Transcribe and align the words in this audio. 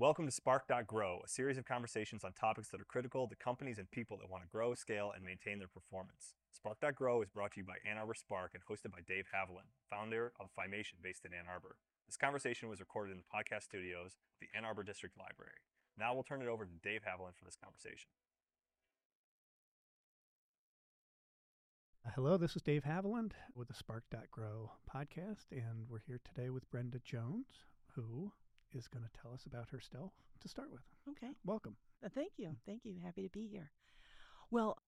Welcome 0.00 0.26
to 0.26 0.32
Spark.grow, 0.32 1.20
a 1.24 1.28
series 1.28 1.56
of 1.56 1.66
conversations 1.66 2.24
on 2.24 2.32
topics 2.32 2.66
that 2.70 2.80
are 2.80 2.90
critical 2.90 3.28
to 3.28 3.36
companies 3.36 3.78
and 3.78 3.88
people 3.92 4.16
that 4.18 4.28
want 4.28 4.42
to 4.42 4.48
grow, 4.50 4.74
scale, 4.74 5.12
and 5.14 5.24
maintain 5.24 5.60
their 5.60 5.68
performance. 5.68 6.34
Spark.grow 6.50 7.22
is 7.22 7.30
brought 7.30 7.52
to 7.52 7.60
you 7.60 7.64
by 7.64 7.76
Ann 7.88 7.96
Arbor 7.96 8.14
Spark 8.14 8.54
and 8.54 8.62
hosted 8.66 8.90
by 8.90 9.06
Dave 9.06 9.26
Haviland, 9.32 9.70
founder 9.88 10.32
of 10.40 10.50
Phimation 10.58 10.98
based 11.00 11.24
in 11.24 11.32
Ann 11.32 11.44
Arbor. 11.48 11.76
This 12.08 12.16
conversation 12.16 12.68
was 12.68 12.80
recorded 12.80 13.12
in 13.12 13.18
the 13.18 13.30
podcast 13.30 13.62
studios 13.62 14.18
of 14.18 14.40
the 14.40 14.48
Ann 14.58 14.64
Arbor 14.64 14.82
District 14.82 15.16
Library. 15.16 15.62
Now 15.96 16.12
we'll 16.12 16.24
turn 16.24 16.42
it 16.42 16.48
over 16.48 16.64
to 16.64 16.72
Dave 16.82 17.02
Haviland 17.02 17.36
for 17.38 17.44
this 17.44 17.54
conversation. 17.62 18.10
Hello, 22.16 22.36
this 22.36 22.56
is 22.56 22.62
Dave 22.62 22.82
Haviland 22.82 23.30
with 23.54 23.68
the 23.68 23.74
Spark.grow 23.74 24.72
podcast, 24.92 25.52
and 25.52 25.86
we're 25.88 26.02
here 26.04 26.20
today 26.24 26.50
with 26.50 26.68
Brenda 26.68 26.98
Jones, 26.98 27.62
who 27.94 28.32
is 28.74 28.88
going 28.88 29.04
to 29.04 29.20
tell 29.20 29.32
us 29.32 29.46
about 29.46 29.68
herself 29.70 30.12
to 30.40 30.48
start 30.48 30.70
with. 30.72 30.82
Okay. 31.10 31.32
Welcome. 31.44 31.76
Uh, 32.04 32.08
thank 32.14 32.32
you. 32.36 32.56
Thank 32.66 32.84
you. 32.84 32.96
Happy 33.02 33.22
to 33.22 33.28
be 33.28 33.46
here. 33.46 33.70
Well, 34.50 34.78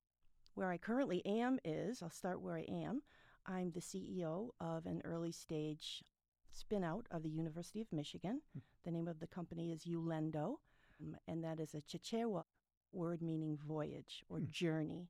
where 0.54 0.70
I 0.70 0.78
currently 0.78 1.24
am 1.26 1.58
is 1.64 2.02
I'll 2.02 2.10
start 2.10 2.40
where 2.40 2.56
I 2.56 2.66
am. 2.68 3.02
I'm 3.46 3.70
the 3.70 3.80
CEO 3.80 4.50
of 4.60 4.86
an 4.86 5.02
early 5.04 5.32
stage 5.32 6.02
spin 6.50 6.82
out 6.84 7.06
of 7.10 7.22
the 7.22 7.28
University 7.30 7.80
of 7.80 7.92
Michigan. 7.92 8.40
Hmm. 8.52 8.60
The 8.84 8.90
name 8.90 9.08
of 9.08 9.20
the 9.20 9.26
company 9.26 9.72
is 9.72 9.84
Ulendo, 9.84 10.56
um, 11.00 11.16
and 11.28 11.44
that 11.44 11.60
is 11.60 11.74
a 11.74 11.80
Chichewa 11.82 12.44
word 12.92 13.20
meaning 13.22 13.58
voyage 13.66 14.24
or 14.28 14.38
Hmm. 14.38 14.46
journey. 14.50 15.08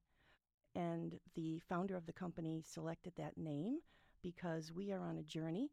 And 0.75 1.19
the 1.35 1.61
founder 1.61 1.97
of 1.97 2.07
the 2.07 2.13
company 2.13 2.63
selected 2.63 3.15
that 3.17 3.39
name 3.39 3.79
because 4.23 4.73
we 4.73 4.93
are 4.93 5.07
on 5.07 5.17
a 5.17 5.23
journey 5.23 5.71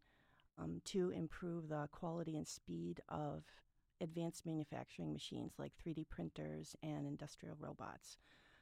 um, 0.57 0.81
to 0.85 1.09
improve 1.09 1.69
the 1.69 1.87
quality 1.91 2.37
and 2.37 2.47
speed 2.47 3.01
of 3.09 3.43
advanced 4.01 4.45
manufacturing 4.45 5.13
machines 5.13 5.53
like 5.57 5.71
3D 5.83 6.09
printers 6.09 6.75
and 6.83 7.07
industrial 7.07 7.55
robots. 7.59 8.17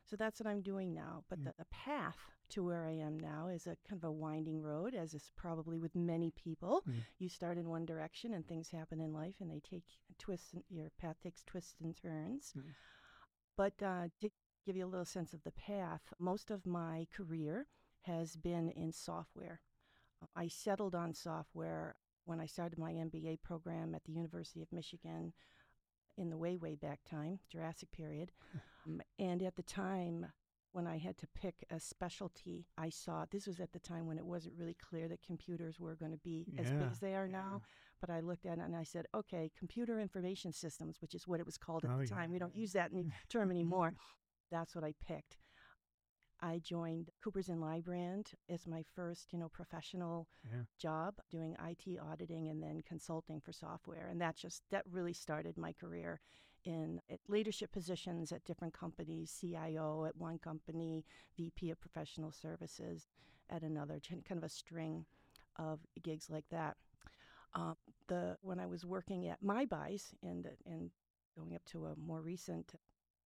So 0.06 0.16
that's 0.16 0.40
what 0.40 0.48
I'm 0.48 0.62
doing 0.62 0.94
now. 0.94 1.24
But 1.30 1.40
Mm. 1.40 1.56
the, 1.58 1.66
path 1.66 2.18
to 2.50 2.64
where 2.64 2.86
I 2.86 2.92
am 2.92 3.18
now 3.18 3.48
is 3.48 3.66
a 3.66 3.78
kind 3.88 3.98
of 3.98 4.04
a 4.04 4.12
winding 4.12 4.62
road, 4.62 4.94
as 4.94 5.14
is 5.14 5.32
probably 5.36 5.80
with 5.80 5.96
many 5.96 6.32
people. 6.32 6.84
Mm. 6.88 7.06
You 7.18 7.30
start 7.30 7.58
in 7.58 7.70
one 7.70 7.86
direction 7.86 8.34
and 8.34 8.46
things 8.46 8.70
happen 8.70 9.00
in 9.00 9.14
life 9.14 9.36
and 9.40 9.50
they 9.50 9.62
take 9.62 9.86
twists, 10.18 10.54
and 10.54 10.64
your 10.70 10.90
path 11.00 11.16
takes 11.24 11.44
twists 11.44 11.76
and 11.82 11.96
turns. 11.96 12.54
Mm. 12.58 12.74
But 13.56 13.82
uh, 13.82 14.10
to 14.20 14.30
give 14.66 14.76
you 14.76 14.86
a 14.86 14.88
little 14.88 15.06
sense 15.06 15.34
of 15.34 15.44
the 15.44 15.52
path, 15.52 16.14
most 16.20 16.52
of 16.52 16.66
my 16.66 17.08
career 17.16 17.68
has 18.02 18.36
been 18.36 18.70
in 18.70 18.92
software. 18.92 19.62
I 20.36 20.48
settled 20.48 20.96
on 20.96 21.14
software 21.14 21.96
when 22.26 22.40
I 22.40 22.46
started 22.46 22.78
my 22.78 22.94
MBA 22.94 23.42
program 23.44 23.96
at 23.96 24.04
the 24.06 24.12
University 24.12 24.62
of 24.62 24.72
Michigan 24.72 25.34
in 26.18 26.30
the 26.30 26.38
way, 26.38 26.58
way 26.58 26.76
back 26.76 27.00
time, 27.10 27.40
Jurassic 27.52 27.92
period. 27.92 28.32
Um, 28.88 29.00
and 29.20 29.44
at 29.44 29.56
the 29.56 29.62
time, 29.62 30.26
when 30.72 30.88
I 30.88 30.98
had 30.98 31.16
to 31.20 31.28
pick 31.36 31.66
a 31.70 31.80
specialty, 31.80 32.66
I 32.80 32.90
saw 32.90 33.26
this 33.30 33.46
was 33.46 33.60
at 33.60 33.74
the 33.74 33.80
time 33.80 34.08
when 34.08 34.18
it 34.18 34.26
wasn't 34.26 34.56
really 34.58 34.74
clear 34.74 35.08
that 35.08 35.22
computers 35.22 35.80
were 35.80 35.94
going 35.94 36.14
to 36.14 36.18
be 36.18 36.48
as 36.58 36.72
big 36.72 36.82
as 36.92 36.98
they 37.00 37.14
are 37.14 37.28
yeah. 37.28 37.32
now. 37.38 37.62
But 38.00 38.10
I 38.10 38.22
looked 38.22 38.48
at 38.48 38.58
it 38.58 38.62
and 38.66 38.76
I 38.76 38.84
said, 38.84 39.06
okay, 39.14 39.52
computer 39.56 40.00
information 40.00 40.52
systems, 40.52 41.00
which 41.00 41.14
is 41.14 41.28
what 41.28 41.40
it 41.40 41.46
was 41.46 41.58
called 41.58 41.86
at 41.86 41.92
Oh, 41.92 41.98
the 41.98 42.06
yeah. 42.06 42.16
time. 42.16 42.32
We 42.32 42.40
don't 42.40 42.56
use 42.56 42.72
that 42.74 42.90
term 43.30 43.52
anymore. 43.52 43.94
That's 44.50 44.74
what 44.74 44.84
I 44.84 44.96
picked. 45.06 45.38
I 46.42 46.60
joined 46.60 47.10
Coopers 47.24 47.50
and 47.50 47.62
Lybrand 47.62 48.34
as 48.50 48.66
my 48.68 48.84
first, 48.96 49.32
you 49.32 49.40
know, 49.40 49.50
professional 49.50 50.28
Yeah. 50.44 50.64
job 50.80 51.16
doing 51.30 51.56
IT 51.64 52.00
auditing 52.00 52.50
and 52.50 52.62
then 52.64 52.82
consulting 52.82 53.40
for 53.40 53.52
software. 53.52 54.08
And 54.08 54.20
that 54.22 54.36
just 54.36 54.64
that 54.72 54.84
really 54.90 55.14
started 55.14 55.58
my 55.58 55.74
career 55.74 56.20
in 56.64 57.02
at 57.10 57.20
leadership 57.28 57.72
positions 57.72 58.32
at 58.32 58.44
different 58.46 58.74
companies, 58.74 59.36
CIO 59.40 60.06
at 60.06 60.16
one 60.16 60.40
company, 60.40 61.06
VP 61.38 61.72
of 61.72 61.80
professional 61.80 62.32
services 62.32 63.08
at 63.50 63.64
another, 63.64 64.00
kind 64.10 64.38
of 64.38 64.44
a 64.44 64.50
string 64.50 65.06
of 65.58 65.80
gigs 66.02 66.30
like 66.30 66.46
that. 66.50 66.78
Um, 67.54 67.76
the 68.08 68.38
when 68.42 68.60
I 68.60 68.66
was 68.66 68.86
working 68.86 69.28
at 69.28 69.44
MyBuys 69.44 70.14
and 70.24 70.48
and 70.66 70.92
going 71.36 71.54
up 71.56 71.66
to 71.66 71.86
a 71.88 71.96
more 71.98 72.22
recent 72.22 72.74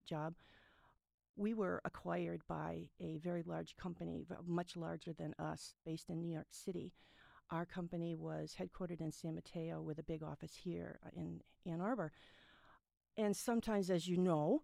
job, 0.05 0.33
we 1.35 1.53
were 1.53 1.81
acquired 1.83 2.41
by 2.47 2.89
a 2.99 3.17
very 3.17 3.43
large 3.43 3.75
company, 3.75 4.25
much 4.45 4.75
larger 4.75 5.13
than 5.13 5.33
us, 5.37 5.75
based 5.85 6.09
in 6.09 6.21
New 6.21 6.31
York 6.31 6.47
City. 6.51 6.93
Our 7.51 7.65
company 7.65 8.15
was 8.15 8.55
headquartered 8.59 9.01
in 9.01 9.11
San 9.11 9.35
Mateo 9.35 9.81
with 9.81 9.99
a 9.99 10.03
big 10.03 10.23
office 10.23 10.55
here 10.55 10.99
uh, 11.05 11.09
in 11.15 11.41
Ann 11.65 11.81
Arbor. 11.81 12.11
And 13.17 13.35
sometimes, 13.35 13.89
as 13.89 14.07
you 14.07 14.17
know, 14.17 14.63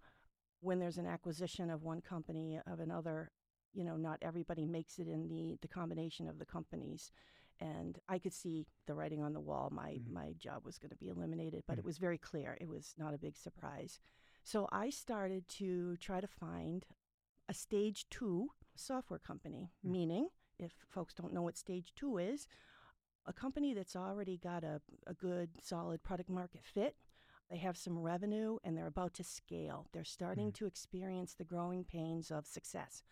when 0.62 0.80
there's 0.80 0.98
an 0.98 1.08
acquisition 1.08 1.70
of 1.70 1.84
one 1.84 2.02
company 2.02 2.60
of 2.66 2.80
another, 2.80 3.32
you 3.74 3.84
know, 3.84 3.98
not 3.98 4.18
everybody 4.22 4.66
makes 4.66 5.00
it 5.00 5.08
in 5.08 5.28
the, 5.28 5.58
the 5.62 5.68
combination 5.68 6.28
of 6.28 6.40
the 6.40 6.46
companies. 6.46 7.12
And 7.60 8.00
I 8.10 8.18
could 8.18 8.34
see 8.34 8.66
the 8.88 8.96
writing 8.96 9.22
on 9.22 9.34
the 9.34 9.40
wall. 9.40 9.70
My, 9.72 10.00
Mhm. 10.00 10.12
my 10.12 10.34
job 10.34 10.66
was 10.66 10.80
going 10.80 10.90
to 10.90 10.96
be 10.96 11.10
eliminated, 11.10 11.64
but 11.68 11.76
Mhm. 11.76 11.80
it 11.80 11.86
was 11.86 11.98
very 12.00 12.18
clear. 12.18 12.58
It 12.60 12.68
was 12.68 12.96
not 12.98 13.14
a 13.14 13.20
big 13.20 13.38
surprise. 13.38 14.00
So 14.44 14.68
I 14.72 14.90
started 14.90 15.48
to 15.60 15.98
try 15.98 16.20
to 16.22 16.28
find 16.28 16.86
a 17.48 17.54
stage 17.54 18.06
two 18.10 18.52
software 18.76 19.20
company, 19.20 19.72
Mm. 19.86 19.92
meaning, 19.92 20.30
if 20.58 20.74
folks 20.90 21.14
don't 21.14 21.34
know 21.34 21.42
what 21.42 21.58
stage 21.58 21.94
two 21.96 22.18
is, 22.18 22.48
a 23.26 23.34
company 23.34 23.74
that's 23.74 23.96
already 23.96 24.38
got 24.38 24.64
a, 24.64 24.82
a 25.06 25.14
good, 25.14 25.50
solid 25.62 26.02
product 26.04 26.30
market 26.30 26.64
fit. 26.66 26.96
They 27.50 27.58
have 27.58 27.78
some 27.78 28.00
revenue 28.00 28.58
and 28.64 28.76
they're 28.78 28.88
about 28.88 29.14
to 29.16 29.24
scale. 29.24 29.88
They're 29.92 30.04
starting 30.06 30.52
Mm. 30.52 30.56
to 30.56 30.66
experience 30.66 31.34
the 31.36 31.44
growing 31.44 31.84
pains 31.84 32.32
of 32.32 32.48
success 32.48 33.04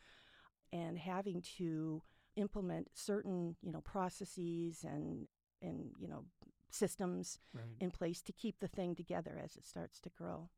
and 0.71 0.97
having 0.97 1.41
to 1.57 2.03
implement 2.35 2.89
certain, 2.97 3.57
you 3.61 3.71
know, 3.71 3.81
processes 3.81 4.83
and 4.83 5.27
and 5.61 5.93
you 5.99 6.07
know 6.07 6.25
systems 6.69 7.37
Right. 7.53 7.65
in 7.81 7.91
place 7.91 8.21
to 8.21 8.31
keep 8.31 8.59
the 8.59 8.67
thing 8.67 8.95
together 8.95 9.37
as 9.43 9.57
it 9.57 9.65
starts 9.65 9.99
to 10.01 10.09
grow. 10.09 10.49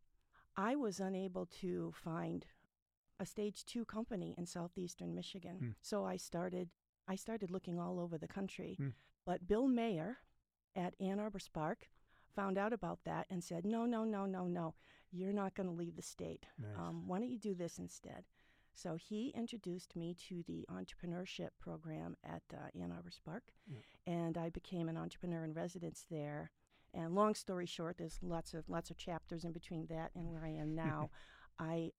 I 0.56 0.76
was 0.76 1.00
unable 1.00 1.46
to 1.62 1.94
find 1.96 2.46
a 3.20 3.26
stage 3.26 3.66
2 3.66 3.86
company 3.86 4.36
in 4.38 4.46
southeastern 4.46 5.14
Michigan. 5.16 5.58
Hmm. 5.60 5.70
So 5.82 6.06
I 6.06 6.18
started 6.18 6.70
I 7.08 7.16
started 7.16 7.52
looking 7.52 7.80
all 7.80 8.00
over 8.00 8.18
the 8.18 8.28
country. 8.28 8.76
Hmm. 8.78 8.90
But 9.26 9.48
Bill 9.48 9.68
Mayer 9.68 10.18
at 10.76 10.94
Ann 11.00 11.20
Arbor 11.20 11.40
Spark 11.40 11.90
found 12.36 12.58
out 12.58 12.74
about 12.74 13.00
that 13.06 13.28
and 13.30 13.44
said, 13.44 13.66
"No, 13.66 13.86
no, 13.86 14.04
no, 14.04 14.26
no, 14.26 14.48
no. 14.48 14.76
You're 15.12 15.34
not 15.34 15.56
going 15.56 15.68
to 15.68 15.76
leave 15.76 15.96
the 15.98 16.02
state. 16.02 16.46
Nice. 16.58 16.72
Um, 16.78 17.08
why 17.08 17.20
don't 17.20 17.30
you 17.30 17.38
do 17.40 17.54
this 17.54 17.80
instead?" 17.80 18.26
So 18.74 18.96
he 18.96 19.30
introduced 19.36 19.96
me 19.96 20.16
to 20.30 20.44
the 20.48 20.66
entrepreneurship 20.72 21.50
program 21.60 22.16
at 22.24 22.44
uh, 22.54 22.80
Ann 22.82 22.92
Arbor 22.92 23.12
Spark, 23.12 23.52
and 24.08 24.38
I 24.38 24.50
became 24.50 24.88
an 24.88 24.98
entrepreneur 24.98 25.44
in 25.44 25.54
residence 25.54 26.06
there. 26.10 26.52
And 26.94 27.16
long 27.16 27.36
story 27.36 27.66
short, 27.66 27.98
there's 27.98 28.20
lots 28.22 28.54
of 28.54 28.68
lots 28.70 28.90
of 28.92 28.98
chapters 28.98 29.44
in 29.46 29.52
between 29.54 29.88
that 29.88 30.12
and 30.16 30.28
where 30.28 30.44
I 30.44 30.50
am 30.50 30.76
now. 30.88 31.10
I 31.60 31.92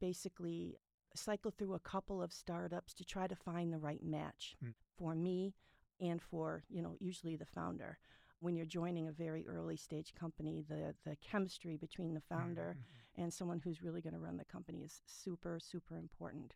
basically 0.00 0.76
cycled 1.14 1.56
through 1.56 1.74
a 1.74 1.78
couple 1.80 2.22
of 2.22 2.32
startups 2.32 2.92
to 2.94 3.04
try 3.04 3.26
to 3.26 3.36
find 3.36 3.72
the 3.72 3.78
right 3.78 4.02
match 4.02 4.56
Hmm. 4.60 4.70
for 4.98 5.14
me 5.14 5.54
and 6.00 6.20
for 6.20 6.64
you 6.68 6.82
know 6.82 6.96
usually 6.98 7.36
the 7.36 7.46
founder. 7.46 7.98
When 8.40 8.56
you're 8.56 8.66
joining 8.66 9.06
a 9.08 9.12
very 9.12 9.46
early 9.46 9.76
stage 9.76 10.12
company, 10.14 10.64
the 10.68 10.94
the 11.04 11.16
chemistry 11.16 11.76
between 11.76 12.14
the 12.14 12.20
founder 12.20 12.76
Mhm. 12.76 13.22
and 13.22 13.32
someone 13.32 13.60
who's 13.60 13.82
really 13.82 14.02
going 14.02 14.12
to 14.14 14.18
run 14.18 14.36
the 14.36 14.44
company 14.44 14.82
is 14.82 15.02
super 15.06 15.60
super 15.60 15.96
important. 15.96 16.54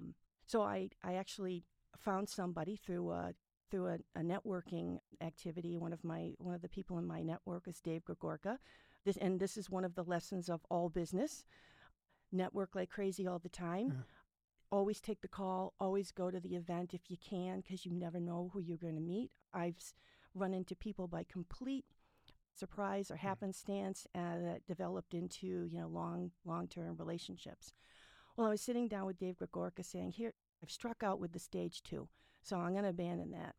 Um, 0.00 0.14
so 0.46 0.62
I 0.62 0.90
I 1.04 1.14
actually 1.14 1.64
found 1.98 2.28
somebody 2.30 2.76
through 2.76 3.10
a 3.10 3.34
through 3.70 3.86
a, 3.88 3.98
a 4.18 4.22
networking 4.22 4.98
activity. 5.20 5.76
One 5.76 5.92
of 5.92 6.04
my 6.04 6.32
one 6.38 6.54
of 6.54 6.62
the 6.62 6.68
people 6.68 6.98
in 6.98 7.06
my 7.06 7.22
network 7.22 7.68
is 7.68 7.80
Dave 7.80 8.02
Gregorka. 8.04 8.58
This 9.04 9.16
and 9.16 9.40
this 9.40 9.56
is 9.56 9.70
one 9.70 9.84
of 9.84 9.94
the 9.94 10.04
lessons 10.04 10.48
of 10.48 10.60
all 10.70 10.88
business. 10.88 11.44
Network 12.32 12.74
like 12.74 12.90
crazy 12.90 13.26
all 13.26 13.38
the 13.38 13.48
time. 13.48 13.88
Yeah. 13.88 14.02
Always 14.72 15.00
take 15.00 15.20
the 15.20 15.28
call. 15.28 15.74
Always 15.80 16.12
go 16.12 16.30
to 16.30 16.38
the 16.38 16.54
event 16.54 16.94
if 16.94 17.10
you 17.10 17.16
can, 17.16 17.60
because 17.60 17.84
you 17.84 17.92
never 17.92 18.20
know 18.20 18.50
who 18.52 18.60
you're 18.60 18.76
going 18.76 18.94
to 18.94 19.00
meet. 19.00 19.30
I've 19.52 19.74
run 20.34 20.54
into 20.54 20.76
people 20.76 21.08
by 21.08 21.24
complete 21.24 21.84
surprise 22.54 23.10
or 23.10 23.16
happenstance 23.16 24.06
uh, 24.14 24.38
that 24.44 24.66
developed 24.66 25.14
into 25.14 25.68
you 25.72 25.78
know 25.78 25.88
long 25.88 26.30
long 26.44 26.68
term 26.68 26.96
relationships. 26.98 27.72
Well, 28.36 28.46
I 28.46 28.50
was 28.50 28.60
sitting 28.60 28.88
down 28.88 29.06
with 29.06 29.18
Dave 29.18 29.36
Gregorka 29.38 29.84
saying, 29.84 30.12
"Here, 30.12 30.34
I've 30.62 30.70
struck 30.70 31.02
out 31.02 31.18
with 31.18 31.32
the 31.32 31.38
stage 31.38 31.82
two, 31.82 32.08
so 32.42 32.56
I'm 32.56 32.72
going 32.72 32.84
to 32.84 32.90
abandon 32.90 33.30
that. 33.32 33.54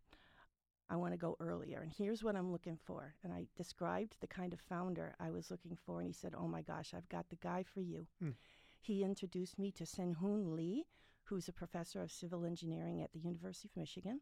I 0.90 0.98
want 0.98 1.14
to 1.14 1.18
go 1.18 1.38
earlier, 1.40 1.80
and 1.80 1.92
here's 1.92 2.24
what 2.24 2.36
I'm 2.36 2.52
looking 2.52 2.78
for." 2.78 3.16
And 3.24 3.32
I 3.32 3.48
described 3.56 4.18
the 4.20 4.28
kind 4.28 4.52
of 4.52 4.60
founder 4.60 5.16
I 5.20 5.32
was 5.32 5.50
looking 5.50 5.78
for, 5.86 6.00
and 6.00 6.08
he 6.08 6.14
said, 6.14 6.34
"Oh 6.36 6.48
my 6.48 6.62
gosh, 6.62 6.94
I've 6.94 7.08
got 7.10 7.30
the 7.30 7.38
guy 7.38 7.64
for 7.64 7.80
you." 7.82 8.08
Hmm. 8.20 8.32
He 8.82 9.04
introduced 9.04 9.60
me 9.60 9.72
to 9.74 9.86
SangHyun 9.86 10.56
Lee, 10.56 10.88
who's 11.26 11.48
a 11.48 11.54
professor 11.54 12.02
of 12.02 12.12
civil 12.12 12.44
engineering 12.44 13.02
at 13.02 13.14
the 13.14 13.20
University 13.20 13.70
of 13.70 13.78
Michigan. 13.78 14.22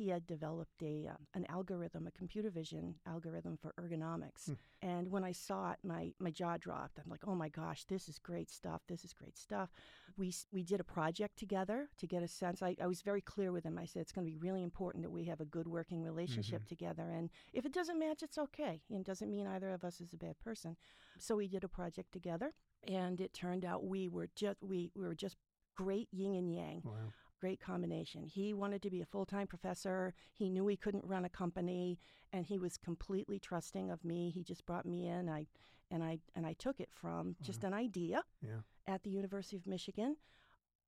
He 0.00 0.08
had 0.08 0.26
developed 0.26 0.82
a 0.82 1.08
uh, 1.10 1.16
an 1.34 1.44
algorithm, 1.50 2.06
a 2.06 2.10
computer 2.10 2.48
vision 2.48 2.94
algorithm 3.06 3.58
for 3.60 3.74
ergonomics. 3.78 4.46
Hmm. 4.46 4.52
And 4.80 5.10
when 5.10 5.24
I 5.24 5.32
saw 5.32 5.72
it, 5.72 5.78
my 5.82 6.14
my 6.18 6.30
jaw 6.30 6.56
dropped. 6.56 6.98
I'm 6.98 7.10
like, 7.10 7.26
oh 7.26 7.34
my 7.34 7.50
gosh, 7.50 7.84
this 7.84 8.08
is 8.08 8.18
great 8.18 8.50
stuff. 8.50 8.80
This 8.88 9.04
is 9.04 9.12
great 9.12 9.36
stuff. 9.36 9.68
We 10.16 10.32
we 10.52 10.62
did 10.64 10.80
a 10.80 10.84
project 10.84 11.38
together 11.38 11.90
to 11.98 12.06
get 12.06 12.22
a 12.22 12.28
sense. 12.28 12.62
I, 12.62 12.76
I 12.82 12.86
was 12.86 13.02
very 13.02 13.20
clear 13.20 13.52
with 13.52 13.64
him. 13.64 13.76
I 13.76 13.84
said 13.84 14.00
it's 14.00 14.12
going 14.12 14.26
to 14.26 14.32
be 14.32 14.38
really 14.38 14.62
important 14.62 15.04
that 15.04 15.10
we 15.10 15.24
have 15.26 15.42
a 15.42 15.44
good 15.56 15.68
working 15.68 16.02
relationship 16.02 16.66
together. 16.66 17.10
And 17.10 17.28
if 17.52 17.66
it 17.66 17.74
doesn't 17.74 17.98
match, 17.98 18.22
it's 18.22 18.38
okay. 18.38 18.80
And 18.90 19.00
it 19.00 19.06
doesn't 19.06 19.30
mean 19.30 19.46
either 19.46 19.70
of 19.70 19.84
us 19.84 20.00
is 20.00 20.14
a 20.14 20.16
bad 20.16 20.36
person. 20.38 20.76
So 21.18 21.36
we 21.36 21.48
did 21.48 21.64
a 21.64 21.68
project 21.68 22.10
together, 22.10 22.54
and 22.88 23.20
it 23.20 23.34
turned 23.34 23.64
out 23.66 23.84
we 23.84 24.08
were 24.08 24.30
just 24.34 24.56
we, 24.62 24.90
we 24.94 25.06
were 25.06 25.14
just 25.14 25.36
great 25.76 26.08
yin 26.10 26.34
and 26.34 26.54
yang 26.54 26.82
Wow. 26.84 27.12
Great 27.40 27.60
combination. 27.60 28.26
He 28.26 28.52
wanted 28.52 28.82
to 28.82 28.90
be 28.90 29.00
a 29.00 29.06
full 29.06 29.24
time 29.24 29.46
professor. 29.46 30.14
He 30.32 30.48
knew 30.48 30.66
he 30.66 30.76
couldn't 30.76 31.04
run 31.04 31.24
a 31.24 31.28
company, 31.28 31.98
and 32.32 32.46
he 32.46 32.58
was 32.58 32.76
completely 32.76 33.38
trusting 33.38 33.90
of 33.90 34.04
me. 34.04 34.30
He 34.30 34.44
just 34.44 34.66
brought 34.66 34.86
me 34.86 35.08
in. 35.08 35.28
I 35.28 35.46
and 35.90 36.04
I 36.04 36.18
and 36.34 36.46
I 36.46 36.52
took 36.52 36.80
it 36.80 36.90
from 36.92 37.36
just 37.42 37.60
mm-hmm. 37.60 37.68
an 37.68 37.74
idea 37.74 38.22
Yeah. 38.42 38.60
at 38.86 39.02
the 39.02 39.10
University 39.10 39.56
of 39.56 39.66
Michigan 39.66 40.16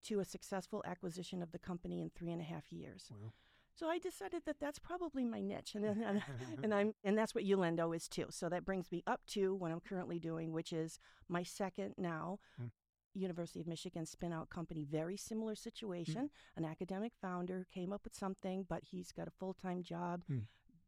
to 0.04 0.20
a 0.20 0.24
successful 0.24 0.82
acquisition 0.86 1.42
of 1.42 1.52
the 1.52 1.58
company 1.58 2.00
in 2.00 2.10
three 2.10 2.32
and 2.32 2.40
a 2.40 2.44
half 2.44 2.72
years. 2.72 3.08
Wow. 3.10 3.32
So 3.74 3.88
I 3.88 3.98
decided 3.98 4.42
that 4.44 4.60
that's 4.60 4.78
probably 4.78 5.24
my 5.24 5.40
niche, 5.40 5.74
and 5.74 5.84
and, 5.84 6.22
and 6.62 6.74
I'm 6.74 6.94
and 7.04 7.16
that's 7.16 7.34
what 7.34 7.44
Ulendo 7.44 7.96
is 7.96 8.08
too. 8.08 8.26
So 8.30 8.48
that 8.48 8.64
brings 8.64 8.92
me 8.92 9.02
up 9.06 9.22
to 9.28 9.54
what 9.54 9.72
I'm 9.72 9.80
currently 9.80 10.18
doing, 10.18 10.52
which 10.52 10.72
is 10.72 10.98
my 11.28 11.42
second 11.42 11.94
now. 11.96 12.38
Mm. 12.60 12.70
Hmm. 13.14 13.20
University 13.20 13.60
of 13.60 13.66
Michigan 13.66 14.06
spin 14.06 14.32
out 14.32 14.50
company, 14.50 14.84
very 14.84 15.16
similar 15.16 15.54
situation. 15.54 16.30
An 16.56 16.64
academic 16.64 17.12
founder 17.20 17.66
came 17.72 17.92
up 17.92 18.04
with 18.04 18.14
something, 18.14 18.64
but 18.68 18.84
he's 18.84 19.12
got 19.12 19.28
a 19.28 19.32
full 19.32 19.54
time 19.54 19.82
job 19.82 20.24
Hmm. 20.26 20.40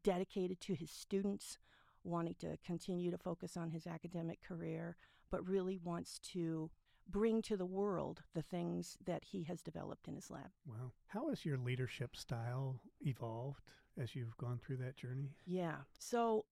dedicated 0.03 0.61
to 0.63 0.75
his 0.75 0.91
students, 0.91 1.59
wanting 2.03 2.35
to 2.41 2.57
continue 2.65 3.11
to 3.11 3.19
focus 3.19 3.57
on 3.57 3.71
his 3.71 3.87
academic 3.87 4.43
career, 4.43 4.97
but 5.31 5.47
really 5.49 5.79
wants 5.79 6.19
to 6.21 6.71
bring 7.07 7.43
to 7.43 7.57
the 7.57 7.67
world 7.67 8.23
the 8.35 8.43
things 8.43 8.97
that 9.05 9.25
he 9.25 9.43
has 9.45 9.61
developed 9.63 10.09
in 10.09 10.15
his 10.15 10.31
lab. 10.31 10.51
Wow. 10.67 10.93
How 11.09 11.29
has 11.29 11.45
your 11.45 11.59
leadership 11.59 12.17
style 12.17 12.81
evolved 13.01 13.71
as 13.99 14.15
you've 14.15 14.37
gone 14.39 14.59
through 14.59 14.79
that 14.79 14.97
journey? 14.97 15.35
Yeah. 15.45 15.83
So 15.99 16.47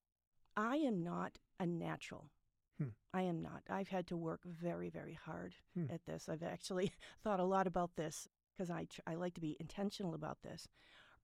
I 0.57 0.77
am 0.77 1.03
not 1.03 1.39
a 1.59 1.67
natural. 1.67 2.31
Hmm. 2.79 2.89
I 3.13 3.23
am 3.23 3.43
not. 3.43 3.63
I've 3.69 3.89
had 3.89 4.07
to 4.09 4.17
work 4.17 4.41
very, 4.45 4.89
very 4.91 5.15
hard 5.15 5.55
Hmm. 5.75 5.87
at 5.91 6.05
this. 6.07 6.29
I've 6.29 6.43
actually 6.43 6.93
thought 7.23 7.41
a 7.41 7.45
lot 7.45 7.67
about 7.67 7.97
this 7.97 8.29
because 8.55 8.71
I, 8.71 8.85
tr- 8.85 9.01
I 9.07 9.15
like 9.15 9.35
to 9.35 9.41
be 9.41 9.57
intentional 9.61 10.15
about 10.15 10.43
this. 10.43 10.69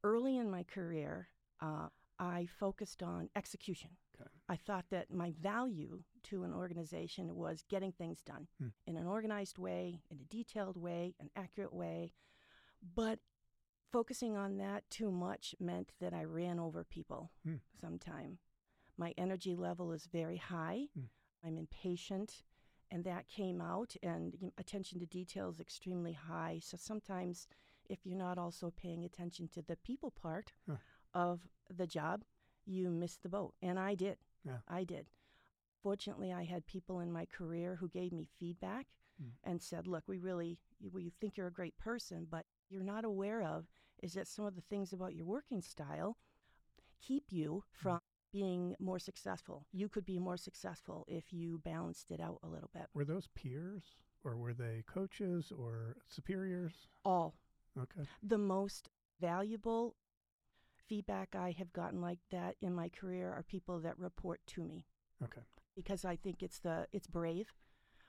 Early 0.05 0.37
in 0.37 0.51
my 0.51 0.63
career, 0.63 1.29
uh, 1.61 1.89
I 2.19 2.47
focused 2.47 3.03
on 3.03 3.31
execution. 3.37 3.91
Okay. 4.21 4.29
I 4.49 4.57
thought 4.57 4.87
that 4.91 5.13
my 5.13 5.33
value 5.41 6.03
to 6.25 6.43
an 6.43 6.53
organization 6.53 7.37
was 7.37 7.63
getting 7.69 7.93
things 7.93 8.23
done 8.23 8.49
Hmm. 8.59 8.69
in 8.87 8.97
an 8.97 9.07
organized 9.07 9.59
way, 9.59 10.03
in 10.11 10.19
a 10.21 10.25
detailed 10.25 10.77
way, 10.77 11.15
an 11.21 11.31
accurate 11.37 11.73
way. 11.73 12.13
But 12.95 13.21
focusing 13.93 14.37
on 14.37 14.59
that 14.59 14.89
too 14.91 15.11
much 15.11 15.55
meant 15.59 15.93
that 16.01 16.13
I 16.13 16.25
ran 16.25 16.59
over 16.59 16.85
people 16.85 17.31
Hmm. 17.45 17.57
sometime. 17.81 18.39
My 18.97 19.15
energy 19.17 19.55
level 19.55 19.93
is 19.93 20.07
very 20.07 20.37
high. 20.39 20.89
Hmm. 20.95 21.05
I'm 21.45 21.57
impatient, 21.59 22.43
and 22.91 23.05
that 23.05 23.29
came 23.29 23.61
out, 23.61 23.95
and 24.03 24.53
attention 24.59 24.99
to 25.01 25.07
detail 25.07 25.51
is 25.51 25.61
extremely 25.61 26.13
high. 26.13 26.61
So 26.63 26.77
sometimes, 26.77 27.47
if 27.89 28.05
you're 28.05 28.17
not 28.19 28.39
also 28.39 28.71
paying 28.71 29.05
attention 29.05 29.49
to 29.55 29.63
the 29.63 29.77
people 29.77 30.11
part 30.11 30.53
Huh. 30.67 30.77
of 31.15 31.41
the 31.75 31.87
job, 31.87 32.25
you 32.67 32.91
miss 32.91 33.17
the 33.17 33.29
boat. 33.29 33.55
And 33.63 33.79
I 33.79 33.95
did. 33.95 34.19
Yeah. 34.45 34.59
I 34.69 34.85
did. 34.85 35.11
Fortunately, 35.83 36.33
I 36.33 36.45
had 36.45 36.67
people 36.67 37.01
in 37.01 37.13
my 37.13 37.25
career 37.27 37.77
who 37.77 37.89
gave 37.89 38.13
me 38.13 38.25
feedback 38.39 38.89
Mm. 39.21 39.33
and 39.45 39.61
said, 39.63 39.87
Look, 39.87 40.05
we 40.07 40.19
really, 40.19 40.59
we 40.93 41.11
think 41.21 41.37
you're 41.37 41.47
a 41.49 41.53
great 41.53 41.77
person, 41.79 42.27
but 42.31 42.47
you're 42.69 42.85
not 42.85 43.05
aware 43.05 43.43
of 43.43 43.67
is 44.03 44.15
that 44.15 44.29
some 44.29 44.45
of 44.45 44.55
the 44.55 44.61
things 44.63 44.93
about 44.93 45.15
your 45.15 45.27
working 45.27 45.61
style 45.61 46.17
keep 47.01 47.33
you 47.33 47.65
from 47.73 47.98
being 48.33 48.75
more 48.79 48.99
successful. 48.99 49.67
You 49.73 49.89
could 49.89 50.05
be 50.05 50.19
more 50.19 50.37
successful 50.37 51.05
if 51.09 51.33
you 51.33 51.59
balanced 51.65 52.11
it 52.11 52.21
out 52.21 52.39
a 52.43 52.49
little 52.49 52.71
bit. 52.73 52.87
Were 52.95 53.05
those 53.05 53.29
peers 53.35 53.83
or 54.25 54.37
were 54.37 54.53
they 54.55 54.85
coaches 54.87 55.53
or 55.57 55.97
superiors? 56.09 56.73
All 57.05 57.35
Okay. 57.79 58.03
the 58.23 58.39
most 58.39 58.91
valuable 59.21 59.95
feedback 60.89 61.35
I 61.35 61.53
have 61.59 61.73
gotten 61.73 62.01
like 62.01 62.19
that 62.31 62.57
in 62.61 62.75
my 62.75 62.89
career 62.89 63.31
are 63.31 63.43
people 63.43 63.79
that 63.81 63.99
report 63.99 64.41
to 64.49 64.65
me 64.65 64.87
Okay. 65.23 65.43
because 65.77 66.05
I 66.05 66.17
think 66.17 66.43
it's 66.43 66.59
the 66.61 66.87
it's 66.93 67.07
brave. 67.07 67.53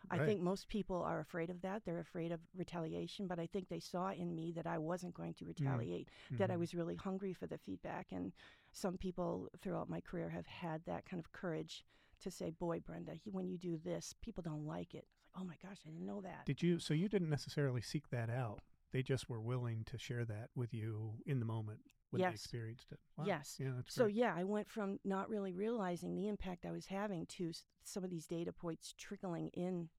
I 0.10 0.20
think 0.26 0.42
most 0.42 0.68
people 0.70 1.02
are 1.04 1.20
afraid 1.20 1.50
of 1.50 1.62
that. 1.62 1.84
They're 1.86 2.00
afraid 2.00 2.32
of 2.32 2.40
retaliation, 2.56 3.28
but 3.28 3.40
I 3.40 3.48
think 3.48 3.68
they 3.70 3.80
saw 3.80 4.12
in 4.12 4.34
me 4.36 4.52
that 4.54 4.66
I 4.66 4.78
wasn't 4.78 5.14
going 5.14 5.34
to 5.36 5.46
retaliate, 5.46 6.10
that 6.32 6.50
I 6.50 6.56
Mhm. 6.56 6.60
was 6.60 6.74
really 6.74 6.96
hungry 6.96 7.34
for 7.34 7.48
the 7.48 7.58
feedback. 7.58 8.12
And 8.12 8.34
some 8.72 8.98
people 8.98 9.50
throughout 9.60 9.90
my 9.90 10.02
career 10.02 10.30
have 10.30 10.48
had 10.48 10.86
that 10.86 11.06
kind 11.06 11.20
of 11.20 11.32
courage 11.32 11.86
to 12.22 12.32
say, 12.32 12.50
Boy, 12.50 12.80
Brenda, 12.80 13.18
when 13.26 13.48
you 13.48 13.58
do 13.58 13.78
this, 13.78 14.14
people 14.22 14.42
don't 14.42 14.66
like 14.66 14.94
it. 14.96 15.06
It's 15.10 15.26
like, 15.26 15.42
oh 15.42 15.46
my 15.46 15.56
gosh, 15.62 15.80
I 15.86 15.90
didn't 15.90 16.06
know 16.06 16.22
that. 16.22 16.46
Did 16.46 16.62
you? 16.62 16.80
So 16.80 16.94
you 16.94 17.08
didn't 17.10 17.30
necessarily 17.30 17.82
seek 17.82 18.10
that 18.10 18.30
out. 18.30 18.62
They 18.92 19.04
just 19.04 19.30
were 19.30 19.40
willing 19.42 19.84
to 19.86 19.98
share 19.98 20.26
that 20.26 20.50
with 20.56 20.74
you 20.74 21.22
in 21.26 21.40
the 21.40 21.46
moment 21.46 21.82
when 22.10 22.22
they 22.22 22.28
Yes. 22.28 22.36
experienced 22.36 22.92
it. 22.92 23.00
Wow. 23.18 23.26
Yes. 23.26 23.58
Yeah, 23.60 23.72
that's 23.76 23.94
So 23.94 24.06
great. 24.06 24.16
yeah, 24.16 24.34
I 24.36 24.44
went 24.44 24.70
from 24.70 25.00
not 25.04 25.30
really 25.30 25.54
realizing 25.54 26.16
the 26.16 26.28
impact 26.28 26.66
I 26.66 26.72
was 26.72 26.88
having 26.88 27.26
to 27.28 27.52
some 27.84 28.04
of 28.04 28.10
these 28.10 28.26
data 28.28 28.52
points 28.52 28.94
trickling 28.98 29.50
in 29.50 29.90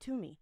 to 0.00 0.16
me. 0.16 0.38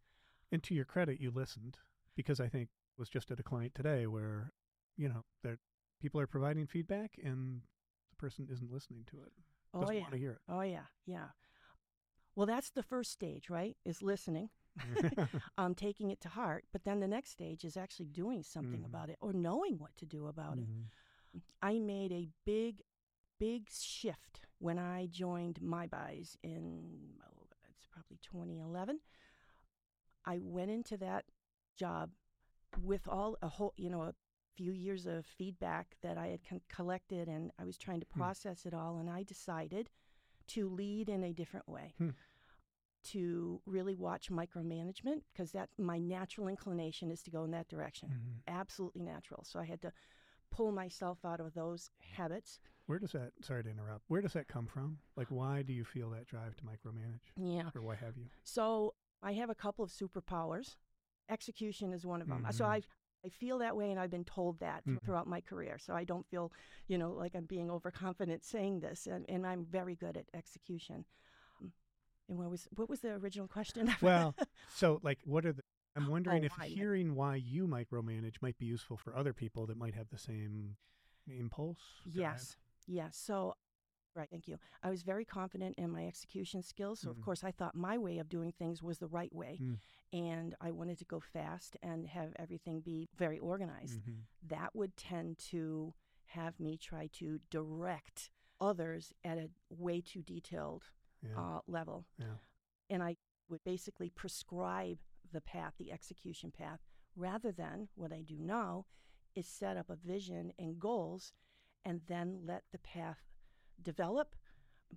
And 0.51 0.63
to 0.65 0.75
your 0.75 0.85
credit, 0.85 1.21
you 1.21 1.31
listened 1.31 1.79
because 2.15 2.41
I 2.41 2.49
think 2.49 2.69
was 2.99 3.09
just 3.09 3.31
at 3.31 3.41
a 3.41 3.43
client 3.43 3.75
today 3.75 4.07
where, 4.07 4.53
you 4.97 5.09
know, 5.09 5.25
that 5.43 5.59
people 6.01 6.21
are 6.21 6.27
providing 6.27 6.67
feedback 6.67 7.13
and 7.23 7.63
the 8.11 8.17
person 8.17 8.47
isn't 8.51 8.71
listening 8.71 9.05
to 9.11 9.17
it. 9.23 9.33
Oh 9.73 9.81
Doesn't 9.81 9.97
yeah. 9.97 10.03
want 10.03 10.13
to 10.13 10.19
hear 10.19 10.33
it. 10.33 10.41
Oh 10.49 10.61
yeah. 10.61 10.87
Yeah. 11.07 11.29
Well, 12.35 12.47
that's 12.47 12.71
the 12.71 12.83
first 12.83 13.13
stage, 13.13 13.49
right? 13.51 13.77
Is 13.85 14.03
listening. 14.03 14.51
um, 15.59 15.75
taking 15.75 16.11
it 16.11 16.21
to 16.23 16.29
heart. 16.29 16.65
But 16.73 16.85
then 16.85 17.01
the 17.01 17.09
next 17.09 17.31
stage 17.31 17.65
is 17.65 17.77
actually 17.77 18.07
doing 18.09 18.43
something 18.43 18.83
Mhm. 18.83 18.87
about 18.87 19.11
it 19.11 19.19
or 19.21 19.33
knowing 19.33 19.79
what 19.79 19.97
to 19.99 20.07
do 20.07 20.27
about 20.27 20.59
it. 20.59 20.69
Mhm. 20.69 21.41
I 21.63 21.79
made 21.79 22.13
a 22.13 22.29
big, 22.45 22.83
big 23.39 23.69
shift 23.71 24.41
when 24.59 24.79
I 24.79 25.07
joined 25.07 25.61
MyBuys 25.61 26.37
in 26.43 27.19
oh, 27.25 27.47
it's 27.71 27.87
probably 27.87 28.19
2011. 28.23 29.01
I 30.25 30.39
went 30.39 30.71
into 30.71 30.97
that 30.99 31.25
job 31.77 32.11
with 32.81 33.09
all 33.09 33.37
a 33.43 33.49
whole, 33.49 33.75
you 33.77 33.91
know, 33.91 34.03
a 34.03 34.15
few 34.55 34.73
years 34.73 35.07
of 35.07 35.27
feedback 35.27 35.97
that 36.03 36.17
I 36.19 36.29
had 36.29 36.45
con- 36.45 36.61
collected, 36.69 37.29
and 37.29 37.51
I 37.59 37.65
was 37.65 37.77
trying 37.79 38.01
to 38.01 38.07
Hmm. 38.07 38.21
process 38.21 38.67
it 38.67 38.75
all, 38.75 38.99
and 38.99 39.09
I 39.11 39.23
decided 39.23 39.91
to 40.49 40.69
lead 40.69 41.09
in 41.09 41.25
a 41.25 41.33
different 41.33 41.69
way. 41.69 41.95
Hmm. 41.99 42.11
To 43.07 43.61
really 43.67 43.97
watch 43.97 44.31
micromanagement 44.31 45.23
because 45.33 45.51
that 45.53 45.71
my 45.77 45.99
natural 45.99 46.47
inclination 46.47 47.11
is 47.11 47.21
to 47.25 47.31
go 47.33 47.43
in 47.43 47.51
that 47.51 47.69
direction, 47.69 48.11
Mhm. 48.11 48.43
absolutely 48.47 49.03
natural. 49.03 49.43
So 49.45 49.59
I 49.59 49.65
had 49.65 49.83
to 49.83 49.93
pull 50.51 50.71
myself 50.71 51.25
out 51.25 51.41
of 51.41 51.53
those 51.55 51.91
habits. 51.99 52.61
Where 52.87 53.01
does 53.01 53.11
that, 53.13 53.33
sorry 53.41 53.65
to 53.65 53.71
interrupt, 53.71 54.05
where 54.09 54.21
does 54.21 54.35
that 54.35 54.47
come 54.47 54.67
from? 54.69 55.01
Like, 55.17 55.31
why 55.33 55.63
do 55.63 55.73
you 55.73 55.85
feel 55.85 56.11
that 56.11 56.27
drive 56.27 56.55
to 56.57 56.65
micromanage? 56.65 57.33
Yeah. 57.37 57.71
Or 57.75 57.83
why 57.83 57.97
have 57.97 58.17
you? 58.17 58.27
So 58.45 58.95
I 59.21 59.33
have 59.33 59.51
a 59.51 59.55
couple 59.55 59.85
of 59.85 59.91
superpowers. 59.91 60.77
Execution 61.29 61.93
is 61.93 62.07
one 62.07 62.23
of 62.23 62.29
them. 62.29 62.47
So 62.53 62.65
Mhm. 62.65 62.69
I 62.69 62.83
I 63.25 63.29
feel 63.29 63.59
that 63.59 63.77
way, 63.77 63.91
and 63.93 64.01
I've 64.01 64.11
been 64.11 64.25
told 64.25 64.59
that 64.59 64.85
Mhm. 64.85 65.01
throughout 65.01 65.29
my 65.29 65.41
career. 65.41 65.79
So 65.79 65.95
I 65.95 66.03
don't 66.03 66.27
feel, 66.27 66.53
you 66.89 66.99
know, 66.99 67.13
like 67.13 67.37
I'm 67.37 67.47
being 67.47 67.71
overconfident 67.71 68.43
saying 68.45 68.81
this, 68.81 69.07
and, 69.07 69.25
and 69.31 69.47
I'm 69.47 69.65
very 69.65 69.95
good 69.95 70.17
at 70.17 70.29
execution. 70.35 71.05
And 72.29 72.39
what 72.39 72.51
was 72.51 72.69
what 72.75 72.89
was 72.89 73.01
the 73.01 73.13
original 73.15 73.49
question? 73.49 73.93
Well, 74.03 74.35
so 74.75 75.01
like, 75.03 75.19
what 75.25 75.45
are 75.47 75.53
the, 75.53 75.63
I'm 75.97 76.09
wondering 76.09 76.43
Oh, 76.43 76.47
if 76.47 76.53
why? 76.57 76.67
hearing 76.69 77.15
why 77.15 77.37
you 77.37 77.67
micromanage 77.67 78.37
might 78.41 78.59
be 78.59 78.67
useful 78.67 78.97
for 78.97 79.15
other 79.17 79.33
people 79.33 79.67
that 79.67 79.77
might 79.77 79.95
have 79.95 80.09
the 80.11 80.19
same 80.19 80.77
impulse. 81.27 81.79
Yes. 82.07 82.57
Yes. 82.87 83.17
So, 83.17 83.55
right. 84.17 84.29
Thank 84.31 84.49
you. 84.49 84.59
I 84.83 84.91
was 84.91 85.03
very 85.03 85.25
confident 85.25 85.77
in 85.79 85.91
my 85.91 86.07
execution 86.07 86.63
skills. 86.63 87.01
So, 87.01 87.09
Mhm. 87.09 87.13
of 87.13 87.21
course, 87.21 87.45
I 87.45 87.51
thought 87.51 87.75
my 87.75 87.99
way 87.99 88.19
of 88.19 88.29
doing 88.29 88.53
things 88.53 88.83
was 88.83 88.99
the 88.99 89.07
right 89.09 89.33
way. 89.35 89.59
Mm. 89.61 89.79
And 90.13 90.55
I 90.61 90.71
wanted 90.71 90.99
to 90.99 91.05
go 91.05 91.21
fast 91.21 91.77
and 91.83 92.07
have 92.09 92.33
everything 92.37 92.81
be 92.81 93.09
very 93.15 93.39
organized. 93.39 94.01
Mhm. 94.03 94.25
That 94.49 94.75
would 94.75 94.97
tend 94.97 95.39
to 95.51 95.95
have 96.27 96.59
me 96.59 96.77
try 96.79 97.07
to 97.09 97.39
direct 97.51 98.31
others 98.61 99.13
at 99.25 99.39
a 99.39 99.51
way 99.71 100.01
too 100.01 100.23
detailed 100.23 100.85
Yeah. 101.23 101.41
uh, 101.41 101.61
level. 101.67 102.05
yeah. 102.19 102.37
And 102.91 103.03
I 103.03 103.17
would 103.49 103.63
basically 103.65 104.11
prescribe 104.11 104.99
the 105.33 105.41
path, 105.41 105.75
the 105.79 105.93
execution 105.93 106.51
path, 106.57 106.81
rather 107.17 107.53
than 107.53 107.89
what 107.95 108.13
I 108.13 108.23
do 108.23 108.37
now 108.39 108.87
is 109.35 109.47
set 109.47 109.77
up 109.77 109.89
a 109.91 109.97
vision 109.97 110.53
and 110.59 110.79
goals 110.79 111.33
and 111.85 112.01
then 112.09 112.41
let 112.45 112.65
the 112.73 112.79
path 112.79 113.19
develop, 113.83 114.37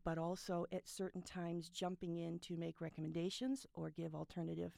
but 0.03 0.17
also 0.17 0.65
at 0.71 0.87
certain 0.87 1.21
times 1.21 1.69
jumping 1.69 2.17
in 2.17 2.39
to 2.39 2.57
make 2.57 2.81
recommendations 2.81 3.65
or 3.73 3.89
give 3.89 4.13
alternative 4.13 4.77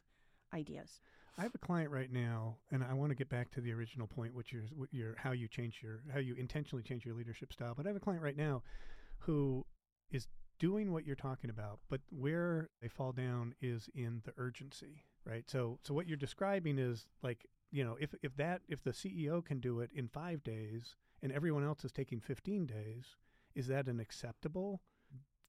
ideas. 0.54 1.02
I 1.38 1.44
have 1.44 1.54
a 1.54 1.60
client 1.60 1.92
right 1.92 2.12
now, 2.12 2.58
and 2.72 2.84
I 2.84 2.94
want 2.94 3.12
to 3.12 3.16
get 3.16 3.30
back 3.30 3.52
to 3.52 3.62
the 3.62 3.72
original 3.72 4.08
point, 4.08 4.34
which 4.34 4.54
is 4.54 4.72
your 4.92 5.16
how 5.18 5.34
you 5.34 5.48
change 5.48 5.82
your 5.84 6.02
how 6.12 6.20
you 6.20 6.34
intentionally 6.34 6.82
change 6.82 7.06
your 7.06 7.14
leadership 7.14 7.54
style. 7.54 7.74
But 7.78 7.86
I 7.86 7.90
have 7.90 7.96
a 7.96 8.00
client 8.00 8.24
right 8.24 8.38
now 8.38 8.64
who 9.20 9.66
is 10.10 10.28
doing 10.60 10.92
what 10.92 11.06
you're 11.06 11.16
talking 11.16 11.50
about, 11.50 11.80
but 11.90 12.02
where 12.10 12.70
they 12.82 12.88
fall 12.88 13.12
down 13.12 13.54
is 13.62 13.90
in 13.94 14.22
the 14.26 14.34
urgency, 14.38 15.04
right? 15.26 15.50
So 15.50 15.80
so 15.84 15.94
what 15.94 16.08
you're 16.08 16.18
describing 16.18 16.80
is 16.80 17.08
like 17.22 17.46
you 17.72 17.84
know 17.84 17.98
if 18.00 18.14
if 18.22 18.36
that 18.38 18.62
if 18.68 18.84
the 18.84 18.92
CEO 18.92 19.44
can 19.44 19.60
do 19.60 19.80
it 19.80 19.92
in 19.94 20.08
five 20.08 20.44
days 20.44 20.96
and 21.22 21.32
everyone 21.32 21.64
else 21.64 21.84
is 21.84 21.92
taking 21.92 22.20
15 22.20 22.66
days, 22.66 23.16
is 23.56 23.68
that 23.68 23.88
an 23.88 24.00
acceptable 24.00 24.82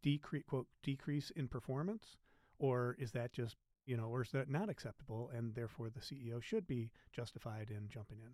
decrease 0.03 0.45
quote 0.49 0.67
decrease 0.83 1.31
in 1.31 1.49
performance, 1.49 2.17
or 2.59 2.97
is 2.99 3.13
that 3.13 3.33
just 3.33 3.57
you 3.87 3.97
know, 3.97 4.09
or 4.09 4.23
is 4.23 4.31
that 4.33 4.51
not 4.51 4.69
acceptable 4.69 5.31
and 5.35 5.55
therefore 5.55 5.89
the 5.89 6.01
CEO 6.01 6.43
should 6.43 6.67
be 6.67 6.91
justified 7.13 7.71
in 7.71 7.89
jumping 7.89 8.19
in? 8.21 8.33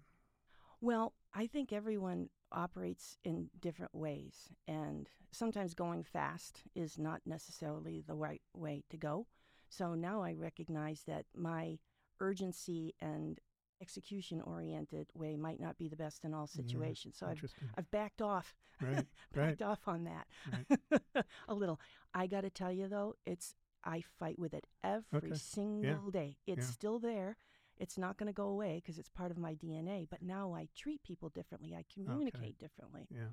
Well, 0.81 1.15
I 1.35 1.47
think 1.47 1.73
everyone 1.73 2.29
operates 2.53 3.19
in 3.25 3.51
different 3.61 3.95
ways, 3.95 4.51
and 4.69 5.09
sometimes 5.33 5.75
going 5.75 6.05
fast 6.05 6.63
is 6.75 6.99
not 6.99 7.21
necessarily 7.27 8.03
the 8.07 8.15
right 8.15 8.43
way 8.55 8.85
to 8.91 8.97
go. 8.97 9.27
So 9.69 9.95
now 9.95 10.23
I 10.23 10.35
recognize 10.35 11.03
that 11.07 11.27
my 11.35 11.79
urgency 12.21 12.95
and 13.01 13.41
execution 13.81 14.41
oriented 14.41 15.09
way 15.15 15.37
might 15.37 15.61
not 15.61 15.77
be 15.77 15.89
the 15.89 15.97
best 15.97 16.25
in 16.25 16.33
all 16.33 16.47
mm-hmm. 16.47 16.61
situations. 16.61 17.17
So 17.19 17.27
I've, 17.27 17.45
I've 17.77 17.91
backed 17.91 18.23
off, 18.23 18.55
right, 18.81 19.07
backed 19.35 19.61
right. 19.61 19.63
off 19.63 19.81
on 19.87 20.05
that 20.05 20.27
right. 20.53 21.25
a 21.49 21.55
little. 21.55 21.81
I 22.15 22.27
got 22.27 22.43
to 22.43 22.51
tell 22.51 22.73
you 22.73 22.89
though, 22.89 23.15
it's 23.27 23.55
I 23.85 24.03
fight 24.19 24.39
with 24.39 24.55
it 24.55 24.67
every 24.83 25.31
Okay. 25.31 25.35
single 25.35 26.11
day. 26.11 26.39
It's 26.47 26.67
Yeah. 26.67 26.73
still 26.73 26.99
there. 26.99 27.37
It's 27.79 27.99
not 27.99 28.17
going 28.17 28.27
to 28.29 28.33
go 28.33 28.47
away 28.49 28.81
because 28.83 28.99
it's 28.99 29.09
part 29.09 29.31
of 29.31 29.39
my 29.39 29.55
DNA. 29.55 30.07
But 30.09 30.23
now 30.23 30.55
I 30.55 30.69
treat 30.77 31.03
people 31.03 31.29
differently. 31.29 31.75
I 31.75 31.85
communicate 31.93 32.59
differently. 32.59 33.07
Yeah. 33.11 33.33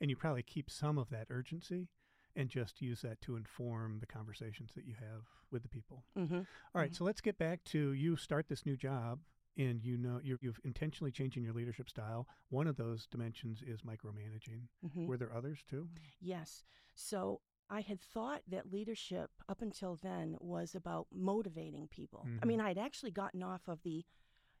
And 0.00 0.08
you 0.08 0.16
probably 0.16 0.42
keep 0.42 0.70
some 0.70 0.96
of 0.98 1.10
that 1.10 1.26
urgency 1.30 1.88
and 2.36 2.48
just 2.48 2.80
use 2.80 3.02
that 3.02 3.20
to 3.22 3.36
inform 3.36 3.98
the 4.00 4.06
conversations 4.06 4.70
that 4.74 4.84
you 4.86 4.94
have 4.94 5.22
with 5.50 5.62
the 5.62 5.68
people. 5.68 6.04
Mm-hmm. 6.16 6.36
All 6.36 6.44
right, 6.80 6.92
Mhm. 6.92 6.96
so 6.96 7.04
let's 7.04 7.20
get 7.20 7.36
back 7.38 7.64
to 7.64 7.92
you 7.92 8.16
start 8.16 8.48
this 8.48 8.64
new 8.64 8.76
job 8.76 9.20
and 9.58 9.84
you 9.84 9.98
know 9.98 10.20
you're, 10.22 10.38
you've 10.40 10.60
intentionally 10.64 11.10
changing 11.10 11.42
your 11.42 11.52
leadership 11.52 11.90
style. 11.90 12.28
One 12.48 12.66
of 12.68 12.76
those 12.76 13.06
dimensions 13.06 13.62
is 13.66 13.82
micromanaging. 13.82 14.68
Mm-hmm. 14.86 15.06
Were 15.06 15.16
there 15.16 15.34
others 15.34 15.58
too? 15.68 15.88
Yes. 16.20 16.62
So 16.94 17.40
I 17.72 17.80
had 17.82 18.00
thought 18.00 18.42
that 18.48 18.70
leadership 18.72 19.30
up 19.48 19.62
until 19.62 19.94
then 19.94 20.36
was 20.40 20.74
about 20.74 21.06
motivating 21.12 21.86
people. 21.88 22.22
I 22.26 22.28
Mhm. 22.28 22.46
mean, 22.46 22.60
I'd 22.60 22.76
actually 22.78 23.12
gotten 23.12 23.42
off 23.42 23.68
of 23.68 23.82
the 23.82 24.04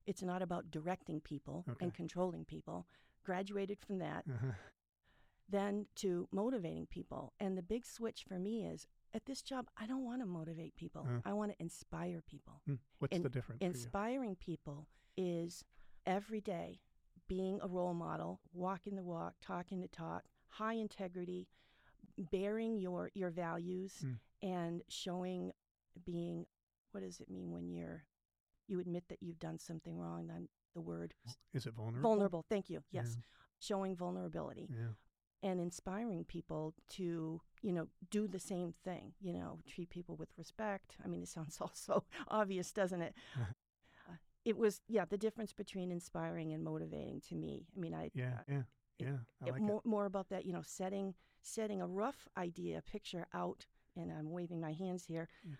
it's 0.06 0.22
not 0.22 0.40
about 0.42 0.70
directing 0.70 1.20
people 1.20 1.64
Okay. 1.68 1.84
and 1.84 1.94
controlling 1.94 2.44
people, 2.44 2.86
graduated 3.22 3.78
from 3.78 3.98
that, 3.98 4.24
Uh-huh. 4.28 4.52
then 5.48 5.86
to 5.96 6.26
motivating 6.32 6.86
people. 6.86 7.34
And 7.38 7.56
the 7.58 7.62
big 7.62 7.84
switch 7.84 8.24
for 8.24 8.38
me 8.38 8.64
is 8.64 8.86
at 9.12 9.26
this 9.26 9.42
job, 9.42 9.68
I 9.76 9.86
don't 9.86 10.04
want 10.04 10.22
to 10.22 10.26
motivate 10.26 10.74
people, 10.76 11.06
Uh. 11.06 11.20
I 11.24 11.32
want 11.32 11.52
to 11.52 11.60
inspire 11.62 12.22
people. 12.22 12.62
Hmm. 12.64 12.76
What's 12.98 13.16
In- 13.16 13.22
the 13.22 13.28
difference? 13.28 13.60
Inspiring 13.60 14.36
people 14.36 14.88
is 15.16 15.64
every 16.06 16.40
day 16.40 16.80
being 17.26 17.60
a 17.60 17.68
role 17.68 17.94
model, 17.94 18.40
walking 18.52 18.94
the 18.96 19.04
walk, 19.04 19.36
talking 19.40 19.80
the 19.80 19.88
talk, 19.88 20.28
high 20.48 20.74
integrity, 20.74 21.46
bearing 22.30 22.78
your 22.78 23.10
your 23.14 23.30
values 23.30 23.94
Mm. 24.04 24.18
and 24.42 24.82
showing 24.88 25.52
being 26.04 26.46
what 26.92 27.00
does 27.02 27.20
it 27.20 27.30
mean 27.30 27.52
when 27.52 27.68
you're 27.68 28.04
you 28.68 28.80
admit 28.80 29.04
that 29.08 29.22
you've 29.22 29.38
done 29.38 29.58
something 29.58 29.98
wrong 29.98 30.26
then 30.28 30.48
the 30.74 30.80
word 30.80 31.14
Is 31.52 31.66
it 31.66 31.74
vulnerable? 31.74 32.08
vulnerable 32.08 32.44
thank 32.48 32.70
you 32.70 32.82
yes 32.90 33.18
showing 33.58 33.96
vulnerability 33.96 34.68
Yeah. 34.70 34.76
yeah. 35.42 35.50
and 35.50 35.60
inspiring 35.60 36.24
people 36.24 36.74
to 36.90 37.40
you 37.62 37.72
know 37.72 37.88
do 38.10 38.28
the 38.28 38.38
same 38.38 38.72
thing 38.84 39.12
you 39.20 39.32
know 39.32 39.58
treat 39.66 39.90
people 39.90 40.16
with 40.16 40.30
respect 40.38 40.96
i 41.04 41.08
mean 41.08 41.22
it 41.22 41.28
sounds 41.28 41.58
all 41.60 41.72
so 41.74 42.04
obvious 42.28 42.72
doesn't 42.72 43.02
it 43.02 43.14
Uh, 44.08 44.14
it 44.44 44.56
was 44.56 44.80
yeah 44.88 45.04
the 45.04 45.18
difference 45.18 45.52
between 45.52 45.90
inspiring 45.90 46.52
and 46.52 46.64
motivating 46.64 47.20
to 47.20 47.34
me 47.34 47.66
i 47.76 47.80
mean 47.80 47.94
i 47.94 48.10
Yeah. 48.14 48.38
uh, 48.38 48.52
Yeah. 48.52 48.62
Yeah. 48.98 49.18
I 49.42 49.46
it- 49.48 49.52
like 49.52 49.62
more, 49.62 49.80
it. 49.84 49.88
more 49.88 50.04
about 50.06 50.28
that 50.30 50.46
you 50.46 50.52
know 50.52 50.62
setting 50.62 51.14
setting 51.42 51.80
a 51.80 51.86
rough 51.86 52.28
idea 52.36 52.82
picture 52.82 53.26
out 53.34 53.66
and 53.96 54.12
i'm 54.12 54.30
waving 54.30 54.60
my 54.60 54.72
hands 54.72 55.04
here 55.06 55.28
Yeah. 55.44 55.56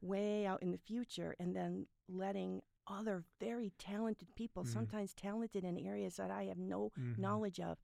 way 0.00 0.46
out 0.46 0.62
in 0.62 0.70
the 0.70 0.78
future 0.78 1.34
and 1.38 1.54
then 1.54 1.86
letting 2.08 2.62
other 2.86 3.24
very 3.40 3.72
talented 3.78 4.34
people 4.34 4.62
Mhm. 4.64 4.68
sometimes 4.68 5.14
talented 5.14 5.64
in 5.64 5.78
areas 5.78 6.16
that 6.16 6.30
i 6.30 6.44
have 6.44 6.58
no 6.58 6.90
Mhm. 6.96 7.18
knowledge 7.18 7.60
of 7.60 7.78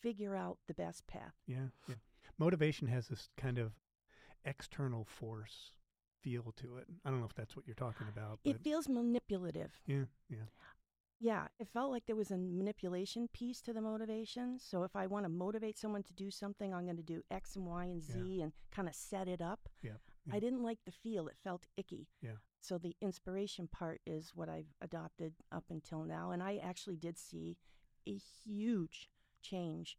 figure 0.00 0.34
out 0.36 0.58
the 0.66 0.74
best 0.74 1.06
path 1.06 1.34
Yeah, 1.46 1.68
yeah. 1.88 1.96
Motivation 2.38 2.88
has 2.88 3.08
this 3.08 3.28
kind 3.36 3.58
of 3.58 3.72
external 4.44 5.04
force 5.04 5.72
feel 6.20 6.52
to 6.52 6.76
it. 6.78 6.88
I 7.04 7.10
don't 7.10 7.20
know 7.20 7.26
if 7.26 7.34
that's 7.34 7.56
what 7.56 7.66
you're 7.66 7.74
talking 7.74 8.08
about, 8.08 8.40
but 8.44 8.50
it 8.50 8.60
feels 8.60 8.88
manipulative 8.88 9.80
yeah, 9.86 10.04
yeah. 10.28 10.46
Yeah 11.22 11.46
it 11.60 11.68
felt 11.72 11.92
like 11.92 12.04
there 12.06 12.16
was 12.16 12.32
a 12.32 12.36
manipulation 12.36 13.28
piece 13.32 13.60
to 13.62 13.72
the 13.72 13.80
motivation 13.80 14.58
so 14.58 14.82
if 14.82 14.96
i 14.96 15.06
want 15.06 15.24
to 15.24 15.28
motivate 15.28 15.78
someone 15.78 16.02
to 16.02 16.12
do 16.12 16.30
something 16.30 16.74
i'm 16.74 16.84
going 16.84 16.96
to 16.96 17.02
do 17.02 17.22
x 17.30 17.54
and 17.56 17.64
y 17.64 17.84
and 17.84 18.02
z 18.02 18.42
and 18.42 18.52
kind 18.70 18.88
of 18.88 18.94
set 18.94 19.28
it 19.28 19.40
up. 19.40 19.68
Yep, 19.82 20.00
i 20.32 20.40
didn't 20.40 20.62
like 20.62 20.78
the 20.84 20.92
feel 20.92 21.28
it 21.28 21.36
felt 21.42 21.66
icky. 21.76 22.08
Yeah. 22.20 22.32
so 22.60 22.76
the 22.76 22.96
inspiration 23.00 23.68
part 23.68 24.00
is 24.04 24.32
what 24.34 24.48
i've 24.48 24.74
adopted 24.80 25.34
up 25.52 25.64
until 25.70 26.04
now 26.04 26.32
and 26.32 26.42
i 26.42 26.56
actually 26.56 26.96
did 26.96 27.16
see 27.16 27.56
a 28.08 28.18
huge 28.44 29.08
change 29.42 29.96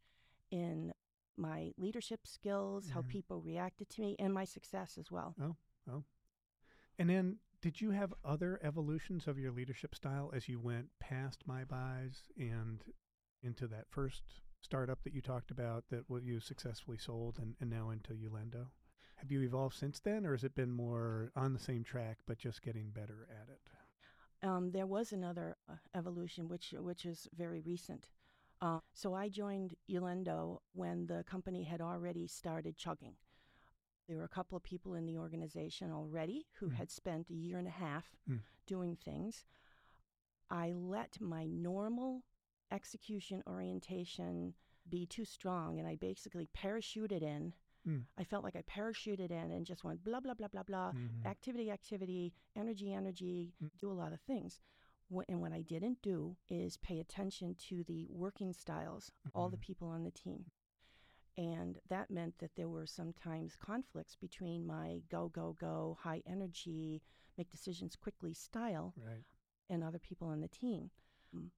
in 0.51 0.93
my 1.37 1.71
leadership 1.77 2.21
skills 2.25 2.89
how 2.93 2.99
mm-hmm. 2.99 3.09
people 3.09 3.41
reacted 3.41 3.89
to 3.89 4.01
me 4.01 4.15
and 4.19 4.33
my 4.33 4.45
success 4.45 4.97
as 4.99 5.11
well. 5.11 5.35
Oh, 5.41 5.55
oh. 5.91 6.03
And 6.99 7.09
then 7.09 7.37
did 7.63 7.79
you 7.79 7.91
have 7.91 8.13
other 8.25 8.59
evolutions 8.61 9.25
of 9.25 9.39
your 9.39 9.53
leadership 9.53 9.95
style 9.95 10.29
as 10.35 10.49
you 10.49 10.59
went 10.59 10.87
past 10.99 11.47
MyBuys 11.47 12.17
and 12.37 12.83
into 13.41 13.67
that 13.67 13.85
first 13.89 14.21
startup 14.59 15.01
that 15.03 15.13
you 15.13 15.21
talked 15.21 15.49
about 15.49 15.85
that 15.89 16.03
you 16.23 16.41
successfully 16.41 16.97
sold 16.97 17.39
and, 17.39 17.55
and 17.61 17.69
now 17.69 17.89
into 17.89 18.11
Ulendo? 18.11 18.65
Have 19.15 19.31
you 19.31 19.41
evolved 19.43 19.77
since 19.77 20.01
then 20.01 20.25
or 20.25 20.33
has 20.33 20.43
it 20.43 20.55
been 20.55 20.73
more 20.73 21.31
on 21.37 21.53
the 21.53 21.59
same 21.59 21.85
track 21.85 22.17
but 22.27 22.37
just 22.37 22.61
getting 22.61 22.89
better 22.89 23.29
at 23.31 23.47
it? 23.47 23.61
um, 24.45 24.71
there 24.71 24.85
was 24.85 25.13
another 25.13 25.55
uh, 25.69 25.75
evolution, 25.95 26.49
which 26.49 26.73
which 26.77 27.05
is 27.05 27.29
very 27.33 27.61
recent. 27.61 28.09
Uh, 28.61 28.79
so 28.93 29.13
I 29.13 29.29
joined 29.29 29.75
Ulendo 29.89 30.59
when 30.73 31.05
the 31.05 31.23
company 31.23 31.63
had 31.63 31.79
already 31.79 32.27
started 32.27 32.75
chugging. 32.75 33.13
There 34.07 34.17
were 34.17 34.23
a 34.25 34.29
couple 34.29 34.55
of 34.57 34.63
people 34.63 34.93
in 34.95 35.05
the 35.05 35.17
organization 35.17 35.91
already 35.91 36.47
who 36.59 36.69
Mm. 36.69 36.73
had 36.75 36.91
spent 36.91 37.29
a 37.29 37.33
year 37.35 37.57
and 37.57 37.67
a 37.67 37.71
half 37.71 38.15
Mm. 38.27 38.41
doing 38.65 38.95
things. 38.95 39.45
I 40.49 40.71
let 40.73 41.19
my 41.21 41.45
normal 41.45 42.23
execution 42.71 43.43
orientation 43.47 44.55
be 44.89 45.05
too 45.05 45.25
strong, 45.25 45.79
and 45.79 45.87
I 45.87 45.95
basically 45.95 46.47
parachuted 46.47 47.21
in. 47.21 47.53
Mm. 47.85 48.05
I 48.17 48.23
felt 48.23 48.43
like 48.43 48.55
I 48.55 48.61
parachuted 48.63 49.31
in 49.31 49.51
and 49.51 49.65
just 49.65 49.83
went 49.83 50.03
blah 50.03 50.19
blah 50.19 50.33
blah 50.33 50.47
blah 50.49 50.63
blah 50.63 50.91
Mhm. 50.93 51.25
activity, 51.25 51.71
activity, 51.71 52.33
energy, 52.55 52.91
energy, 52.93 53.53
Mm. 53.61 53.71
do 53.77 53.91
a 53.91 53.93
lot 53.93 54.13
of 54.13 54.21
things. 54.21 54.59
And 55.29 55.41
what 55.41 55.53
I 55.53 55.61
didn't 55.61 56.01
do 56.01 56.37
is 56.49 56.77
pay 56.77 56.99
attention 56.99 57.53
to 57.55 57.83
the 57.83 58.07
working 58.09 58.51
styles, 58.51 59.11
all 59.35 59.49
the 59.49 59.57
Mhm. 59.57 59.61
people 59.61 59.87
on 59.89 60.03
the 60.03 60.11
team. 60.11 60.49
And 61.37 61.79
that 61.89 62.11
meant 62.11 62.37
that 62.39 62.55
there 62.55 62.69
were 62.69 62.85
sometimes 62.85 63.55
conflicts 63.55 64.15
between 64.15 64.65
my 64.67 65.01
go, 65.09 65.29
go, 65.29 65.53
go, 65.59 65.97
high 66.01 66.21
energy, 66.27 67.01
make 67.37 67.49
decisions 67.49 67.95
quickly 67.95 68.33
style 68.33 68.93
Right. 68.97 69.23
and 69.69 69.83
other 69.83 69.97
people 69.99 70.27
on 70.27 70.41
the 70.41 70.47
team. 70.47 70.91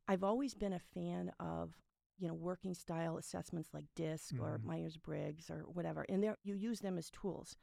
I've 0.07 0.23
always 0.23 0.53
been 0.55 0.71
a 0.71 0.79
fan 0.79 1.29
of 1.39 1.81
you 2.17 2.29
know 2.29 2.33
working 2.33 2.73
style 2.73 3.17
assessments 3.17 3.73
like 3.73 3.93
DISC 3.93 4.39
or 4.39 4.57
Mhm. 4.57 4.63
Myers 4.63 4.95
Briggs 4.95 5.49
or 5.49 5.63
whatever, 5.67 6.03
and 6.07 6.23
there 6.23 6.37
you 6.43 6.55
use 6.55 6.79
them 6.79 6.97
as 6.97 7.09
tools. 7.09 7.57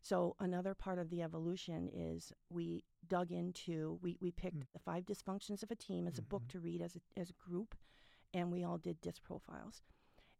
So 0.00 0.36
another 0.38 0.74
part 0.74 0.98
of 1.00 1.10
the 1.10 1.22
evolution 1.22 1.88
is 1.88 2.32
we 2.48 2.84
dug 3.08 3.32
into 3.32 3.98
we 4.00 4.16
we 4.20 4.30
picked 4.30 4.58
Mm. 4.58 4.72
the 4.72 4.78
five 4.78 5.04
dysfunctions 5.04 5.64
of 5.64 5.72
a 5.72 5.76
team 5.76 6.06
as 6.06 6.18
a 6.18 6.22
book 6.22 6.44
Mhm. 6.44 6.48
to 6.50 6.60
read 6.60 6.80
as 6.82 6.94
a 6.94 7.00
as 7.16 7.30
a 7.30 7.34
group, 7.34 7.74
and 8.32 8.52
we 8.52 8.62
all 8.62 8.78
did 8.78 9.00
DISC 9.00 9.22
profiles. 9.24 9.82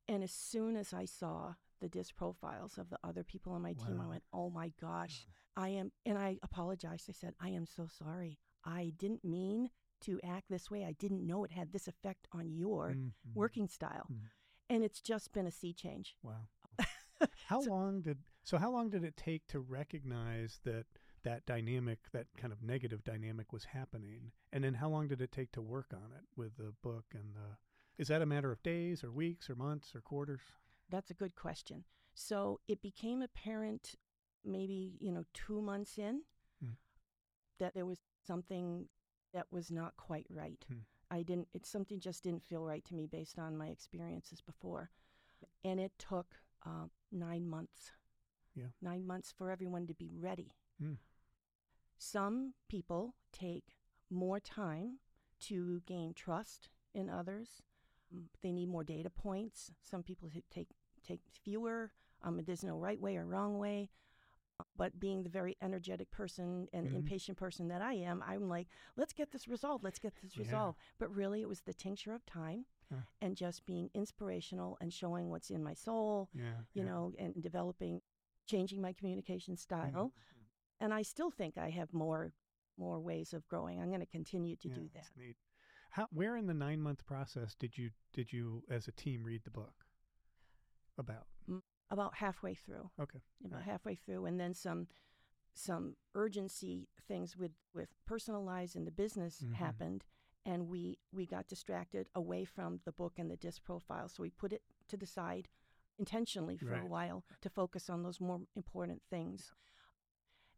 And 0.09 0.23
as 0.23 0.33
soon 0.33 0.77
as 0.77 0.93
I 0.93 1.05
saw 1.05 1.55
the 1.81 1.89
DISC 1.89 2.15
profiles 2.17 2.79
of 2.79 2.91
the 2.91 2.99
other 3.05 3.25
people 3.25 3.53
on 3.53 3.63
my 3.63 3.73
team, 3.73 4.01
I 4.01 4.07
went, 4.07 4.25
"Oh 4.33 4.51
my 4.51 4.69
gosh, 4.81 5.27
I 5.57 5.69
am." 5.71 5.93
And 6.05 6.19
I 6.19 6.39
apologized. 6.43 7.09
I 7.09 7.13
said, 7.13 7.35
"I 7.41 7.51
am 7.51 7.67
so 7.67 7.87
sorry. 7.87 8.39
I 8.65 8.91
didn't 8.97 9.25
mean 9.25 9.71
to 10.01 10.21
act 10.23 10.49
this 10.49 10.71
way. 10.71 10.85
I 10.85 10.93
didn't 10.93 11.27
know 11.27 11.45
it 11.45 11.53
had 11.53 11.73
this 11.73 11.87
effect 11.89 12.27
on 12.33 12.51
your 12.51 12.91
Mhm. 12.95 13.13
working 13.35 13.69
style. 13.69 14.07
Mhm. 14.11 14.31
And 14.69 14.85
it's 14.85 15.01
just 15.01 15.33
been 15.33 15.47
a 15.47 15.51
sea 15.51 15.73
change. 15.75 16.17
Wow. 16.23 16.49
How 17.47 17.61
So- 17.61 17.71
long 17.71 18.03
did 18.03 18.25
so 18.45 18.59
how 18.59 18.73
long 18.73 18.91
did 18.91 19.05
it 19.05 19.17
take 19.17 19.47
to 19.49 19.61
recognize 19.61 20.59
that 20.65 20.87
that 21.23 21.47
dynamic, 21.47 22.11
that 22.11 22.27
kind 22.37 22.53
of 22.53 22.61
negative 22.63 23.05
dynamic 23.05 23.53
was 23.53 23.67
happening? 23.67 24.33
And 24.53 24.65
then 24.65 24.75
how 24.75 24.89
long 24.89 25.07
did 25.07 25.21
it 25.21 25.31
take 25.31 25.53
to 25.53 25.63
work 25.63 25.95
on 25.95 26.11
it 26.13 26.27
with 26.35 26.57
the 26.57 26.73
book 26.73 27.15
and 27.15 27.37
the 27.37 27.59
is 27.99 28.09
that 28.09 28.23
a 28.23 28.27
matter 28.27 28.51
of 28.51 28.63
days 28.63 29.05
or 29.05 29.11
weeks 29.11 29.49
or 29.51 29.55
months 29.55 29.95
or 29.95 30.01
quarters? 30.01 30.41
That's 30.91 31.11
a 31.11 31.15
good 31.15 31.35
question. 31.35 31.85
So 32.15 32.61
it 32.69 32.83
became 32.83 33.23
apparent 33.23 33.95
maybe, 34.45 34.97
you 35.01 35.13
know, 35.13 35.25
two 35.33 35.61
months 35.63 35.99
in 35.99 36.23
Hmm. 36.61 36.73
that 37.59 37.75
there 37.75 37.87
was 37.87 37.99
something 38.27 38.89
that 39.33 39.47
was 39.51 39.71
not 39.71 39.97
quite 39.97 40.27
right. 40.29 40.65
Hmm. 40.69 40.81
I 41.11 41.23
didn't, 41.23 41.49
it's 41.55 41.69
something 41.69 42.01
just 42.01 42.23
didn't 42.25 42.43
feel 42.43 42.65
right 42.65 42.85
to 42.87 42.95
me 42.95 43.07
based 43.07 43.39
on 43.39 43.57
my 43.57 43.69
experiences 43.69 44.41
before. 44.41 44.91
And 45.65 45.79
it 45.81 45.93
took 45.99 46.27
um, 46.65 46.91
nine 47.11 47.49
months. 47.49 47.93
Yeah. 48.55 48.69
Nine 48.81 49.07
months 49.07 49.33
for 49.37 49.51
everyone 49.51 49.87
to 49.87 49.95
be 49.95 50.11
ready. 50.15 50.53
Hmm. 50.81 50.95
Some 51.99 52.55
people 52.69 53.15
take 53.33 53.77
more 54.11 54.41
time 54.41 54.99
to 55.41 55.83
gain 55.87 56.13
trust 56.15 56.69
in 56.95 57.09
others. 57.09 57.63
They 58.43 58.53
need 58.53 58.69
more 58.69 58.85
data 58.85 59.11
points. 59.11 59.73
Some 59.83 60.03
people 60.03 60.31
take 60.51 60.69
take 61.07 61.21
fewer. 61.43 61.93
Um, 62.23 62.41
there's 62.47 62.63
no 62.65 62.77
right 62.79 63.01
way 63.01 63.17
or 63.17 63.25
wrong 63.27 63.59
way. 63.59 63.91
Uh, 64.61 64.65
But 64.77 65.01
being 65.01 65.23
the 65.23 65.31
very 65.31 65.57
energetic 65.61 66.11
person 66.11 66.69
and 66.73 66.87
Mhm. 66.89 66.95
impatient 66.97 67.39
person 67.39 67.69
that 67.69 67.83
I 67.83 67.95
am, 67.95 68.23
I'm 68.23 68.49
like, 68.49 68.69
let's 68.97 69.13
get 69.13 69.31
this 69.31 69.49
resolved. 69.49 69.83
Let's 69.85 69.99
get 69.99 70.15
this 70.17 70.37
Yeah. 70.37 70.43
resolved. 70.43 70.79
But 70.99 71.15
really, 71.15 71.41
it 71.43 71.49
was 71.49 71.63
the 71.63 71.75
tincture 71.75 72.15
of 72.15 72.25
time 72.27 72.67
Huh. 72.91 73.03
and 73.21 73.37
just 73.37 73.65
being 73.67 73.91
inspirational 73.95 74.77
and 74.81 74.93
showing 74.93 75.29
what's 75.31 75.51
in 75.51 75.63
my 75.65 75.75
soul, 75.75 76.29
Yeah. 76.35 76.65
you 76.75 76.83
yeah. 76.83 76.89
know, 76.91 77.15
and 77.19 77.43
developing, 77.43 78.03
changing 78.47 78.81
my 78.81 78.93
communication 78.93 79.57
style. 79.57 80.15
And 80.81 80.93
I 80.93 81.03
still 81.03 81.31
think 81.31 81.57
I 81.57 81.71
have 81.71 81.93
more 81.93 82.33
more 82.77 83.01
ways 83.01 83.33
of 83.35 83.47
growing. 83.49 83.81
I'm 83.81 83.89
going 83.91 84.01
to 84.01 84.07
continue 84.07 84.57
to 84.57 84.69
do 84.69 84.89
that. 84.95 85.07
How 85.93 86.07
where 86.11 86.37
in 86.39 86.47
the 86.47 86.55
9 86.55 86.81
month 86.81 87.05
process 87.05 87.55
did 87.55 87.77
you 87.77 87.91
did 88.15 88.33
you 88.33 88.65
as 88.71 88.89
a 88.89 88.93
team 88.93 89.23
read 89.25 89.45
the 89.45 89.51
book? 89.51 89.85
About. 90.99 91.27
About 91.91 92.15
halfway 92.17 92.55
through. 92.55 92.91
Okay. 92.99 93.21
about 93.45 93.57
Right. 93.59 93.65
halfway 93.65 93.95
through, 93.95 94.25
and 94.27 94.41
then 94.41 94.55
some 94.55 94.89
some 95.55 95.97
urgency 96.15 96.89
things 97.07 97.37
with 97.37 97.53
with 97.75 97.91
personal 98.07 98.43
lives 98.43 98.75
and 98.75 98.87
the 98.87 98.91
business 98.91 99.43
Mhm. 99.43 99.55
happened, 99.57 100.05
and 100.47 100.69
we 100.69 100.99
we 101.13 101.27
got 101.27 101.47
distracted 101.47 102.09
away 102.15 102.47
from 102.47 102.81
the 102.85 102.93
book 102.93 103.19
and 103.19 103.31
the 103.31 103.37
DISC 103.37 103.63
profile. 103.63 104.09
So 104.09 104.23
we 104.23 104.31
put 104.31 104.53
it 104.55 104.63
to 104.89 104.97
the 104.97 105.07
side 105.07 105.49
intentionally 105.99 106.57
for 106.57 106.71
Right. 106.71 106.83
a 106.83 106.87
while 106.87 107.23
to 107.43 107.51
focus 107.51 107.91
on 107.91 108.03
those 108.03 108.19
more 108.19 108.41
important 108.57 109.03
things. 109.11 109.53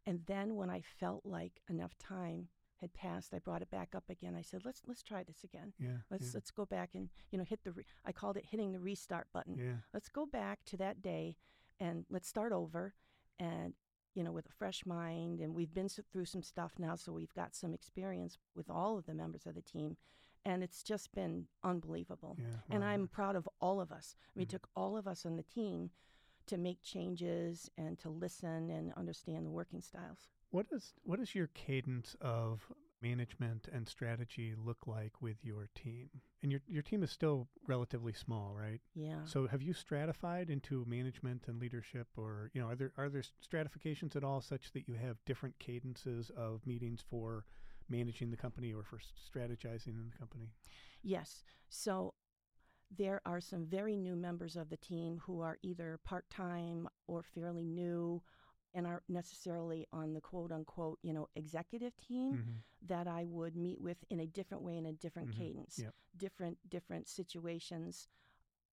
And 0.05 0.25
then 0.27 0.55
when 0.55 0.69
I 0.69 0.79
felt 0.81 1.25
like 1.25 1.61
enough 1.67 1.97
time 1.97 2.49
had 2.81 2.93
passed, 2.93 3.33
I 3.33 3.39
brought 3.39 3.61
it 3.61 3.71
back 3.71 3.95
up 3.95 4.09
again. 4.09 4.35
I 4.35 4.41
said, 4.41 4.63
"Let's 4.65 4.81
let's 4.85 5.01
try 5.03 5.23
this 5.23 5.43
again. 5.43 5.73
Yeah. 5.79 5.97
Let's 6.11 6.25
yeah. 6.27 6.31
let's 6.35 6.51
go 6.51 6.65
back 6.65 6.91
and 6.95 7.09
you 7.31 7.37
know 7.37 7.45
hit 7.45 7.63
the 7.63 7.71
re- 7.71 7.85
I 8.05 8.11
called 8.11 8.37
it 8.37 8.45
hitting 8.45 8.71
the 8.71 8.79
restart 8.79 9.27
button 9.33 9.55
yeah. 9.57 9.77
let's 9.93 10.09
go 10.09 10.25
back 10.25 10.59
to 10.65 10.77
that 10.77 11.01
day 11.01 11.37
and 11.79 12.05
let's 12.09 12.27
start 12.27 12.51
over 12.51 12.93
and 13.39 13.73
you 14.13 14.23
know 14.23 14.31
with 14.31 14.45
a 14.47 14.51
fresh 14.51 14.85
mind 14.85 15.39
and 15.41 15.53
we've 15.53 15.73
been 15.73 15.89
through 15.89 16.25
some 16.25 16.41
stuff 16.43 16.73
now 16.79 16.95
so 16.95 17.11
we've 17.11 17.33
got 17.33 17.53
some 17.55 17.73
experience 17.73 18.37
with 18.55 18.69
all 18.69 18.97
of 18.97 19.05
the 19.05 19.13
members 19.13 19.45
of 19.45 19.55
the 19.55 19.61
team 19.61 19.97
and 20.45 20.63
it's 20.63 20.83
just 20.83 21.11
been 21.13 21.47
unbelievable 21.63 22.37
Yeah. 22.39 22.45
and 22.69 22.83
i'm 22.83 23.07
proud 23.09 23.35
of 23.35 23.49
all 23.59 23.81
of 23.81 23.91
us 23.91 24.15
we 24.35 24.45
Mhm. 24.45 24.49
took 24.49 24.69
all 24.75 24.95
of 24.95 25.05
us 25.07 25.25
on 25.25 25.35
the 25.35 25.43
team 25.43 25.89
to 26.47 26.57
make 26.57 26.81
changes 26.81 27.69
and 27.77 27.99
to 27.99 28.09
listen 28.09 28.69
and 28.69 28.93
understand 28.93 29.45
the 29.45 29.51
working 29.51 29.81
styles 29.81 30.29
What 30.55 30.67
is 30.71 30.93
what 31.03 31.19
does 31.19 31.35
your 31.35 31.47
cadence 31.47 32.15
of 32.21 32.71
management 33.01 33.67
and 33.73 33.89
strategy 33.89 34.53
look 34.57 34.87
like 34.87 35.21
with 35.21 35.35
your 35.43 35.67
team? 35.75 36.09
And 36.41 36.49
your 36.49 36.61
your 36.65 36.81
team 36.81 37.03
is 37.03 37.11
still 37.11 37.49
relatively 37.67 38.13
small, 38.13 38.55
right? 38.57 38.79
yeah 38.93 39.19
So 39.25 39.47
have 39.47 39.61
you 39.61 39.73
stratified 39.73 40.49
into 40.49 40.85
management 40.87 41.43
and 41.47 41.59
leadership 41.59 42.07
or 42.15 42.51
you 42.53 42.61
know 42.61 42.67
are 42.69 42.75
there 42.75 42.93
are 42.97 43.09
there 43.09 43.23
stratifications 43.41 44.15
at 44.15 44.23
all 44.23 44.39
such 44.39 44.71
that 44.71 44.87
you 44.87 44.93
have 44.93 45.17
different 45.25 45.59
cadences 45.59 46.31
of 46.37 46.65
meetings 46.65 47.03
for 47.09 47.43
managing 47.89 48.31
the 48.31 48.37
company 48.37 48.71
or 48.73 48.83
for 48.83 48.99
strategizing 48.99 49.97
in 49.99 50.09
the 50.09 50.17
company? 50.17 50.47
Yes. 51.03 51.43
So 51.67 52.13
there 52.95 53.19
are 53.25 53.41
some 53.41 53.65
very 53.65 53.97
new 53.97 54.15
members 54.15 54.55
of 54.55 54.69
the 54.69 54.77
team 54.77 55.19
who 55.25 55.41
are 55.41 55.57
either 55.63 55.99
part 56.05 56.29
time 56.29 56.87
or 57.07 57.23
fairly 57.23 57.67
new 57.67 58.21
and 58.75 58.85
aren't 58.85 59.09
necessarily 59.09 59.87
on 59.91 60.13
the 60.13 60.21
quote 60.21 60.51
unquote, 60.51 60.99
you 61.01 61.13
know, 61.13 61.27
executive 61.35 61.95
team 61.97 62.35
Mhm. 62.37 62.63
that 62.83 63.07
I 63.07 63.25
would 63.25 63.55
meet 63.55 63.79
with 63.81 64.03
in 64.09 64.19
a 64.19 64.27
different 64.27 64.63
way 64.63 64.77
in 64.77 64.85
a 64.85 64.93
different 64.93 65.29
Mhm. 65.29 65.37
cadence. 65.37 65.79
Yep. 65.79 65.95
Different 66.17 66.69
different 66.69 67.07
situations. 67.07 68.07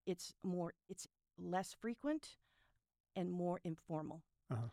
It's 0.05 0.35
more 0.43 0.75
it's 0.89 1.07
less 1.39 1.73
frequent 1.73 2.37
and 3.17 3.31
more 3.31 3.61
informal. 3.65 4.23
Uh-huh. 4.51 4.69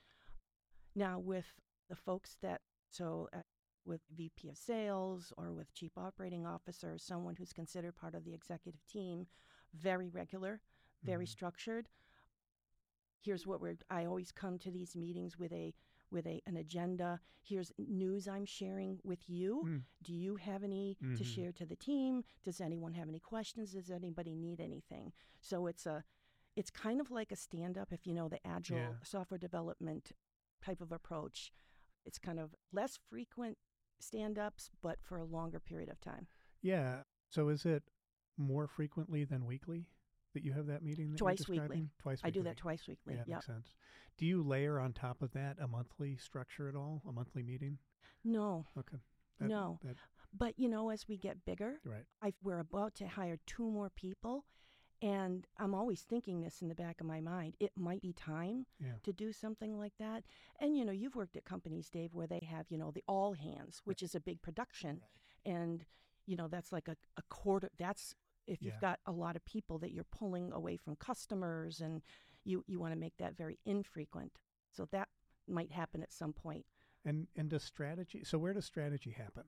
Now 0.96 1.20
with 1.20 1.54
the 1.88 1.96
folks 1.96 2.36
that 2.42 2.62
so 2.92 3.30
uh, 3.32 3.44
with 3.86 4.02
VP 4.10 4.50
of 4.50 4.58
sales 4.58 5.32
or 5.38 5.54
with 5.54 5.74
chief 5.74 5.98
operating 5.98 6.46
officer, 6.46 6.98
someone 6.98 7.36
who's 7.36 7.54
considered 7.54 7.96
part 7.96 8.16
of 8.16 8.26
the 8.26 8.34
executive 8.34 8.86
team, 8.88 9.28
very 9.74 10.10
regular, 10.10 10.62
very 11.04 11.26
Mhm. 11.26 11.30
structured. 11.30 11.90
Here's 13.22 13.46
what 13.46 13.62
we're 13.62 13.78
I 13.90 14.06
always 14.06 14.32
come 14.32 14.58
to 14.60 14.72
these 14.72 14.96
meetings 14.96 15.38
with 15.38 15.52
a 15.52 15.74
with 16.12 16.26
a 16.26 16.42
an 16.48 16.58
agenda. 16.58 17.20
Here's 17.42 17.72
news 17.78 18.28
I'm 18.28 18.46
sharing 18.46 19.00
with 19.04 19.30
you. 19.30 19.64
Mm. 19.66 19.82
Do 20.04 20.14
you 20.14 20.38
have 20.38 20.64
any 20.64 20.96
to 21.02 21.06
Mhm. 21.24 21.26
share 21.26 21.52
to 21.54 21.66
the 21.66 21.76
team? 21.76 22.24
Does 22.44 22.60
anyone 22.62 22.94
have 22.94 23.08
any 23.10 23.20
questions? 23.20 23.74
Does 23.74 23.92
anybody 23.92 24.34
need 24.36 24.60
anything? 24.60 25.14
So 25.42 25.68
it's 25.68 25.86
a 25.86 26.04
it's 26.56 26.72
kind 26.72 27.00
of 27.00 27.12
like 27.12 27.32
a 27.32 27.36
stand 27.36 27.78
up 27.78 27.94
if 27.94 28.06
you 28.08 28.14
know 28.14 28.28
the 28.28 28.46
agile 28.46 28.78
Yeah. 28.78 29.04
software 29.04 29.38
development 29.38 30.12
type 30.62 30.82
of 30.82 30.92
approach. 30.92 31.52
It's 32.06 32.18
kind 32.18 32.40
of 32.40 32.56
less 32.72 32.98
frequent 32.98 33.58
stand 34.00 34.40
ups, 34.40 34.72
but 34.82 35.02
for 35.02 35.18
a 35.18 35.26
longer 35.26 35.60
period 35.60 35.90
of 35.90 36.00
time. 36.02 36.28
Yeah. 36.62 37.04
So 37.30 37.50
is 37.50 37.66
it 37.66 37.84
more 38.36 38.68
frequently 38.68 39.26
than 39.26 39.46
weekly 39.46 39.88
that 40.34 40.44
you 40.44 40.54
have 40.54 40.68
that 40.68 40.84
meeting? 40.84 41.12
That 41.12 41.20
you're 41.20 41.28
Twice 41.30 41.48
weekly. 41.48 41.90
describing? 42.00 42.20
I 42.24 42.30
do 42.30 42.44
that 42.44 42.58
twice 42.58 42.88
weekly. 42.88 43.14
Yeah, 43.16 43.20
yep. 43.26 43.28
makes 43.38 43.46
sense. 43.46 43.76
Do 44.18 44.26
you 44.26 44.44
layer 44.44 44.80
on 44.80 44.94
top 44.94 45.22
of 45.22 45.32
that 45.34 45.58
a 45.62 45.68
monthly 45.68 46.18
structure 46.18 46.68
at 46.68 46.76
all? 46.76 47.02
A 47.08 47.12
monthly 47.12 47.44
meeting? 47.44 47.78
No, 48.24 48.66
Okay. 48.78 48.98
That- 49.40 49.48
No. 49.50 49.80
That, 49.84 49.96
but 50.34 50.60
you 50.60 50.68
know, 50.70 50.90
as 50.90 51.08
we 51.08 51.18
get 51.18 51.46
bigger, 51.46 51.80
right. 51.86 52.06
I, 52.22 52.34
we're 52.44 52.60
about 52.60 52.96
to 52.96 53.08
hire 53.08 53.38
two 53.48 53.70
more 53.70 53.90
people. 53.90 54.46
And 55.02 55.48
I'm 55.58 55.74
always 55.74 56.02
thinking 56.02 56.42
this 56.42 56.62
in 56.62 56.68
the 56.68 56.76
back 56.76 57.00
of 57.00 57.08
my 57.08 57.22
mind. 57.22 57.56
It 57.62 57.72
might 57.78 58.02
be 58.02 58.12
time 58.12 58.66
Yeah. 58.82 58.96
to 59.04 59.14
do 59.14 59.32
something 59.32 59.78
like 59.80 59.94
that. 59.98 60.26
And, 60.60 60.76
you 60.78 60.84
know, 60.84 60.92
you've 60.92 61.16
worked 61.16 61.38
at 61.38 61.46
companies, 61.46 61.90
Dave, 61.90 62.14
where 62.14 62.28
they 62.28 62.46
have, 62.52 62.66
you 62.70 62.78
know, 62.78 62.92
the 62.92 63.04
all 63.08 63.32
hands, 63.34 63.82
which 63.86 64.04
is 64.04 64.14
a 64.14 64.20
big 64.20 64.42
production. 64.42 65.00
And, 65.46 65.86
you 66.26 66.36
know, 66.36 66.50
that's 66.50 66.74
like 66.74 66.90
a, 66.90 66.98
a 67.16 67.22
quarter. 67.30 67.70
That's 67.78 68.14
if 68.50 68.62
Yeah. 68.62 68.74
you've 68.74 68.82
got 68.82 69.00
a 69.06 69.12
lot 69.12 69.36
of 69.38 69.46
people 69.46 69.80
that 69.80 69.92
you're 69.92 70.04
pulling 70.06 70.52
away 70.52 70.78
from 70.78 70.96
customers 70.98 71.82
and 71.82 72.02
you, 72.44 72.64
you 72.68 72.80
want 72.80 72.94
to 72.94 73.00
make 73.00 73.18
that 73.18 73.38
very 73.38 73.60
infrequent. 73.66 74.34
So 74.72 74.86
that 74.92 75.10
might 75.48 75.72
happen 75.72 76.04
at 76.04 76.12
some 76.14 76.34
point. 76.34 76.66
And 77.06 77.28
and 77.36 77.50
does 77.50 77.64
strategy? 77.64 78.24
So 78.24 78.38
where 78.38 78.54
does 78.54 78.66
strategy 78.66 79.12
happen 79.12 79.44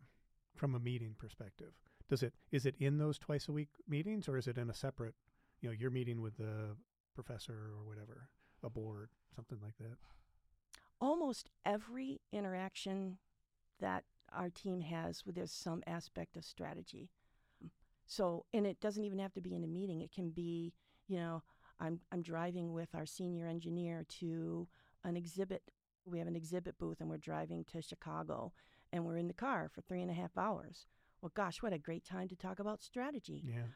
from 0.55 0.75
a 0.75 0.79
meeting 0.79 1.15
perspective? 1.17 1.73
Does 2.09 2.23
it 2.23 2.33
is 2.51 2.65
it 2.65 2.75
in 2.79 2.97
those 2.97 3.17
twice 3.19 3.47
a 3.47 3.51
week 3.51 3.69
meetings, 3.87 4.27
or 4.29 4.37
is 4.37 4.47
it 4.47 4.57
in 4.57 4.69
a 4.69 4.73
separate? 4.73 5.15
You 5.61 5.69
know, 5.69 5.73
you're 5.77 5.91
meeting 5.91 6.21
with 6.21 6.37
the 6.37 6.75
professor 7.13 7.53
or 7.77 7.85
whatever, 7.85 8.29
a 8.63 8.69
board, 8.69 9.09
something 9.35 9.59
like 9.61 9.77
that. 9.79 9.97
almost 10.99 11.49
every 11.65 12.21
interaction 12.31 13.17
that 13.79 14.03
our 14.31 14.49
team 14.49 14.81
has 14.81 15.25
with 15.25 15.35
there's 15.35 15.51
some 15.51 15.83
aspect 15.87 16.37
of 16.37 16.45
strategy 16.45 17.09
so 18.11 18.45
and 18.53 18.65
it 18.67 18.79
doesn't 18.81 19.05
even 19.05 19.19
have 19.19 19.33
to 19.33 19.41
be 19.41 19.55
in 19.55 19.63
a 19.63 19.67
meeting 19.67 20.01
it 20.01 20.11
can 20.11 20.29
be 20.29 20.73
you 21.07 21.17
know 21.17 21.41
i'm 21.79 21.99
i'm 22.11 22.21
driving 22.21 22.73
with 22.73 22.89
our 22.93 23.05
senior 23.05 23.45
engineer 23.47 24.05
to 24.19 24.67
an 25.03 25.15
exhibit 25.15 25.61
we 26.05 26.19
have 26.19 26.27
an 26.27 26.35
exhibit 26.35 26.77
booth 26.77 26.99
and 26.99 27.09
we're 27.09 27.17
driving 27.17 27.63
to 27.63 27.81
chicago 27.81 28.51
and 28.91 29.05
we're 29.05 29.17
in 29.17 29.27
the 29.27 29.33
car 29.33 29.69
for 29.73 29.81
three 29.81 30.01
and 30.01 30.11
a 30.11 30.19
half 30.21 30.37
hours 30.37 30.87
well 31.21 31.31
gosh 31.33 31.61
what 31.63 31.73
a 31.73 31.77
great 31.77 32.03
time 32.03 32.27
to 32.27 32.35
talk 32.35 32.59
about 32.59 32.83
strategy 32.83 33.41
Yeah. 33.45 33.67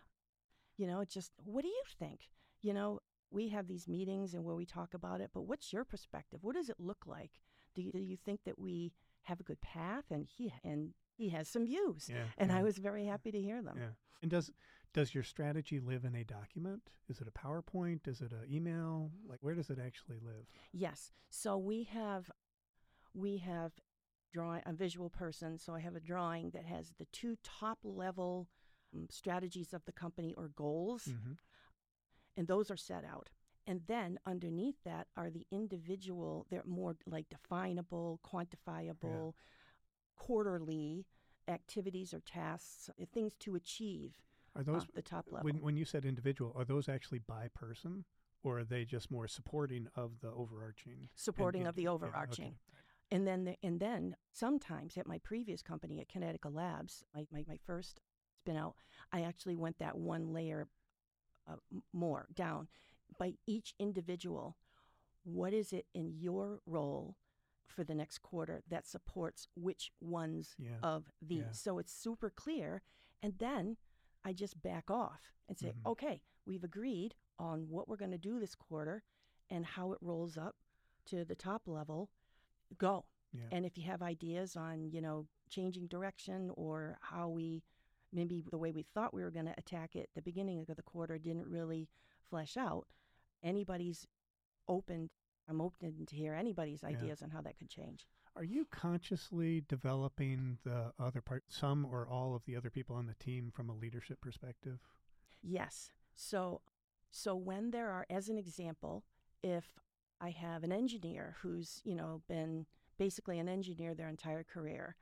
you 0.78 0.88
know, 0.88 1.04
just, 1.06 1.32
what 1.46 1.62
do 1.62 1.70
you 1.70 1.84
think? 1.98 2.20
You 2.62 2.74
know, 2.74 3.00
we 3.32 3.50
have 3.50 3.68
these 3.68 3.88
meetings 3.88 4.34
and 4.34 4.44
where 4.44 4.56
we 4.56 4.66
talk 4.66 4.94
about 4.94 5.22
it, 5.22 5.30
but 5.34 5.44
what's 5.44 5.72
your 5.72 5.86
perspective? 5.86 6.40
What 6.42 6.56
does 6.56 6.70
it 6.70 6.80
look 6.80 7.06
like? 7.06 7.32
Do 7.74 7.82
you, 7.82 7.92
do 7.92 8.00
you 8.00 8.18
think 8.18 8.42
that 8.46 8.60
we 8.60 8.92
have 9.24 9.40
a 9.40 9.44
good 9.44 9.62
path? 9.62 10.06
And 10.12 10.28
he 10.28 10.52
and 10.64 10.94
he 11.18 11.30
has 11.30 11.48
some 11.48 11.66
views. 11.66 12.08
Yeah. 12.10 12.24
And 12.38 12.52
yeah, 12.52 12.58
I 12.58 12.64
was 12.64 12.78
very 12.78 13.06
happy 13.06 13.32
to 13.32 13.42
hear 13.42 13.62
them. 13.62 13.76
Yeah. 13.78 13.94
And 14.22 14.32
does 14.32 14.52
does 14.94 15.14
your 15.14 15.24
strategy 15.24 15.80
live 15.80 16.06
in 16.06 16.16
a 16.16 16.24
document? 16.24 16.90
Is 17.10 17.20
it 17.20 17.28
a 17.28 17.32
PowerPoint? 17.32 18.08
Is 18.08 18.22
it 18.22 18.32
an 18.32 18.46
email? 18.50 19.12
Like 19.28 19.40
where 19.42 19.54
does 19.56 19.70
it 19.70 19.78
actually 19.84 20.20
live? 20.24 20.46
Yes. 20.72 21.12
So 21.30 21.58
we 21.58 21.84
have 21.84 22.32
we 23.14 23.38
have 23.38 23.74
drawing 24.34 24.62
a 24.66 24.74
visual 24.74 25.10
person, 25.10 25.58
so 25.58 25.74
I 25.74 25.80
have 25.80 25.96
a 25.96 26.00
drawing 26.02 26.50
that 26.52 26.66
has 26.66 26.92
the 26.98 27.06
two 27.12 27.38
top 27.44 27.80
level 27.84 28.48
um, 28.94 29.08
strategies 29.10 29.74
of 29.74 29.86
the 29.86 29.92
company 29.94 30.34
or 30.38 30.50
goals, 30.50 31.06
Mm-hmm. 31.06 31.34
and 32.38 32.48
those 32.48 32.70
are 32.72 32.78
set 32.78 33.04
out. 33.06 33.30
And 33.68 33.82
then 33.88 34.20
underneath 34.26 34.76
that 34.84 35.08
are 35.18 35.30
the 35.30 35.48
individual, 35.52 36.46
they're 36.50 36.64
more 36.66 36.98
like 37.08 37.30
definable, 37.30 38.20
quantifiable, 38.24 39.34
quarterly 40.16 41.06
activities 41.48 42.14
or 42.14 42.22
tasks, 42.22 42.90
uh, 42.90 43.06
things 43.14 43.36
to 43.40 43.56
achieve 43.56 44.18
Are 44.56 44.62
uh, 44.62 44.66
those 44.66 44.86
the 44.94 45.02
top 45.02 45.26
level. 45.30 45.46
when 45.46 45.62
when 45.62 45.78
you 45.78 45.86
said 45.86 46.06
individual, 46.06 46.54
are 46.56 46.66
those 46.66 46.90
actually 46.90 47.20
by 47.20 47.48
person 47.54 48.06
or 48.44 48.60
are 48.60 48.64
they 48.64 48.86
just 48.86 49.10
more 49.12 49.28
supporting 49.28 49.88
of 49.96 50.20
the 50.22 50.30
overarching? 50.30 50.94
and 50.94 51.10
supporting 51.16 51.68
of 51.68 51.76
the 51.76 51.82
indi- 51.82 51.84
yeah, 51.84 51.92
overarching. 51.94 52.46
okay. 52.46 52.56
And 53.12 53.28
then, 53.28 53.46
the, 53.46 53.56
and 53.62 53.80
then 53.80 54.16
sometimes 54.32 54.98
at 54.98 55.06
my 55.08 55.20
previous 55.20 55.62
company 55.62 56.00
at 56.00 56.10
Connecticut 56.10 56.54
Labs, 56.54 57.04
my, 57.14 57.28
my, 57.32 57.46
my 57.48 57.58
first 57.66 58.02
spin 58.40 58.58
out, 58.58 58.76
I 59.12 59.22
actually 59.22 59.56
went 59.56 59.78
that 59.80 59.98
one 59.98 60.34
layer 60.34 60.68
uh, 61.48 61.56
more 61.94 62.28
down 62.34 62.68
by 63.20 63.34
each 63.46 63.76
individual. 63.80 64.58
What 65.24 65.54
is 65.54 65.72
it 65.72 65.86
in 65.94 66.14
your 66.18 66.62
role 66.66 67.18
for 67.68 67.84
the 67.84 67.96
next 67.96 68.20
quarter 68.20 68.64
that 68.70 68.86
supports 68.88 69.48
which 69.56 69.92
ones 70.00 70.56
Yeah. 70.58 70.78
of 70.84 71.12
these? 71.22 71.40
yeah. 71.40 71.52
So 71.52 71.78
it's 71.80 71.94
super 71.94 72.30
clear. 72.30 72.82
And 73.22 73.38
then 73.38 73.78
I 74.24 74.34
just 74.34 74.62
back 74.62 74.90
off 74.90 75.34
and 75.48 75.58
say, 75.58 75.74
Mhm. 75.74 75.86
okay, 75.92 76.22
we've 76.46 76.64
agreed 76.64 77.16
on 77.38 77.70
what 77.70 77.88
we're 77.88 77.98
going 77.98 78.12
to 78.12 78.18
do 78.18 78.40
this 78.40 78.56
quarter 78.56 79.04
and 79.50 79.66
how 79.66 79.92
it 79.92 80.02
rolls 80.02 80.38
up 80.38 80.56
to 81.06 81.26
the 81.26 81.36
top 81.36 81.68
level 81.68 82.10
go. 82.78 83.06
Yeah. 83.34 83.48
And 83.52 83.66
if 83.66 83.78
you 83.78 83.84
have 83.86 84.02
ideas 84.02 84.56
on, 84.56 84.90
you 84.92 85.02
know, 85.02 85.28
changing 85.50 85.88
direction 85.88 86.50
or 86.52 86.98
how 87.02 87.30
we 87.30 87.64
maybe 88.12 88.42
the 88.50 88.58
way 88.58 88.72
we 88.72 88.84
thought 88.84 89.14
we 89.14 89.22
were 89.24 89.32
going 89.32 89.46
to 89.46 89.54
attack 89.58 89.96
it 89.96 90.10
the 90.16 90.22
beginning 90.22 90.66
of 90.70 90.76
the 90.78 90.82
quarter 90.84 91.18
didn't 91.18 91.48
really 91.48 91.90
flesh 92.30 92.56
out, 92.58 92.88
anybody's 93.44 94.08
open. 94.68 95.10
I'm 95.48 95.62
open 95.62 96.06
to 96.08 96.16
hear 96.16 96.34
anybody's 96.34 96.82
Yeah. 96.84 96.90
ideas 96.90 97.22
on 97.22 97.30
how 97.30 97.42
that 97.42 97.58
could 97.58 97.70
change. 97.70 98.06
Are 98.36 98.44
you 98.44 98.66
consciously 98.66 99.62
developing 99.62 100.58
the 100.64 100.94
other 101.00 101.22
part, 101.22 101.44
some 101.48 101.86
or 101.86 102.08
all 102.08 102.36
of 102.36 102.44
the 102.46 102.56
other 102.56 102.70
people 102.70 102.96
on 102.96 103.06
the 103.08 103.14
team 103.14 103.52
from 103.52 103.70
a 103.70 103.74
leadership 103.76 104.20
perspective? 104.22 104.80
Yes. 105.42 105.92
So 106.16 106.62
so 107.12 107.36
when 107.36 107.72
there 107.72 107.92
are 107.92 108.06
as 108.10 108.28
an 108.28 108.38
example, 108.38 109.04
if 109.42 109.80
I 110.20 110.32
have 110.32 110.64
an 110.64 110.72
engineer 110.72 111.38
who's, 111.42 111.82
you 111.86 111.96
know, 111.96 112.24
been 112.28 112.66
basically 112.98 113.40
an 113.40 113.48
engineer 113.48 113.94
their 113.94 114.10
entire 114.10 114.44
career, 114.44 114.96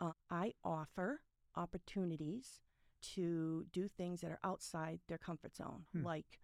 uh, 0.00 0.12
I 0.30 0.54
offer 0.64 1.20
opportunities 1.54 2.60
to 3.02 3.66
do 3.70 3.86
things 3.86 4.20
that 4.22 4.30
are 4.30 4.40
outside 4.42 5.00
their 5.06 5.18
comfort 5.18 5.54
zone, 5.54 5.86
Hmm. 5.92 6.02
like 6.04 6.40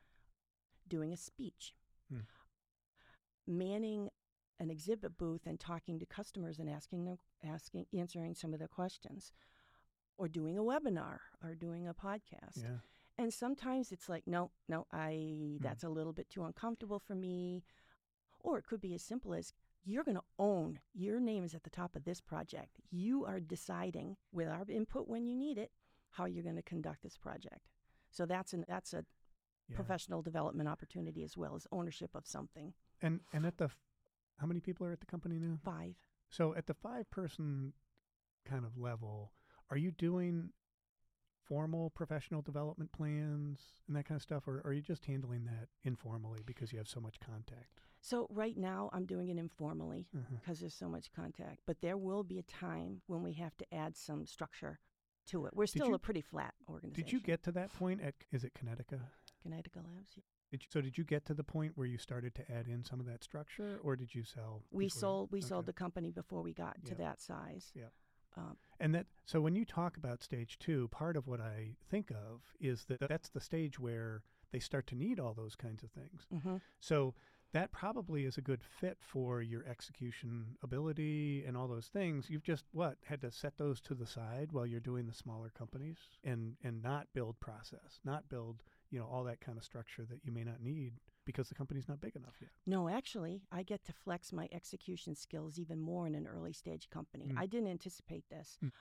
doing 0.87 1.13
a 1.13 1.17
speech, 1.17 1.75
Hmm. 2.09 2.21
Manning 3.51 4.09
an 4.59 4.71
exhibit 4.71 5.17
booth 5.17 5.47
and 5.47 5.59
talking 5.59 5.99
to 5.99 6.07
customers 6.07 6.59
and 6.59 6.69
asking 6.69 7.05
them, 7.05 7.19
asking, 7.45 7.87
answering 7.97 8.35
some 8.35 8.53
of 8.53 8.59
their 8.59 8.69
questions, 8.69 9.33
or 10.19 10.29
doing 10.29 10.59
a 10.59 10.63
webinar 10.63 11.19
or 11.43 11.55
doing 11.55 11.89
a 11.89 11.95
podcast. 11.95 12.63
Yeah. 12.63 12.79
And 13.19 13.33
sometimes 13.33 13.91
it's 13.91 14.09
like, 14.09 14.27
no, 14.27 14.51
no, 14.69 14.87
I 14.93 15.13
hmm. 15.13 15.57
that's 15.61 15.85
a 15.85 15.89
little 15.89 16.13
bit 16.13 16.29
too 16.31 16.45
uncomfortable 16.45 16.99
for 16.99 17.15
me. 17.15 17.65
Or 18.39 18.59
it 18.59 18.67
could 18.67 18.81
be 18.81 18.95
as 18.95 19.03
simple 19.03 19.35
as 19.35 19.53
you're 19.85 20.05
going 20.05 20.17
to 20.17 20.23
own 20.39 20.79
your 20.95 21.21
name 21.21 21.45
is 21.45 21.55
at 21.55 21.63
the 21.63 21.71
top 21.71 21.97
of 21.97 22.05
this 22.05 22.21
project. 22.21 22.81
You 22.91 23.25
are 23.25 23.41
deciding 23.41 24.17
with 24.33 24.49
our 24.49 24.65
input 24.69 25.09
when 25.09 25.27
you 25.27 25.35
need 25.35 25.59
it 25.59 25.71
how 26.11 26.25
you're 26.27 26.45
going 26.45 26.57
to 26.57 26.63
conduct 26.63 27.03
this 27.03 27.17
project. 27.17 27.69
So 28.11 28.27
that's 28.27 28.53
an 28.53 28.65
that's 28.69 28.93
a 28.93 29.05
yeah. 29.69 29.77
professional 29.77 30.23
development 30.23 30.69
opportunity 30.69 31.23
as 31.23 31.37
well 31.37 31.55
as 31.55 31.67
ownership 31.73 32.11
of 32.15 32.27
something. 32.27 32.75
And 33.03 33.21
and 33.33 33.47
at 33.47 33.59
the 33.59 33.65
f- 33.65 33.77
how 34.39 34.47
many 34.47 34.61
people 34.61 34.87
are 34.87 34.93
at 34.93 35.01
the 35.01 35.07
company 35.07 35.39
now? 35.39 35.59
Five. 35.65 35.95
So 36.29 36.55
at 36.55 36.67
the 36.67 36.75
five 36.75 37.11
person 37.11 37.73
kind 38.47 38.65
of 38.65 38.79
level, 38.79 39.33
are 39.71 39.77
you 39.77 39.91
doing 39.91 40.51
formal 41.45 41.91
professional 41.91 42.43
development 42.43 42.93
plans 42.93 43.61
and 43.89 43.97
that 43.97 44.05
kind 44.05 44.17
of 44.17 44.23
stuff, 44.23 44.47
or 44.47 44.63
are 44.65 44.73
you 44.73 44.83
just 44.83 45.05
handling 45.05 45.45
that 45.45 45.69
informally 45.85 46.41
because 46.47 46.73
you 46.73 46.79
have 46.79 46.89
so 46.89 47.01
much 47.01 47.19
contact? 47.21 47.81
So 48.01 48.27
right 48.31 48.57
now 48.57 48.89
I'm 48.93 49.05
doing 49.05 49.29
it 49.29 49.37
informally 49.37 50.07
mm-hmm. 50.17 50.37
because 50.37 50.61
there's 50.61 50.75
so 50.75 50.89
much 50.89 51.13
contact, 51.13 51.61
but 51.67 51.81
there 51.83 51.99
will 51.99 52.23
be 52.23 52.39
a 52.39 52.43
time 52.43 53.03
when 53.07 53.23
we 53.23 53.35
have 53.35 53.57
to 53.59 53.75
add 53.75 53.97
some 53.97 54.27
structure 54.27 54.79
to 55.27 55.47
it. 55.47 55.53
We're 55.55 55.67
still 55.67 55.89
you- 55.89 55.95
a 55.95 55.99
pretty 55.99 56.23
flat 56.23 56.55
organization. 56.69 57.05
Did 57.05 57.13
you 57.13 57.21
get 57.21 57.43
to 57.45 57.53
that 57.53 57.73
point 57.75 58.01
at 58.01 58.15
is 58.33 58.45
it 58.45 58.55
Connecticut? 58.55 59.01
Connecticut 59.43 59.83
Labs? 59.85 60.13
Yeah. 60.17 60.23
Did 60.51 60.63
you, 60.63 60.69
so 60.73 60.81
did 60.81 60.99
you 60.99 61.05
get 61.05 61.25
to 61.27 61.35
the 61.35 61.45
point 61.45 61.73
where 61.77 61.87
you 61.87 61.97
started 61.99 62.35
to 62.35 62.51
add 62.51 62.67
in 62.67 62.85
some 62.85 62.99
of 63.01 63.07
that 63.07 63.23
structure, 63.23 63.79
or 63.83 63.95
did 63.97 64.15
you 64.15 64.25
sell? 64.25 64.63
We 64.73 64.87
before- 64.87 65.01
sold 65.01 65.33
we 65.33 65.41
sold 65.41 65.67
the 65.67 65.73
company 65.73 66.11
before 66.11 66.43
we 66.43 66.53
got 66.53 66.85
to 66.87 66.95
that 66.97 67.21
size. 67.21 67.71
Yep. 67.75 67.93
Um, 68.37 68.57
And 68.79 68.95
that 68.95 69.07
so 69.25 69.41
when 69.41 69.55
you 69.57 69.65
talk 69.65 69.97
about 69.97 70.23
stage 70.23 70.59
two, 70.59 70.89
part 70.89 71.17
of 71.17 71.27
what 71.27 71.41
I 71.41 71.77
think 71.89 72.11
of 72.11 72.43
is 72.61 72.85
that 72.87 73.01
that's 73.09 73.29
the 73.29 73.41
stage 73.41 73.79
where 73.79 74.23
they 74.53 74.61
start 74.61 74.87
to 74.89 74.95
need 74.97 75.19
all 75.21 75.35
those 75.35 75.55
kinds 75.57 75.83
of 75.83 75.91
things. 75.93 76.27
hmm 76.43 76.57
So 76.81 77.15
that 77.53 77.73
probably 77.73 78.25
is 78.25 78.39
a 78.39 78.41
good 78.43 78.63
fit 78.63 78.99
for 79.01 79.43
your 79.43 79.65
execution 79.67 80.57
ability 80.63 81.45
and 81.45 81.57
all 81.57 81.67
those 81.67 81.89
things. 81.89 82.31
You've 82.31 82.45
just 82.45 82.65
what 82.73 82.99
had 83.05 83.21
to 83.23 83.33
set 83.33 83.57
those 83.57 83.81
to 83.83 83.95
the 83.95 84.07
side 84.07 84.53
while 84.53 84.67
you're 84.67 84.79
doing 84.81 85.07
the 85.07 85.13
smaller 85.15 85.51
companies 85.51 85.99
and 86.25 86.57
and 86.63 86.81
not 86.83 87.09
build 87.13 87.39
process, 87.41 88.01
not 88.05 88.29
build 88.29 88.63
you 88.91 88.99
know 88.99 89.07
all 89.07 89.25
that 89.25 89.41
kind 89.41 89.57
of 89.59 89.65
structure 89.65 90.05
that 90.05 90.19
you 90.25 90.33
may 90.33 90.45
not 90.45 90.61
need 90.61 90.95
because 91.25 91.49
the 91.49 91.55
company's 91.55 91.89
not 91.89 92.01
big 92.01 92.17
enough 92.17 92.35
yet. 92.41 92.51
No, 92.67 92.89
actually, 92.89 93.43
I 93.53 93.63
get 93.63 93.85
to 93.85 93.93
flex 93.93 94.33
my 94.33 94.49
execution 94.53 95.15
skills 95.15 95.59
even 95.59 95.81
more 95.81 96.07
in 96.07 96.15
an 96.15 96.27
early 96.27 96.53
stage 96.53 96.89
company. 96.91 97.27
Mm. 97.33 97.39
I 97.39 97.47
didn't 97.47 97.69
anticipate 97.69 98.25
this, 98.31 98.59
Mm. 98.63 98.73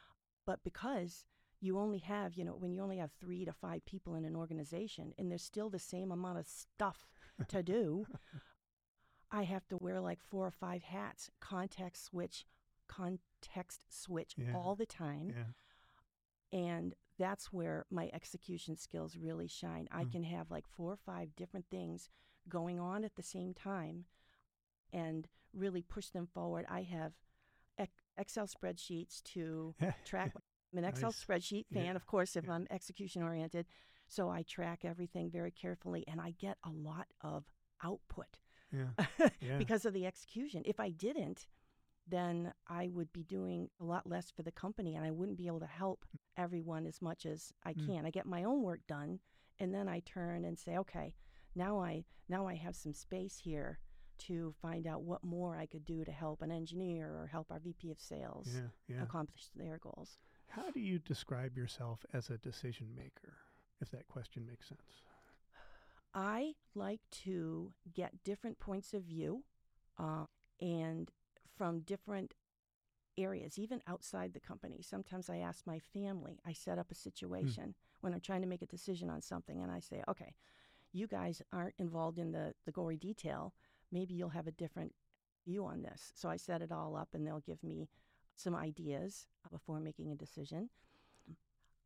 but 0.45 0.63
because 0.63 1.25
you 1.61 1.77
only 1.77 1.99
have, 1.99 2.35
you 2.35 2.45
know, 2.45 2.53
when 2.53 2.71
you 2.73 2.81
only 2.81 2.97
have 2.97 3.11
three 3.19 3.43
to 3.45 3.51
five 3.51 3.83
people 3.85 4.15
in 4.15 4.23
an 4.25 4.35
organization 4.35 5.13
and 5.17 5.29
there's 5.29 5.43
still 5.43 5.69
the 5.69 5.77
same 5.79 6.09
amount 6.11 6.39
of 6.39 6.47
stuff 6.47 7.09
to 7.49 7.61
do, 7.61 8.05
I 9.31 9.43
have 9.43 9.67
to 9.67 9.77
wear 9.77 9.99
like 9.99 10.21
four 10.21 10.47
or 10.47 10.51
five 10.51 10.83
hats, 10.83 11.29
context 11.41 12.05
switch, 12.05 12.45
context 12.87 13.83
switch 13.89 14.35
Yeah. 14.37 14.53
all 14.55 14.75
the 14.75 14.85
time. 14.85 15.33
Yeah. 15.35 16.57
And 16.59 16.95
that's 17.19 17.53
where 17.53 17.85
my 17.91 18.09
execution 18.13 18.75
skills 18.77 19.15
really 19.17 19.47
shine. 19.47 19.87
I 19.91 20.05
Mm. 20.05 20.11
can 20.11 20.23
have 20.23 20.49
like 20.49 20.65
four 20.67 20.91
or 20.91 20.97
five 20.97 21.35
different 21.35 21.65
things 21.69 22.09
going 22.47 22.79
on 22.79 23.03
at 23.03 23.15
the 23.15 23.21
same 23.23 23.53
time 23.53 24.05
and 24.91 25.27
really 25.53 25.81
push 25.83 26.09
them 26.09 26.25
forward. 26.25 26.65
I 26.69 26.81
have 26.83 27.13
Excel 28.17 28.47
spreadsheets 28.47 29.21
to 29.23 29.75
track. 30.03 30.33
I'm 30.73 30.77
an 30.79 30.83
Excel 30.83 31.09
Nice. 31.09 31.23
spreadsheet 31.25 31.67
fan, 31.73 31.85
Yeah. 31.85 31.95
of 31.95 32.05
course, 32.05 32.35
if 32.35 32.45
Yeah. 32.45 32.53
I'm 32.53 32.67
execution 32.69 33.21
oriented. 33.23 33.65
So 34.07 34.29
I 34.29 34.41
track 34.43 34.83
everything 34.83 35.29
very 35.29 35.51
carefully 35.51 36.03
and 36.07 36.19
I 36.19 36.31
get 36.31 36.57
a 36.63 36.69
lot 36.71 37.07
of 37.21 37.45
output. 37.83 38.39
Yeah. 39.41 39.57
because 39.57 39.85
of 39.85 39.93
the 39.93 40.05
execution. 40.05 40.61
If 40.65 40.79
I 40.79 40.89
didn't, 40.89 41.47
then 42.07 42.53
I 42.67 42.89
would 42.89 43.11
be 43.13 43.23
doing 43.23 43.69
a 43.79 43.83
lot 43.83 44.05
less 44.07 44.29
for 44.31 44.43
the 44.43 44.51
company 44.51 44.95
and 44.95 45.03
I 45.05 45.11
wouldn't 45.11 45.37
be 45.37 45.47
able 45.47 45.59
to 45.61 45.65
help 45.67 46.05
everyone 46.43 46.85
as 46.87 47.01
much 47.01 47.25
as 47.25 47.53
I 47.63 47.73
Mm. 47.73 47.85
can. 47.85 48.05
I 48.05 48.09
get 48.11 48.25
my 48.25 48.43
own 48.43 48.63
work 48.63 48.87
done 48.87 49.19
and 49.59 49.73
then 49.73 49.87
I 49.89 49.99
turn 49.99 50.45
and 50.45 50.57
say, 50.57 50.77
okay, 50.77 51.13
now 51.53 51.79
I 51.79 52.05
now 52.29 52.47
I 52.47 52.55
have 52.55 52.75
some 52.75 52.93
space 52.93 53.37
here 53.39 53.79
to 54.19 54.53
find 54.61 54.85
out 54.87 55.01
what 55.03 55.23
more 55.23 55.57
I 55.57 55.65
could 55.65 55.85
do 55.85 56.03
to 56.05 56.11
help 56.11 56.41
an 56.41 56.51
engineer 56.51 57.07
or 57.07 57.27
help 57.27 57.51
our 57.51 57.59
VP 57.59 57.89
of 57.91 57.99
sales 57.99 58.47
Yeah. 58.53 58.69
Yeah. 58.87 59.03
accomplish 59.03 59.47
their 59.55 59.77
goals. 59.79 60.17
How 60.47 60.69
do 60.71 60.79
you 60.79 60.99
describe 60.99 61.57
yourself 61.57 62.05
as 62.13 62.29
a 62.29 62.37
decision 62.37 62.93
maker? 62.95 63.37
If 63.81 63.89
that 63.91 64.07
question 64.07 64.45
makes 64.45 64.67
sense. 64.67 65.03
I 66.13 66.55
like 66.73 67.01
to 67.23 67.73
get 67.93 68.23
different 68.23 68.59
points 68.59 68.93
of 68.93 69.03
view 69.03 69.43
uh, 69.97 70.25
and 70.59 71.11
from 71.55 71.81
different 71.81 72.33
areas, 73.19 73.59
even 73.59 73.81
outside 73.87 74.33
the 74.33 74.39
company. 74.39 74.81
Sometimes 74.81 75.29
I 75.29 75.37
ask 75.37 75.67
my 75.67 75.79
family, 75.79 76.39
I 76.45 76.53
set 76.53 76.79
up 76.79 76.91
a 76.91 76.95
situation 76.95 77.75
when 78.01 78.13
I'm 78.13 78.21
trying 78.21 78.41
to 78.41 78.47
make 78.47 78.63
a 78.63 78.67
decision 78.67 79.09
on 79.09 79.21
something, 79.21 79.61
and 79.61 79.71
I 79.71 79.79
say, 79.81 80.03
okay, 80.09 80.35
you 80.93 81.07
guys 81.07 81.41
aren't 81.53 81.75
involved 81.79 82.19
in 82.19 82.31
the, 82.31 82.53
the 82.65 82.71
gory 82.71 82.97
detail. 82.97 83.53
Maybe 83.91 84.15
you'll 84.15 84.29
have 84.29 84.47
a 84.47 84.51
different 84.51 84.93
view 85.45 85.65
on 85.65 85.81
this. 85.83 86.11
So 86.15 86.29
I 86.29 86.37
set 86.37 86.61
it 86.61 86.71
all 86.71 86.95
up, 86.95 87.09
and 87.13 87.25
they'll 87.27 87.41
give 87.41 87.63
me 87.63 87.89
some 88.35 88.55
ideas 88.55 89.27
before 89.51 89.79
making 89.79 90.11
a 90.11 90.15
decision. 90.15 90.69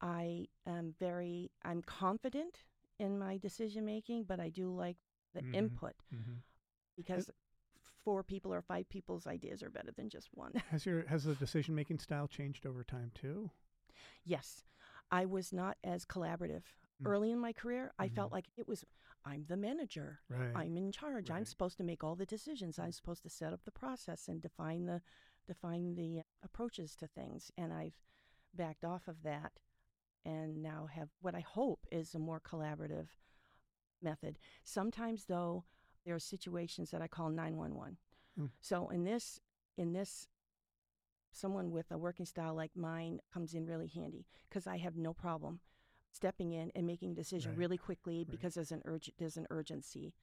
I 0.01 0.47
am 0.65 0.93
very 0.99 1.51
I'm 1.63 1.81
confident 1.81 2.63
in 2.99 3.17
my 3.17 3.37
decision 3.37 3.85
making, 3.85 4.25
but 4.25 4.39
I 4.39 4.49
do 4.49 4.69
like 4.75 4.97
the 5.33 5.41
Mhm. 5.41 5.57
input 5.57 5.95
hmm 6.11 6.37
because 6.95 7.29
four 8.03 8.23
people 8.23 8.53
or 8.53 8.61
five 8.61 8.87
people's 8.89 9.27
ideas 9.27 9.63
are 9.63 9.69
better 9.69 9.91
than 9.95 10.09
just 10.09 10.29
one. 10.33 10.53
Has 10.71 10.85
your 10.85 11.05
has 11.07 11.23
the 11.23 11.35
decision 11.35 11.75
making 11.75 11.99
style 11.99 12.27
changed 12.27 12.65
over 12.65 12.83
time 12.83 13.11
too? 13.15 13.49
yes, 14.25 14.63
I 15.11 15.25
was 15.25 15.53
not 15.53 15.77
as 15.83 16.05
collaborative. 16.05 16.63
Mm. 17.01 17.07
Early 17.07 17.31
in 17.31 17.39
my 17.39 17.53
career, 17.53 17.91
I 17.99 18.09
felt 18.09 18.29
Mhm. 18.31 18.33
like 18.33 18.45
it 18.57 18.67
was 18.67 18.83
I'm 19.25 19.45
the 19.47 19.55
manager. 19.55 20.19
Right. 20.27 20.51
I'm 20.53 20.75
in 20.75 20.91
charge. 20.91 21.31
I'm 21.31 21.45
supposed 21.45 21.77
to 21.77 21.83
make 21.83 22.03
all 22.03 22.15
the 22.17 22.25
decisions. 22.25 22.77
I'm 22.77 22.91
supposed 22.91 23.23
to 23.23 23.29
set 23.29 23.53
up 23.53 23.63
the 23.63 23.71
process 23.71 24.27
and 24.27 24.41
define 24.41 24.85
the 24.85 25.01
define 25.47 25.95
the 25.95 26.23
approaches 26.43 26.95
to 26.97 27.07
things. 27.07 27.49
And 27.57 27.71
I've 27.71 27.95
backed 28.53 28.83
off 28.83 29.07
of 29.07 29.23
that 29.23 29.59
and 30.25 30.61
now 30.61 30.87
have 30.87 31.09
what 31.21 31.35
I 31.35 31.39
hope 31.41 31.85
is 31.91 32.13
a 32.15 32.19
more 32.19 32.41
collaborative 32.41 33.07
method. 34.01 34.37
Sometimes 34.63 35.25
though 35.25 35.63
there 36.05 36.15
are 36.15 36.19
situations 36.19 36.91
that 36.91 37.01
I 37.01 37.07
call 37.07 37.29
911. 37.29 37.97
Mm. 38.39 38.49
So 38.61 38.89
in 38.89 39.03
this 39.03 39.39
in 39.77 39.93
this 39.93 40.27
someone 41.31 41.71
with 41.71 41.91
a 41.91 41.97
working 41.97 42.25
style 42.25 42.53
like 42.53 42.71
mine 42.75 43.19
comes 43.33 43.53
in 43.53 43.65
really 43.65 43.87
handy 43.87 44.25
because 44.49 44.67
I 44.67 44.77
have 44.77 44.95
no 44.95 45.13
problem 45.13 45.59
stepping 46.11 46.51
in 46.51 46.71
and 46.75 46.85
making 46.85 47.11
a 47.11 47.15
decision 47.15 47.51
Right. 47.51 47.57
really 47.59 47.77
quickly 47.77 48.19
Right. 48.19 48.27
because 48.29 48.53
there's 48.53 48.71
an 48.71 48.81
urg- 48.85 49.13
there's 49.17 49.37
an 49.37 49.47
urgency 49.49 50.13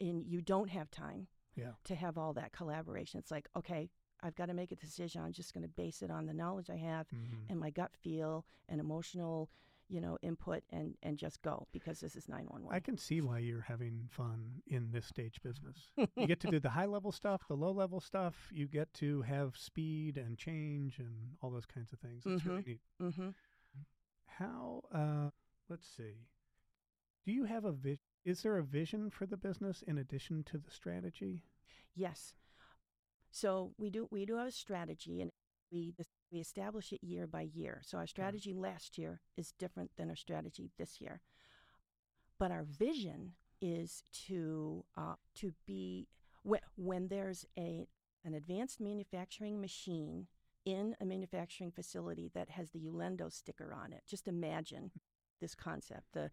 and 0.00 0.24
you 0.24 0.40
don't 0.40 0.68
have 0.70 0.90
time 0.90 1.26
Yeah. 1.56 1.72
to 1.84 1.94
have 1.96 2.16
all 2.18 2.32
that 2.34 2.52
collaboration. 2.52 3.18
It's 3.18 3.30
like, 3.32 3.48
okay, 3.56 3.90
I've 4.20 4.34
got 4.36 4.46
to 4.46 4.54
make 4.54 4.70
a 4.72 4.76
decision. 4.76 5.22
I'm 5.22 5.32
just 5.32 5.52
going 5.54 5.62
to 5.62 5.68
base 5.68 6.02
it 6.02 6.10
on 6.10 6.26
the 6.26 6.34
knowledge 6.34 6.70
I 6.70 6.76
have 6.76 7.08
Mhm. 7.08 7.50
and 7.50 7.58
my 7.60 7.70
gut 7.70 7.94
feel 7.96 8.46
and 8.68 8.80
emotional, 8.80 9.50
you 9.88 10.00
know, 10.00 10.18
input 10.22 10.62
and 10.70 10.94
and 11.02 11.18
just 11.18 11.42
go 11.42 11.66
because 11.72 12.00
this 12.00 12.16
is 12.16 12.28
911. 12.28 12.74
I 12.74 12.80
can 12.80 12.96
see 12.96 13.20
why 13.20 13.38
you're 13.38 13.60
having 13.60 14.08
fun 14.10 14.62
in 14.66 14.90
this 14.90 15.06
stage 15.06 15.40
business. 15.42 15.90
you 16.16 16.26
get 16.26 16.40
to 16.40 16.50
do 16.50 16.60
the 16.60 16.70
high 16.70 16.86
level 16.86 17.12
stuff, 17.12 17.42
the 17.48 17.54
low 17.54 17.72
level 17.72 18.00
stuff. 18.00 18.48
You 18.52 18.66
get 18.66 18.92
to 18.94 19.22
have 19.22 19.56
speed 19.56 20.16
and 20.16 20.38
change 20.38 20.98
and 20.98 21.36
all 21.42 21.50
those 21.50 21.66
kinds 21.66 21.92
of 21.92 21.98
things. 21.98 22.22
It's 22.26 22.44
really 22.44 22.64
neat. 22.66 22.80
mm-hmm. 23.00 23.28
How? 24.26 24.82
Uh, 24.92 25.30
let's 25.68 25.86
see. 25.86 26.26
Do 27.24 27.32
you 27.32 27.44
have 27.44 27.64
a 27.64 27.72
vision? 27.72 28.00
Is 28.24 28.42
there 28.42 28.56
a 28.56 28.64
vision 28.64 29.10
for 29.10 29.26
the 29.26 29.36
business 29.36 29.82
in 29.86 29.98
addition 29.98 30.44
to 30.44 30.58
the 30.58 30.70
strategy? 30.70 31.42
Yes. 31.94 32.34
So 33.30 33.72
we 33.78 33.90
do 33.90 34.08
we 34.10 34.24
do 34.24 34.36
have 34.36 34.48
a 34.48 34.52
strategy 34.52 35.20
and 35.20 35.30
we 35.70 35.92
we 36.34 36.40
establish 36.40 36.92
it 36.92 37.02
year 37.02 37.26
by 37.28 37.42
year. 37.42 37.80
So 37.84 37.96
our 37.96 38.08
strategy 38.08 38.52
last 38.52 38.98
year 38.98 39.20
is 39.36 39.52
different 39.52 39.92
than 39.96 40.10
our 40.10 40.16
strategy 40.16 40.72
this 40.76 41.00
year. 41.00 41.20
But 42.40 42.50
our 42.50 42.64
vision 42.64 43.34
is 43.62 44.02
to 44.26 44.84
uh, 44.96 45.14
to 45.36 45.54
be 45.64 46.08
when, 46.42 46.60
when 46.76 47.08
there's 47.08 47.46
a 47.56 47.86
an 48.24 48.34
advanced 48.34 48.80
manufacturing 48.80 49.60
machine 49.60 50.26
in 50.64 50.96
a 51.00 51.04
manufacturing 51.04 51.70
facility 51.70 52.30
that 52.34 52.50
has 52.50 52.70
the 52.70 52.80
Ulendo 52.80 53.32
sticker 53.32 53.72
on 53.72 53.92
it. 53.92 54.02
Just 54.06 54.26
imagine 54.26 54.90
this 55.40 55.54
concept. 55.54 56.06
The 56.12 56.32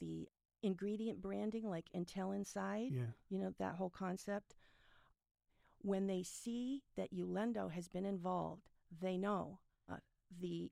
the 0.00 0.28
ingredient 0.62 1.20
branding 1.20 1.68
like 1.68 1.86
Intel 1.94 2.34
inside 2.34 2.92
Yeah. 2.92 3.06
you 3.28 3.38
know, 3.38 3.52
that 3.58 3.74
whole 3.74 3.90
concept. 3.90 4.54
When 5.80 6.06
they 6.06 6.22
see 6.22 6.84
that 6.96 7.12
Ulendo 7.12 7.70
has 7.72 7.88
been 7.88 8.06
involved, 8.06 8.70
they 9.00 9.16
know 9.18 9.58
uh, 9.88 9.96
the 10.40 10.70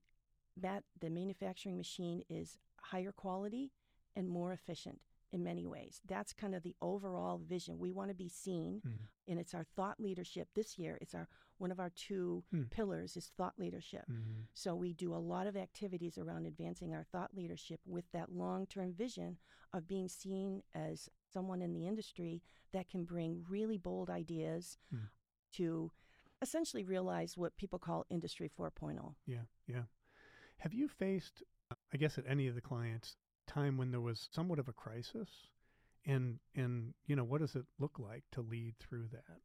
that 0.57 0.85
the 1.01 1.09
manufacturing 1.11 1.77
machine 1.77 2.23
is 2.29 2.59
higher 2.81 3.13
quality 3.13 3.73
and 4.15 4.29
more 4.29 4.53
efficient 4.53 5.01
in 5.31 5.43
many 5.43 5.65
ways. 5.67 6.03
That's 6.07 6.35
kind 6.35 6.55
of 6.55 6.63
the 6.63 6.77
overall 6.83 7.39
vision. 7.39 7.79
We 7.79 7.91
want 7.91 8.11
to 8.11 8.15
be 8.15 8.29
seen, 8.29 8.83
Mhm. 8.85 9.09
and 9.29 9.39
it's 9.39 9.55
our 9.55 9.65
thought 9.65 9.99
leadership 9.99 10.49
this 10.53 10.79
year. 10.79 10.99
It's 11.01 11.15
our 11.15 11.27
one 11.57 11.71
of 11.71 11.81
our 11.81 11.89
two 11.91 12.45
Hmm. 12.51 12.65
pillars 12.65 13.17
is 13.17 13.29
thought 13.31 13.59
leadership. 13.59 14.07
Mhm. 14.11 14.47
So 14.53 14.75
we 14.75 14.93
do 14.93 15.15
a 15.15 15.17
lot 15.17 15.47
of 15.47 15.57
activities 15.57 16.19
around 16.19 16.45
advancing 16.47 16.93
our 16.93 17.05
thought 17.05 17.33
leadership 17.35 17.81
with 17.87 18.11
that 18.11 18.33
long-term 18.33 18.93
vision 18.93 19.39
of 19.73 19.87
being 19.87 20.09
seen 20.09 20.63
as 20.75 21.09
someone 21.33 21.63
in 21.63 21.73
the 21.73 21.87
industry 21.87 22.43
that 22.73 22.89
can 22.89 23.05
bring 23.05 23.45
really 23.49 23.79
bold 23.79 24.11
ideas 24.11 24.77
Hmm. 24.91 25.05
to 25.53 25.93
essentially 26.42 26.85
realize 26.85 27.37
what 27.37 27.57
people 27.57 27.78
call 27.78 28.05
industry 28.11 28.50
oh. 28.59 28.64
4.0. 28.64 29.14
Yeah. 29.26 29.38
Yeah. 29.66 29.83
Have 30.59 30.74
you 30.74 30.88
faced, 30.88 31.42
I 31.92 31.96
guess, 31.96 32.18
at 32.18 32.24
any 32.28 32.46
of 32.48 32.55
the 32.55 32.61
clients, 32.61 33.16
time 33.46 33.76
when 33.76 33.90
there 33.90 34.00
was 34.00 34.28
somewhat 34.33 34.59
of 34.59 34.68
a 34.68 34.72
crisis, 34.72 35.28
and 36.05 36.38
and 36.55 36.94
you 37.07 37.16
know 37.16 37.24
what 37.24 37.40
does 37.40 37.55
it 37.55 37.64
look 37.78 37.98
like 37.98 38.24
to 38.33 38.40
lead 38.42 38.74
through 38.78 39.07
that? 39.12 39.40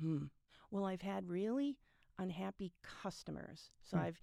Hmm. 0.00 0.24
Well, 0.70 0.84
I've 0.84 1.02
had 1.02 1.28
really 1.28 1.78
unhappy 2.18 2.72
customers. 3.02 3.70
So 3.82 3.96
Hmm. 3.96 4.04
I've, 4.04 4.22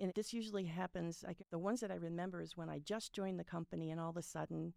and 0.00 0.12
this 0.14 0.32
usually 0.32 0.66
happens. 0.66 1.24
Like 1.26 1.42
the 1.50 1.58
ones 1.58 1.80
that 1.80 1.90
I 1.90 1.96
remember 1.96 2.40
is 2.40 2.56
when 2.56 2.70
I 2.70 2.78
just 2.78 3.12
joined 3.12 3.38
the 3.38 3.44
company, 3.44 3.90
and 3.90 4.00
all 4.00 4.10
of 4.10 4.16
a 4.16 4.22
sudden, 4.22 4.74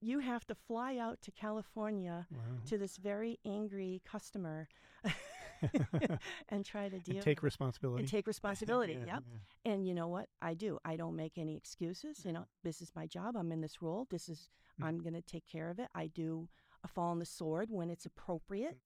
you 0.00 0.18
have 0.20 0.46
to 0.46 0.54
fly 0.54 0.96
out 0.98 1.20
to 1.22 1.30
California 1.30 2.26
Wow. 2.30 2.38
to 2.66 2.78
this 2.78 2.96
very 2.96 3.38
angry 3.44 4.02
customer 4.04 4.68
and 6.48 6.64
try 6.64 6.88
to 6.88 6.98
deal 6.98 7.16
and 7.16 7.24
take 7.24 7.42
responsibility. 7.42 8.00
and 8.00 8.08
take 8.10 8.26
responsibility. 8.26 8.94
Yeah, 8.94 9.14
yep. 9.14 9.22
yeah. 9.64 9.72
And 9.72 9.86
you 9.86 9.94
know 9.94 10.08
what? 10.08 10.28
I 10.40 10.54
do. 10.54 10.78
I 10.84 10.96
don't 10.96 11.16
make 11.16 11.38
any 11.38 11.56
excuses. 11.56 12.24
You 12.24 12.32
know, 12.32 12.44
this 12.64 12.80
is 12.80 12.92
my 12.94 13.06
job. 13.06 13.36
I'm 13.36 13.52
in 13.52 13.60
this 13.60 13.82
role. 13.82 14.06
This 14.10 14.28
is 14.28 14.48
Mm. 14.80 14.86
I'm 14.86 14.98
going 14.98 15.14
to 15.14 15.22
take 15.22 15.46
care 15.46 15.70
of 15.70 15.78
it. 15.78 15.88
I 15.94 16.06
do 16.06 16.48
a 16.84 16.88
fall 16.88 17.10
on 17.10 17.18
the 17.18 17.26
sword 17.26 17.68
when 17.70 17.90
it's 17.90 18.06
appropriate. 18.06 18.78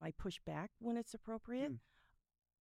I 0.00 0.12
push 0.12 0.38
back 0.46 0.70
when 0.78 0.96
it's 0.96 1.14
appropriate. 1.14 1.72
Mm. 1.72 1.78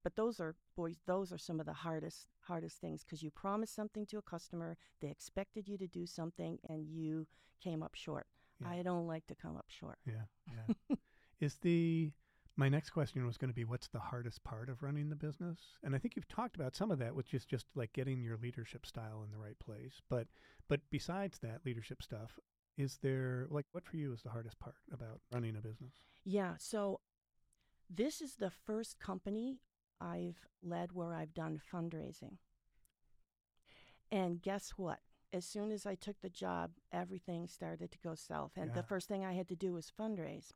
But 0.03 0.15
those 0.15 0.39
are 0.39 0.55
boys. 0.75 0.95
Those 1.05 1.31
are 1.33 1.37
some 1.37 1.59
of 1.59 1.65
the 1.65 1.73
hardest 1.73 2.27
hardest 2.41 2.79
things 2.79 3.03
because 3.03 3.21
you 3.21 3.29
promised 3.29 3.75
something 3.75 4.05
to 4.07 4.17
a 4.17 4.21
customer, 4.21 4.77
they 5.01 5.09
expected 5.09 5.67
you 5.67 5.77
to 5.77 5.87
do 5.87 6.05
something, 6.05 6.59
and 6.69 6.87
you 6.87 7.27
came 7.61 7.83
up 7.83 7.93
short. 7.93 8.25
Yeah. 8.61 8.69
I 8.69 8.83
don't 8.83 9.05
like 9.05 9.27
to 9.27 9.35
come 9.35 9.57
up 9.57 9.65
short. 9.67 9.97
Yeah, 10.05 10.23
yeah. 10.47 10.95
is 11.41 11.55
the 11.55 12.11
my 12.57 12.67
next 12.69 12.89
question 12.89 13.25
was 13.25 13.37
going 13.37 13.49
to 13.51 13.55
be 13.55 13.63
what's 13.65 13.87
the 13.87 13.99
hardest 13.99 14.43
part 14.43 14.67
of 14.67 14.81
running 14.81 15.09
the 15.09 15.15
business? 15.15 15.59
And 15.83 15.95
I 15.95 15.99
think 15.99 16.15
you've 16.15 16.27
talked 16.27 16.55
about 16.55 16.75
some 16.75 16.89
of 16.91 16.99
that, 16.99 17.15
which 17.15 17.33
is 17.33 17.45
just 17.45 17.67
like 17.75 17.93
getting 17.93 18.21
your 18.21 18.37
leadership 18.37 18.85
style 18.85 19.21
in 19.23 19.31
the 19.31 19.37
right 19.37 19.57
place. 19.59 20.01
But 20.09 20.27
but 20.67 20.81
besides 20.89 21.39
that 21.39 21.61
leadership 21.65 22.01
stuff, 22.01 22.39
is 22.77 22.97
there 23.01 23.45
like 23.49 23.65
what 23.71 23.85
for 23.85 23.95
you 23.97 24.11
is 24.11 24.23
the 24.23 24.31
hardest 24.31 24.59
part 24.59 24.75
about 24.91 25.21
running 25.31 25.55
a 25.55 25.61
business? 25.61 25.93
Yeah. 26.25 26.55
So 26.57 26.99
this 27.89 28.21
is 28.21 28.35
the 28.35 28.49
first 28.51 28.99
company 28.99 29.59
I've 30.01 30.47
led 30.63 30.91
where 30.91 31.13
I've 31.13 31.33
done 31.33 31.61
fundraising. 31.73 32.37
And 34.11 34.41
guess 34.41 34.71
what? 34.71 34.99
As 35.33 35.45
soon 35.45 35.71
as 35.71 35.85
I 35.85 35.95
took 35.95 36.21
the 36.21 36.29
job, 36.29 36.71
everything 36.91 37.47
started 37.47 37.91
to 37.91 37.99
go 37.99 38.15
south. 38.15 38.53
And 38.55 38.67
Yeah. 38.69 38.75
the 38.75 38.83
first 38.83 39.07
thing 39.07 39.25
I 39.25 39.33
had 39.33 39.49
to 39.49 39.55
do 39.55 39.73
was 39.73 39.91
fundraise. 39.91 40.53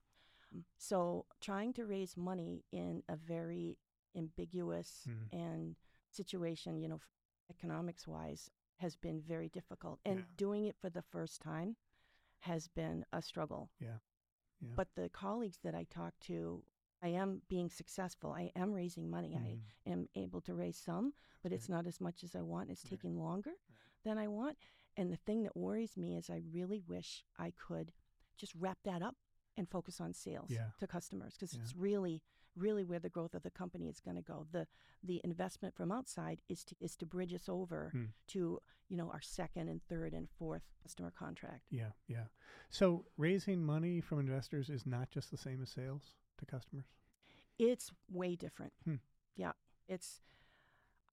So 0.78 1.26
trying 1.40 1.74
to 1.74 1.86
raise 1.86 2.18
money 2.18 2.66
in 2.72 3.04
a 3.08 3.16
very 3.16 3.78
ambiguous 4.16 5.08
Mm. 5.08 5.30
and 5.32 5.76
situation, 6.10 6.80
you 6.82 6.88
know, 6.88 7.00
economics 7.50 8.08
wise, 8.08 8.50
has 8.78 8.96
been 8.96 9.22
very 9.22 9.50
difficult. 9.50 10.00
And 10.06 10.20
Yeah. 10.20 10.26
doing 10.36 10.66
it 10.66 10.76
for 10.78 10.90
the 10.90 11.02
first 11.02 11.42
time 11.42 11.78
has 12.40 12.68
been 12.68 13.06
a 13.12 13.22
struggle. 13.22 13.70
Yeah. 13.80 14.00
Yeah. 14.60 14.74
But 14.76 14.96
the 14.96 15.10
colleagues 15.10 15.60
that 15.60 15.76
I 15.76 15.86
talk 15.86 16.20
to, 16.22 16.66
I 17.02 17.10
am 17.10 17.42
being 17.48 17.70
successful. 17.70 18.32
I 18.32 18.52
am 18.56 18.74
raising 18.74 19.10
money. 19.10 19.36
Mhm. 19.36 19.62
I 19.86 19.90
am 19.90 20.10
able 20.16 20.42
to 20.42 20.54
raise 20.54 20.78
some, 20.78 21.14
but 21.42 21.52
it's 21.52 21.70
not 21.70 21.88
as 21.88 22.00
much 22.02 22.24
as 22.24 22.36
I 22.36 22.42
want. 22.42 22.70
It's 22.70 22.84
Right. 22.84 22.92
taking 22.92 23.18
longer 23.18 23.52
Right. 23.70 24.04
than 24.04 24.18
I 24.18 24.28
want. 24.28 24.58
And 24.98 25.12
the 25.12 25.18
thing 25.18 25.44
that 25.44 25.56
worries 25.56 25.96
me 25.98 26.16
is 26.18 26.30
I 26.30 26.38
really 26.38 26.80
wish 26.82 27.24
I 27.38 27.52
could 27.52 27.94
just 28.36 28.54
wrap 28.56 28.82
that 28.84 29.02
up 29.02 29.18
and 29.58 29.70
focus 29.70 30.00
on 30.02 30.14
sales 30.14 30.50
Yeah. 30.50 30.72
to 30.80 30.88
customers 30.88 31.34
because 31.36 31.54
Yeah. 31.56 31.62
it's 31.62 31.76
really 31.76 32.22
really 32.54 32.84
where 32.84 33.00
the 33.00 33.10
growth 33.10 33.34
of 33.34 33.44
the 33.44 33.50
company 33.50 33.88
is 33.88 34.02
going 34.02 34.18
to 34.18 34.22
go. 34.22 34.46
The 34.52 34.68
the 35.02 35.22
investment 35.24 35.74
from 35.74 35.90
outside 35.90 36.42
is 36.50 36.66
to 36.66 36.76
is 36.82 36.98
to 36.98 37.06
bridge 37.06 37.34
us 37.34 37.48
over 37.48 37.92
Hmm. 37.92 38.08
to, 38.28 38.62
you 38.90 38.98
know, 38.98 39.10
our 39.10 39.22
second 39.22 39.70
and 39.70 39.82
third 39.88 40.14
and 40.14 40.30
fourth 40.30 40.64
customer 40.84 41.12
contract. 41.12 41.64
Yeah, 41.72 41.94
yeah. 42.08 42.28
So 42.70 43.06
raising 43.16 43.64
money 43.64 44.02
from 44.02 44.20
investors 44.20 44.70
is 44.70 44.86
not 44.86 45.12
just 45.12 45.32
the 45.32 45.38
same 45.38 45.62
as 45.62 45.70
sales 45.70 46.18
to 46.40 46.46
customers. 46.46 46.92
It's 47.58 47.94
way 48.10 48.36
different. 48.36 48.74
Hmm. 48.84 48.96
Yeah, 49.38 49.54
it's. 49.88 50.20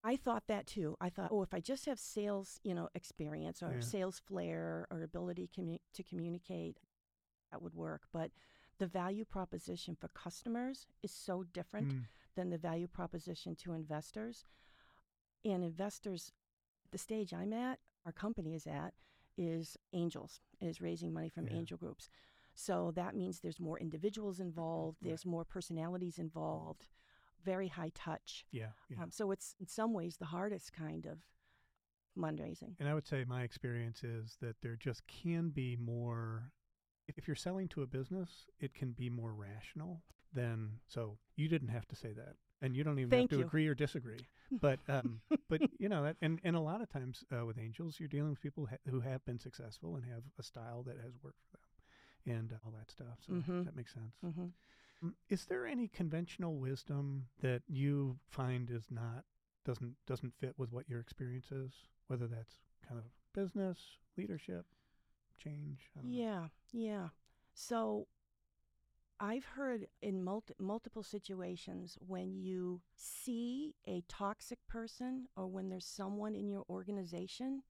I 0.03 0.17
thought 0.17 0.49
that 0.49 0.67
too. 0.67 0.97
I 1.01 1.09
thought, 1.09 1.31
oh, 1.31 1.43
if 1.43 1.55
I 1.55 1.61
just 1.61 1.87
have 1.87 2.01
sales, 2.01 2.59
you 2.65 2.75
know, 2.75 2.89
experience 2.97 3.63
or 3.63 3.75
Yeah. 3.75 3.81
sales 3.81 4.19
flair 4.19 4.89
or 4.91 5.03
ability 5.03 5.49
commu- 5.57 5.81
to 5.93 6.03
communicate, 6.03 6.81
that 7.51 7.63
would 7.63 7.75
work. 7.75 8.03
But 8.13 8.31
the 8.79 8.87
value 8.87 9.25
proposition 9.25 9.97
for 9.99 10.09
customers 10.09 10.87
is 11.03 11.11
so 11.13 11.45
different. 11.53 11.89
Mm. 11.95 12.05
than 12.37 12.51
the 12.51 12.59
value 12.59 12.87
proposition 12.87 13.57
to 13.57 13.73
investors. 13.73 14.45
And 15.45 15.65
investors, 15.65 16.31
the 16.93 16.99
stage 16.99 17.35
I'm 17.35 17.53
at, 17.53 17.81
our 18.07 18.13
company 18.13 18.55
is 18.55 18.65
at, 18.65 18.95
is 19.37 19.77
angels, 19.93 20.41
is 20.61 20.81
raising 20.81 21.13
money 21.13 21.31
from 21.31 21.49
Yeah. 21.49 21.55
angel 21.57 21.77
groups. 21.79 22.09
So 22.55 22.93
that 22.93 23.17
means 23.17 23.41
there's 23.41 23.59
more 23.59 23.77
individuals 23.81 24.39
involved, 24.39 24.99
Right. 25.03 25.09
there's 25.09 25.27
more 25.27 25.45
personalities 25.45 26.17
involved, 26.21 26.87
very 27.43 27.67
high 27.67 27.91
touch. 27.93 28.47
Yeah, 28.53 28.71
yeah. 28.89 29.03
Um, 29.03 29.11
so 29.11 29.33
it's 29.33 29.57
in 29.59 29.67
some 29.67 29.93
ways 29.93 30.19
the 30.19 30.27
hardest 30.27 30.73
kind 30.73 31.05
of 31.05 31.19
fundraising. 32.17 32.77
And 32.79 32.89
I 32.89 32.95
would 32.95 33.07
say 33.07 33.25
my 33.25 33.43
experience 33.43 34.05
is 34.05 34.37
that 34.41 34.61
there 34.61 34.77
just 34.77 35.05
can 35.09 35.51
be 35.51 35.75
more. 35.77 36.53
If 37.17 37.27
you're 37.27 37.35
selling 37.37 37.69
to 37.69 37.83
a 37.83 37.87
business, 37.87 38.47
it 38.61 38.75
can 38.75 38.93
be 38.93 39.09
more 39.11 39.33
rational 39.33 40.03
than. 40.33 40.81
So 40.87 41.19
you 41.37 41.49
didn't 41.49 41.69
have 41.69 41.87
to 41.89 41.97
say 41.97 42.13
that, 42.13 42.37
and 42.63 42.77
you 42.77 42.85
don't 42.85 42.99
even 42.99 43.11
Thank 43.11 43.31
have 43.31 43.39
to 43.39 43.43
you. 43.43 43.47
agree 43.47 43.67
or 43.67 43.75
disagree. 43.75 44.27
But 44.61 44.79
um, 44.89 45.21
but 45.49 45.61
you 45.79 45.89
know 45.89 46.03
that, 46.05 46.17
and 46.21 46.41
and 46.45 46.55
a 46.57 46.61
lot 46.61 46.81
of 46.83 46.89
times 46.91 47.25
uh, 47.37 47.45
with 47.47 47.59
angels, 47.59 47.97
you're 47.99 48.09
dealing 48.09 48.31
with 48.31 48.41
people 48.41 48.67
ha- 48.67 48.77
who 48.91 49.01
have 49.01 49.25
been 49.25 49.39
successful 49.39 49.97
and 49.97 50.05
have 50.05 50.23
a 50.39 50.43
style 50.43 50.83
that 50.85 50.97
has 51.03 51.15
worked 51.23 51.41
for 51.51 51.57
them, 51.57 52.37
and 52.39 52.53
uh, 52.53 52.57
all 52.65 52.73
that 52.73 52.91
stuff. 52.91 53.19
So 53.27 53.35
Mhm. 53.35 53.65
that 53.65 53.77
makes 53.77 53.95
sense. 53.95 54.15
hmm 54.23 54.47
Mm, 55.05 55.15
Is 55.29 55.47
there 55.47 55.65
any 55.65 55.87
conventional 55.87 56.57
wisdom 56.59 57.29
that 57.41 57.63
you 57.69 58.19
find 58.29 58.69
is 58.69 58.91
not 58.91 59.25
doesn't 59.65 59.95
doesn't 60.07 60.35
fit 60.41 60.55
with 60.59 60.73
what 60.73 60.89
your 60.89 60.99
experience 61.01 61.53
is, 61.53 61.73
whether 62.09 62.27
that's 62.27 62.57
kind 62.87 62.99
of 62.99 63.05
business, 63.33 63.79
leadership, 64.17 64.67
change? 65.39 65.91
Don't 65.95 66.05
know. 66.05 66.11
Yeah, 66.11 66.49
yeah. 66.73 67.09
So 67.55 68.07
I've 69.21 69.45
heard 69.45 69.89
in 70.01 70.23
multi- 70.23 70.55
multiple 70.59 71.03
situations 71.03 71.97
when 72.01 72.37
you 72.37 72.83
see 72.95 73.75
a 73.87 74.03
toxic 74.09 74.59
person 74.69 75.27
or 75.37 75.47
when 75.49 75.69
there's 75.69 75.87
someone 75.87 76.35
in 76.37 76.49
your 76.49 76.65
organization 76.71 77.63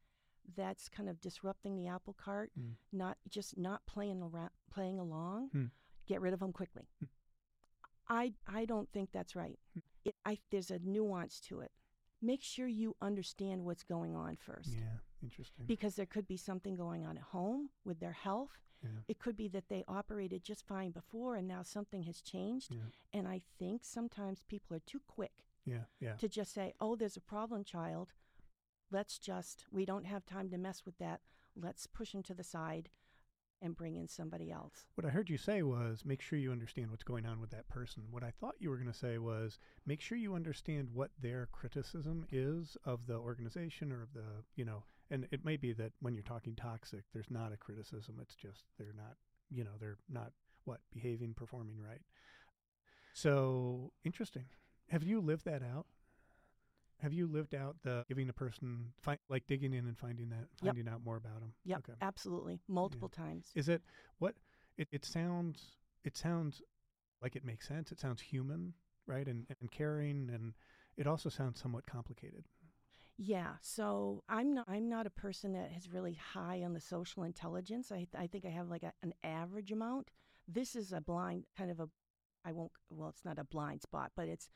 that's 0.57 0.89
kind 0.89 1.09
of 1.09 1.21
disrupting 1.21 1.77
the 1.77 1.87
apple 1.89 2.15
cart, 2.15 2.51
Mm. 2.59 2.77
not 2.93 3.19
just 3.29 3.57
not 3.57 3.85
playing 3.87 4.23
around, 4.23 4.51
playing 4.71 4.99
along, 4.99 5.49
Hmm. 5.51 5.67
get 6.07 6.21
rid 6.21 6.33
of 6.35 6.41
them 6.41 6.53
quickly. 6.53 6.89
Hmm. 6.99 7.07
I 8.09 8.35
I 8.47 8.65
don't 8.65 8.91
think 8.91 9.13
that's 9.13 9.35
right. 9.37 9.59
Hmm. 9.75 9.81
It, 10.05 10.17
I, 10.25 10.39
there's 10.51 10.71
a 10.71 10.79
nuance 10.79 11.41
to 11.43 11.61
it. 11.61 11.73
Make 12.21 12.43
sure 12.43 12.67
you 12.67 12.97
understand 13.01 13.65
what's 13.65 13.85
going 13.85 14.15
on 14.17 14.37
first 14.37 14.71
Yeah, 14.75 14.99
interesting. 15.23 15.67
because 15.67 15.95
there 15.95 16.07
could 16.07 16.27
be 16.27 16.37
something 16.37 16.75
going 16.75 17.07
on 17.07 17.17
at 17.17 17.23
home 17.23 17.71
with 17.85 18.01
their 18.01 18.13
health. 18.13 18.59
yeah, 18.83 18.91
It 19.07 19.19
could 19.19 19.37
be 19.37 19.49
that 19.49 19.69
they 19.69 19.85
operated 19.87 20.43
just 20.43 20.67
fine 20.67 20.91
before 20.91 21.37
and 21.37 21.47
now 21.47 21.63
something 21.63 22.03
has 22.05 22.21
changed. 22.21 22.75
yeah, 22.75 22.81
And 23.13 23.29
I 23.29 23.43
think 23.59 23.85
sometimes 23.85 24.43
people 24.49 24.77
are 24.77 24.81
too 24.87 25.01
quick 25.07 25.45
yeah, 25.65 25.85
yeah. 26.01 26.15
to 26.17 26.29
just 26.29 26.53
say, 26.53 26.75
oh, 26.81 26.97
there's 26.97 27.17
a 27.17 27.21
problem 27.21 27.63
child. 27.65 28.13
Let's 28.91 29.19
just, 29.19 29.65
we 29.71 29.85
don't 29.85 30.07
have 30.07 30.25
time 30.25 30.51
to 30.51 30.59
mess 30.59 30.85
with 30.85 30.99
that. 30.99 31.21
Let's 31.55 31.87
push 31.87 32.13
them 32.13 32.23
to 32.25 32.35
the 32.35 32.45
side 32.45 32.89
and 33.61 33.77
bring 33.77 33.97
in 33.97 34.09
somebody 34.09 34.51
else. 34.51 34.87
What 34.95 35.07
I 35.07 35.11
heard 35.11 35.31
you 35.31 35.39
say 35.39 35.63
was 35.63 36.05
make 36.05 36.21
sure 36.21 36.39
you 36.39 36.53
understand 36.53 36.91
what's 36.91 37.03
going 37.03 37.27
on 37.27 37.41
with 37.41 37.51
that 37.51 37.69
person. 37.69 38.05
What 38.11 38.23
I 38.23 38.33
thought 38.41 38.55
you 38.59 38.71
were 38.71 38.77
going 38.77 38.93
to 38.93 38.99
say 38.99 39.19
was 39.19 39.59
make 39.87 40.01
sure 40.01 40.17
you 40.19 40.35
understand 40.35 40.89
what 40.93 41.11
their 41.21 41.49
criticism 41.53 42.27
is 42.31 42.77
of 42.85 43.07
the 43.07 43.17
organization 43.17 43.93
or 43.93 44.03
of 44.03 44.13
the, 44.15 44.45
you 44.55 44.65
know, 44.65 44.85
and 45.11 45.27
it 45.31 45.45
may 45.45 45.57
be 45.57 45.73
that 45.73 45.93
when 46.01 46.15
you're 46.15 46.23
talking 46.23 46.55
toxic, 46.55 47.05
there's 47.13 47.31
not 47.31 47.53
a 47.53 47.57
criticism. 47.57 48.17
It's 48.21 48.35
just 48.35 48.65
they're 48.79 48.95
not, 48.97 49.17
you 49.51 49.65
know, 49.65 49.73
they're 49.81 49.99
not 50.09 50.33
what 50.65 50.81
behaving, 50.93 51.35
performing 51.35 51.79
right. 51.81 52.03
So 53.15 53.93
interesting. 54.05 54.45
Have 54.91 55.03
you 55.03 55.21
lived 55.21 55.45
that 55.47 55.63
out? 55.63 55.87
Have 57.03 57.13
you 57.13 57.27
lived 57.29 57.55
out 57.55 57.77
the 57.85 58.05
giving 58.09 58.29
a 58.29 58.33
person, 58.33 58.93
like 59.29 59.47
digging 59.47 59.73
in 59.73 59.87
and 59.87 59.97
finding 59.97 60.29
that, 60.31 60.47
Yep. 60.63 60.75
finding 60.75 60.89
out 60.89 61.05
more 61.05 61.17
about 61.17 61.41
them? 61.41 61.53
Yeah, 61.65 61.77
Okay. 61.79 61.93
absolutely. 62.03 62.61
Multiple 62.69 63.09
times. 63.09 63.53
Is 63.55 63.69
it 63.69 63.83
what 64.19 64.35
it, 64.77 64.89
it 64.91 65.05
sounds 65.05 65.77
it 66.05 66.17
sounds 66.17 66.63
like 67.23 67.37
it 67.37 67.45
makes 67.45 67.69
sense. 67.69 67.93
It 67.93 68.01
sounds 68.01 68.21
human, 68.21 68.75
right? 69.07 69.27
And 69.27 69.47
and 69.61 69.71
caring 69.71 70.31
and 70.33 70.55
it 70.97 71.07
also 71.07 71.29
sounds 71.29 71.61
somewhat 71.61 71.87
complicated. 71.87 72.45
Yeah, 73.17 73.55
so 73.61 74.23
I'm 74.29 74.55
not 74.55 74.67
I'm 74.69 74.89
not 74.89 75.07
a 75.07 75.11
person 75.11 75.53
that 75.55 75.71
is 75.77 75.91
really 75.93 76.15
high 76.15 76.63
on 76.63 76.73
the 76.73 76.81
social 76.81 77.25
intelligence. 77.25 77.91
I 77.91 78.07
I 78.17 78.27
think 78.29 78.45
I 78.45 78.51
have 78.51 78.69
like 78.69 78.85
a, 78.85 78.93
an 79.03 79.13
average 79.25 79.73
amount. 79.73 80.11
This 80.47 80.77
is 80.77 80.93
a 80.93 81.01
blind 81.01 81.45
kind 81.57 81.71
of 81.71 81.81
a 81.81 81.89
I 82.45 82.53
won't 82.53 82.73
well 82.91 83.09
it's 83.09 83.25
not 83.25 83.39
a 83.39 83.45
blind 83.45 83.83
spot, 83.83 84.13
but 84.17 84.29
it's 84.29 84.49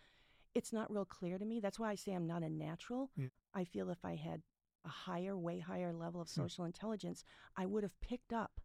it's 0.55 0.73
not 0.73 0.91
real 0.91 1.05
clear 1.05 1.39
to 1.39 1.45
me. 1.45 1.61
That's 1.61 1.79
why 1.79 1.91
I 1.91 1.95
say 1.95 2.13
I'm 2.13 2.27
not 2.27 2.43
a 2.43 2.49
natural. 2.49 3.11
Yeah. 3.17 3.29
I 3.55 3.65
feel 3.65 3.91
if 3.91 4.05
I 4.05 4.17
had 4.17 4.43
a 4.85 4.89
higher 4.89 5.37
way 5.39 5.61
higher 5.61 5.93
level 5.93 6.21
of 6.21 6.29
Hmm. 6.29 6.43
social 6.43 6.65
intelligence, 6.65 7.25
I 7.57 7.67
would 7.67 7.83
have 7.85 8.01
picked 8.01 8.33
up 8.33 8.61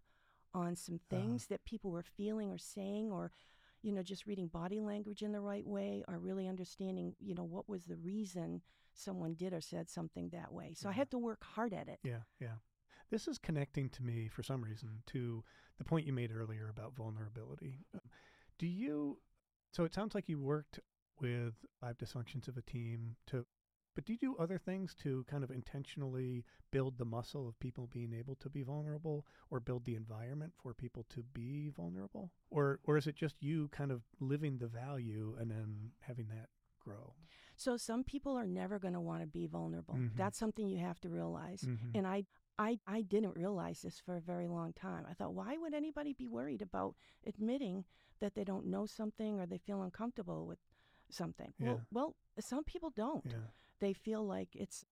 on 0.53 0.75
some 0.75 0.99
Ah. 0.99 1.07
things 1.09 1.47
that 1.47 1.63
people 1.65 1.91
were 1.91 2.03
feeling 2.03 2.49
or 2.49 2.57
saying 2.57 3.11
or 3.11 3.31
you 3.83 3.91
know 3.91 4.01
just 4.01 4.25
reading 4.25 4.47
body 4.47 4.79
language 4.79 5.21
in 5.21 5.31
the 5.31 5.39
right 5.41 5.65
way 5.65 6.03
or 6.07 6.17
really 6.19 6.47
understanding, 6.47 7.15
you 7.19 7.35
know, 7.35 7.43
what 7.43 7.69
was 7.69 7.85
the 7.85 7.97
reason 7.97 8.61
someone 8.93 9.35
did 9.35 9.53
or 9.53 9.61
said 9.61 9.87
something 9.89 10.29
that 10.29 10.51
way. 10.51 10.73
So 10.73 10.89
I 10.89 10.91
Yeah. 10.91 10.97
had 10.97 11.11
to 11.11 11.19
work 11.19 11.43
hard 11.43 11.73
at 11.73 11.87
it. 11.87 11.99
Yeah, 12.03 12.23
yeah. 12.39 12.57
This 13.09 13.27
is 13.27 13.37
connecting 13.37 13.89
to 13.91 14.03
me 14.03 14.27
for 14.27 14.41
some 14.43 14.63
reason 14.63 15.03
to 15.07 15.43
the 15.77 15.83
point 15.85 16.07
you 16.07 16.13
made 16.13 16.31
earlier 16.31 16.67
about 16.67 16.93
vulnerability. 16.95 17.85
Do 18.57 18.65
you 18.67 19.21
so 19.71 19.83
it 19.83 19.93
sounds 19.93 20.15
like 20.15 20.27
you 20.27 20.39
worked 20.39 20.79
with 21.21 21.53
five 21.81 21.97
dysfunctions 21.97 22.47
of 22.47 22.57
a 22.57 22.61
team 22.61 23.15
to 23.27 23.45
but 23.95 24.05
do 24.05 24.13
you 24.13 24.19
do 24.19 24.35
other 24.37 24.59
things 24.59 24.93
to 25.01 25.25
kind 25.27 25.43
of 25.43 25.49
intentionally 25.49 26.45
build 26.69 26.99
the 26.99 27.05
muscle 27.05 27.47
of 27.47 27.57
people 27.59 27.87
being 27.91 28.13
able 28.13 28.35
to 28.35 28.47
be 28.47 28.61
vulnerable 28.61 29.25
or 29.49 29.59
build 29.59 29.85
the 29.85 29.95
environment 29.95 30.53
for 30.61 30.75
people 30.75 31.03
to 31.09 31.23
be 31.33 31.69
vulnerable? 31.69 32.29
Or 32.51 32.79
or 32.83 32.97
is 32.97 33.07
it 33.07 33.15
just 33.15 33.41
you 33.41 33.69
kind 33.69 33.91
of 33.91 34.03
living 34.19 34.59
the 34.59 34.67
value 34.67 35.35
and 35.39 35.49
then 35.49 35.93
having 36.01 36.27
that 36.27 36.49
grow? 36.79 37.15
So 37.55 37.75
some 37.75 38.03
people 38.03 38.37
are 38.37 38.45
never 38.45 38.77
going 38.77 38.93
to 38.93 38.99
want 38.99 39.21
to 39.21 39.27
be 39.27 39.47
vulnerable. 39.47 39.95
Mhm. 39.95 40.15
That's 40.15 40.37
something 40.37 40.67
you 40.67 40.77
have 40.77 40.99
to 40.99 41.09
realize. 41.09 41.61
Mhm. 41.63 41.95
And 41.95 42.05
I, 42.05 42.25
I, 42.59 42.79
I 42.85 43.01
didn't 43.01 43.35
realize 43.35 43.81
this 43.81 43.99
for 43.99 44.15
a 44.15 44.21
very 44.21 44.47
long 44.47 44.73
time. 44.73 45.07
I 45.09 45.15
thought, 45.15 45.33
why 45.33 45.57
would 45.57 45.73
anybody 45.73 46.13
be 46.13 46.27
worried 46.27 46.61
about 46.61 46.95
admitting 47.25 47.85
that 48.19 48.35
they 48.35 48.43
don't 48.43 48.67
know 48.67 48.85
something 48.85 49.39
or 49.39 49.47
they 49.47 49.57
feel 49.57 49.81
uncomfortable 49.81 50.45
with 50.45 50.59
something? 51.11 51.53
Yeah. 51.59 51.67
Well, 51.67 51.81
well, 51.91 52.15
some 52.39 52.63
people 52.63 52.91
don't. 52.95 53.23
yeah. 53.25 53.47
They 53.79 53.93
feel 53.93 54.25
like 54.25 54.49
it's 54.55 54.85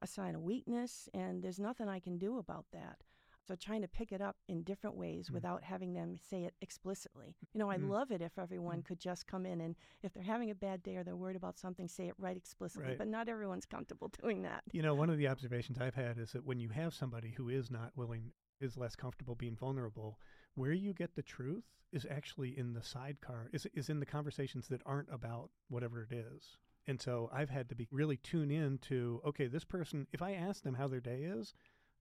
a 0.00 0.06
sign 0.06 0.34
of 0.34 0.42
weakness, 0.42 1.08
and 1.14 1.42
there's 1.42 1.60
nothing 1.60 1.88
I 1.88 2.00
can 2.00 2.18
do 2.18 2.38
about 2.38 2.66
that. 2.72 3.02
So 3.46 3.56
trying 3.56 3.82
to 3.82 3.88
pick 3.88 4.12
it 4.12 4.20
up 4.20 4.36
in 4.48 4.62
different 4.62 4.96
ways 4.96 5.28
Mm. 5.28 5.34
without 5.34 5.64
having 5.64 5.94
them 5.94 6.16
say 6.16 6.44
it 6.44 6.54
explicitly. 6.60 7.34
You 7.52 7.58
know, 7.58 7.68
I 7.70 7.76
Mm. 7.76 7.88
love 7.88 8.12
it 8.12 8.22
if 8.22 8.38
everyone 8.38 8.82
Mm. 8.82 8.84
could 8.84 9.00
just 9.00 9.26
come 9.26 9.44
in 9.46 9.60
and 9.60 9.74
if 10.00 10.12
they're 10.12 10.22
having 10.22 10.50
a 10.50 10.54
bad 10.54 10.82
day 10.82 10.96
or 10.96 11.02
they're 11.04 11.16
worried 11.16 11.34
about 11.36 11.58
something, 11.58 11.88
say 11.88 12.06
it 12.08 12.14
right 12.18 12.36
explicitly. 12.36 12.90
Right. 12.90 12.98
But 12.98 13.08
not 13.08 13.28
everyone's 13.28 13.66
comfortable 13.66 14.08
doing 14.22 14.42
that. 14.42 14.62
You 14.72 14.82
know, 14.82 14.94
one 14.94 15.10
of 15.10 15.18
the 15.18 15.26
observations 15.28 15.78
I've 15.80 15.94
had 15.96 16.18
is 16.18 16.32
that 16.32 16.44
when 16.44 16.60
you 16.60 16.68
have 16.70 16.94
somebody 16.94 17.30
who 17.30 17.48
is 17.48 17.68
not 17.70 17.96
willing, 17.96 18.32
is 18.60 18.76
less 18.76 18.94
comfortable 18.94 19.34
being 19.34 19.56
vulnerable, 19.56 20.20
where 20.54 20.72
you 20.72 20.92
get 20.92 21.14
the 21.14 21.22
truth 21.22 21.64
is 21.92 22.06
actually 22.10 22.58
in 22.58 22.72
the 22.72 22.82
sidecar, 22.82 23.50
is, 23.52 23.66
is 23.74 23.88
in 23.88 24.00
the 24.00 24.06
conversations 24.06 24.68
that 24.68 24.80
aren't 24.86 25.12
about 25.12 25.50
whatever 25.68 26.02
it 26.02 26.14
is. 26.14 26.56
And 26.86 27.00
so 27.00 27.30
I've 27.32 27.50
had 27.50 27.68
to 27.68 27.74
be 27.74 27.86
really 27.90 28.16
tune 28.16 28.50
in 28.50 28.78
to, 28.88 29.20
okay, 29.26 29.46
this 29.46 29.64
person, 29.64 30.06
if 30.12 30.22
I 30.22 30.32
ask 30.32 30.62
them 30.62 30.74
how 30.74 30.88
their 30.88 31.00
day 31.00 31.22
is, 31.22 31.54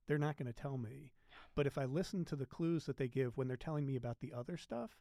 they're 0.08 0.18
not 0.18 0.38
going 0.38 0.52
to 0.52 0.60
tell 0.60 0.78
me. 0.78 1.12
But 1.56 1.68
if 1.68 1.78
I 1.78 1.86
listen 1.86 2.26
to 2.26 2.36
the 2.36 2.46
clues 2.46 2.86
that 2.86 2.98
they 2.98 3.08
give 3.08 3.38
when 3.38 3.48
they're 3.48 3.58
telling 3.58 3.86
me 3.86 3.96
about 3.96 4.20
the 4.20 4.34
other 4.36 4.58
stuff, 4.58 4.98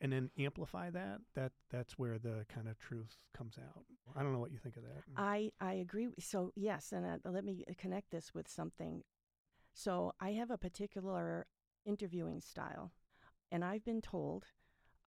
and 0.00 0.12
then 0.12 0.30
amplify 0.38 0.90
that, 0.90 1.20
that 1.34 1.52
that's 1.70 1.98
where 1.98 2.18
the 2.18 2.44
kind 2.52 2.68
of 2.68 2.78
truth 2.78 3.16
comes 3.36 3.56
out. 3.58 3.84
I 4.16 4.22
don't 4.22 4.32
know 4.32 4.38
what 4.38 4.50
you 4.50 4.58
think 4.58 4.76
of 4.76 4.82
that. 4.82 5.02
I, 5.16 5.52
I 5.60 5.74
agree. 5.74 6.08
So, 6.18 6.52
yes, 6.56 6.92
and 6.92 7.06
uh, 7.06 7.30
let 7.30 7.44
me 7.44 7.64
connect 7.78 8.10
this 8.10 8.34
with 8.34 8.48
something. 8.48 9.02
So, 9.72 10.12
I 10.20 10.32
have 10.32 10.50
a 10.50 10.58
particular 10.58 11.46
interviewing 11.84 12.40
style, 12.40 12.92
and 13.50 13.64
I've 13.64 13.84
been 13.84 14.00
told, 14.02 14.46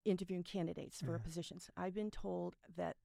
interviewing 0.06 0.44
candidates 0.44 1.02
for 1.02 1.12
Yeah. 1.14 1.18
positions, 1.24 1.70
I've 1.76 1.94
been 1.96 2.12
told 2.12 2.56
that 2.76 2.98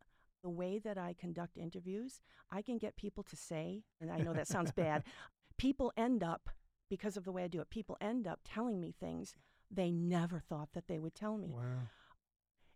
the 0.43 0.51
way 0.51 0.79
that 0.79 0.99
I 0.99 1.13
conduct 1.15 1.57
interviews, 1.57 2.21
I 2.51 2.63
can 2.63 2.79
get 2.79 2.97
people 2.97 3.23
to 3.25 3.37
say, 3.37 3.85
and 4.01 4.11
I 4.11 4.19
know 4.19 4.33
that 4.33 4.49
sounds 4.49 4.73
bad, 4.73 5.05
people 5.57 5.93
end 5.97 6.23
up, 6.23 6.49
because 6.89 7.17
of 7.17 7.25
the 7.25 7.33
way 7.33 7.45
I 7.45 7.49
do 7.49 7.61
it, 7.61 7.71
people 7.71 7.97
end 8.01 8.27
up 8.27 8.41
telling 8.45 8.81
me 8.81 8.93
things 8.93 9.35
they 9.71 9.91
never 9.91 10.39
thought 10.41 10.73
that 10.75 10.87
they 10.89 10.99
would 10.99 11.15
tell 11.15 11.37
me. 11.39 11.53
wow. 11.55 11.89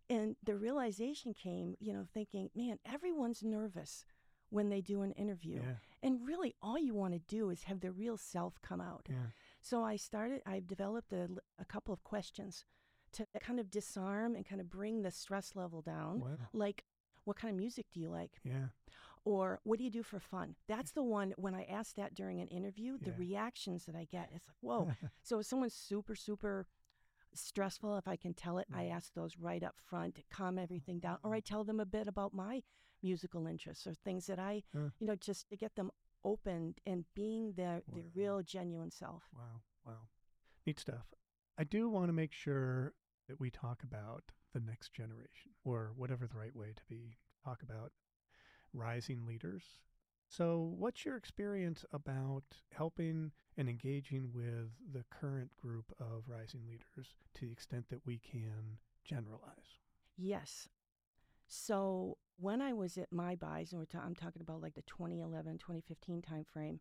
And 0.09 0.37
the 0.41 0.55
realization 0.55 1.33
came, 1.33 1.75
you 1.79 1.91
know, 1.91 2.05
thinking, 2.13 2.49
man, 2.55 2.79
everyone's 2.85 3.43
nervous 3.43 4.05
when 4.49 4.69
they 4.69 4.79
do 4.79 5.01
an 5.01 5.11
interview. 5.11 5.61
Yeah. 5.61 5.75
And 6.01 6.25
really, 6.25 6.55
all 6.61 6.77
you 6.77 6.93
want 6.93 7.13
to 7.13 7.19
do 7.19 7.49
is 7.49 7.63
have 7.63 7.81
the 7.81 7.91
real 7.91 8.15
self 8.15 8.61
come 8.61 8.79
out. 8.79 9.07
Yeah. 9.09 9.15
So 9.69 9.83
I 9.83 9.97
started, 9.97 10.41
I've 10.45 10.65
developed 10.65 11.11
a 11.11 11.65
couple 11.67 11.93
of 11.93 12.01
questions 12.05 12.63
to 13.11 13.25
kind 13.41 13.59
of 13.59 13.69
disarm 13.69 14.33
and 14.35 14.45
kind 14.45 14.61
of 14.61 14.69
bring 14.69 15.01
the 15.01 15.11
stress 15.11 15.55
level 15.55 15.81
down. 15.81 16.21
Wow. 16.21 16.37
Like, 16.53 16.85
what 17.25 17.35
kind 17.35 17.51
of 17.51 17.57
music 17.57 17.85
do 17.91 17.99
you 17.99 18.09
like? 18.09 18.39
Yeah. 18.45 18.67
Or 19.25 19.59
what 19.63 19.77
do 19.77 19.83
you 19.83 19.89
do 19.91 20.03
for 20.03 20.19
fun? 20.21 20.55
That's 20.69 20.91
the 20.93 21.03
one 21.03 21.33
when 21.35 21.53
I 21.53 21.63
ask 21.65 21.95
that 21.97 22.13
during 22.15 22.39
an 22.39 22.47
interview, 22.47 22.97
the 22.97 23.09
Yeah. 23.11 23.17
reactions 23.17 23.83
that 23.87 23.95
I 23.95 24.05
get, 24.05 24.29
it's 24.33 24.47
like, 24.47 24.55
whoa. 24.61 24.87
so 25.21 25.39
if 25.39 25.45
someone's 25.47 25.73
super, 25.73 26.15
super 26.15 26.65
stressful, 27.33 27.97
if 27.97 28.07
I 28.07 28.15
can 28.15 28.33
tell 28.33 28.59
it, 28.59 28.67
I 28.73 28.83
Mm. 28.85 28.91
ask 28.91 29.13
those 29.13 29.37
right 29.37 29.63
up 29.63 29.75
front 29.77 30.15
to 30.15 30.23
calm 30.29 30.57
everything 30.57 30.99
down. 30.99 31.17
Or 31.23 31.33
I 31.33 31.41
tell 31.41 31.65
them 31.65 31.81
a 31.81 31.85
bit 31.85 32.07
about 32.07 32.33
my 32.33 32.63
musical 33.03 33.47
interests 33.47 33.85
or 33.85 33.93
things 33.93 34.27
that 34.27 34.39
I, 34.39 34.63
Huh. 34.73 34.91
you 34.99 35.07
know, 35.07 35.15
just 35.17 35.49
to 35.49 35.57
get 35.57 35.75
them 35.75 35.91
open 36.27 36.75
and 36.85 37.05
being 37.15 37.53
their, 37.53 37.81
their 37.93 38.03
Wow. 38.03 38.11
real 38.15 38.41
genuine 38.43 38.91
self. 38.91 39.23
Wow. 39.33 39.61
Wow. 39.85 40.07
Neat 40.65 40.79
stuff. 40.79 41.05
I 41.57 41.63
do 41.63 41.89
want 41.89 42.07
to 42.09 42.13
make 42.13 42.33
sure 42.33 42.93
that 43.27 43.39
we 43.39 43.49
talk 43.49 43.83
about 43.83 44.23
the 44.53 44.59
next 44.59 44.93
generation 44.93 45.51
or 45.63 45.91
whatever 45.95 46.27
the 46.27 46.37
right 46.37 46.55
way 46.55 46.73
to 46.75 46.83
be 46.89 47.17
talk 47.43 47.63
about 47.63 47.91
rising 48.73 49.25
leaders. 49.25 49.63
So, 50.29 50.73
what's 50.77 51.05
your 51.05 51.15
experience 51.15 51.85
about 51.93 52.43
helping 52.73 53.31
and 53.57 53.69
engaging 53.69 54.31
with 54.33 54.69
the 54.91 55.05
current 55.09 55.55
group 55.55 55.85
of 55.99 56.23
rising 56.27 56.67
leaders 56.67 57.15
to 57.35 57.45
the 57.45 57.51
extent 57.51 57.85
that 57.89 58.05
we 58.05 58.19
can 58.19 58.77
generalize? 59.05 59.79
Yes. 60.17 60.67
So 61.47 62.17
when 62.39 62.61
I 62.61 62.73
was 62.73 62.97
at 62.97 63.11
MyBuys, 63.11 63.71
and 63.71 63.79
we're 63.79 63.85
ta- 63.85 64.03
I'm 64.05 64.15
talking 64.15 64.41
about 64.41 64.61
like 64.61 64.75
the 64.75 64.81
2011, 64.83 65.57
2015 65.57 66.21
timeframe, 66.21 66.79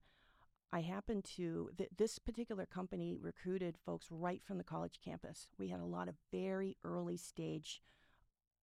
I 0.73 0.81
happened 0.81 1.25
to, 1.37 1.71
th- 1.79 1.91
this 1.97 2.19
particular 2.19 2.67
company 2.67 3.17
recruited 3.19 3.77
folks 3.85 4.09
right 4.11 4.43
from 4.45 4.59
the 4.59 4.65
college 4.65 5.01
campus. 5.05 5.49
We 5.59 5.69
had 5.69 5.81
a 5.81 5.85
lot 5.85 6.09
of 6.09 6.17
very 6.33 6.77
early 6.85 7.17
stage 7.17 7.83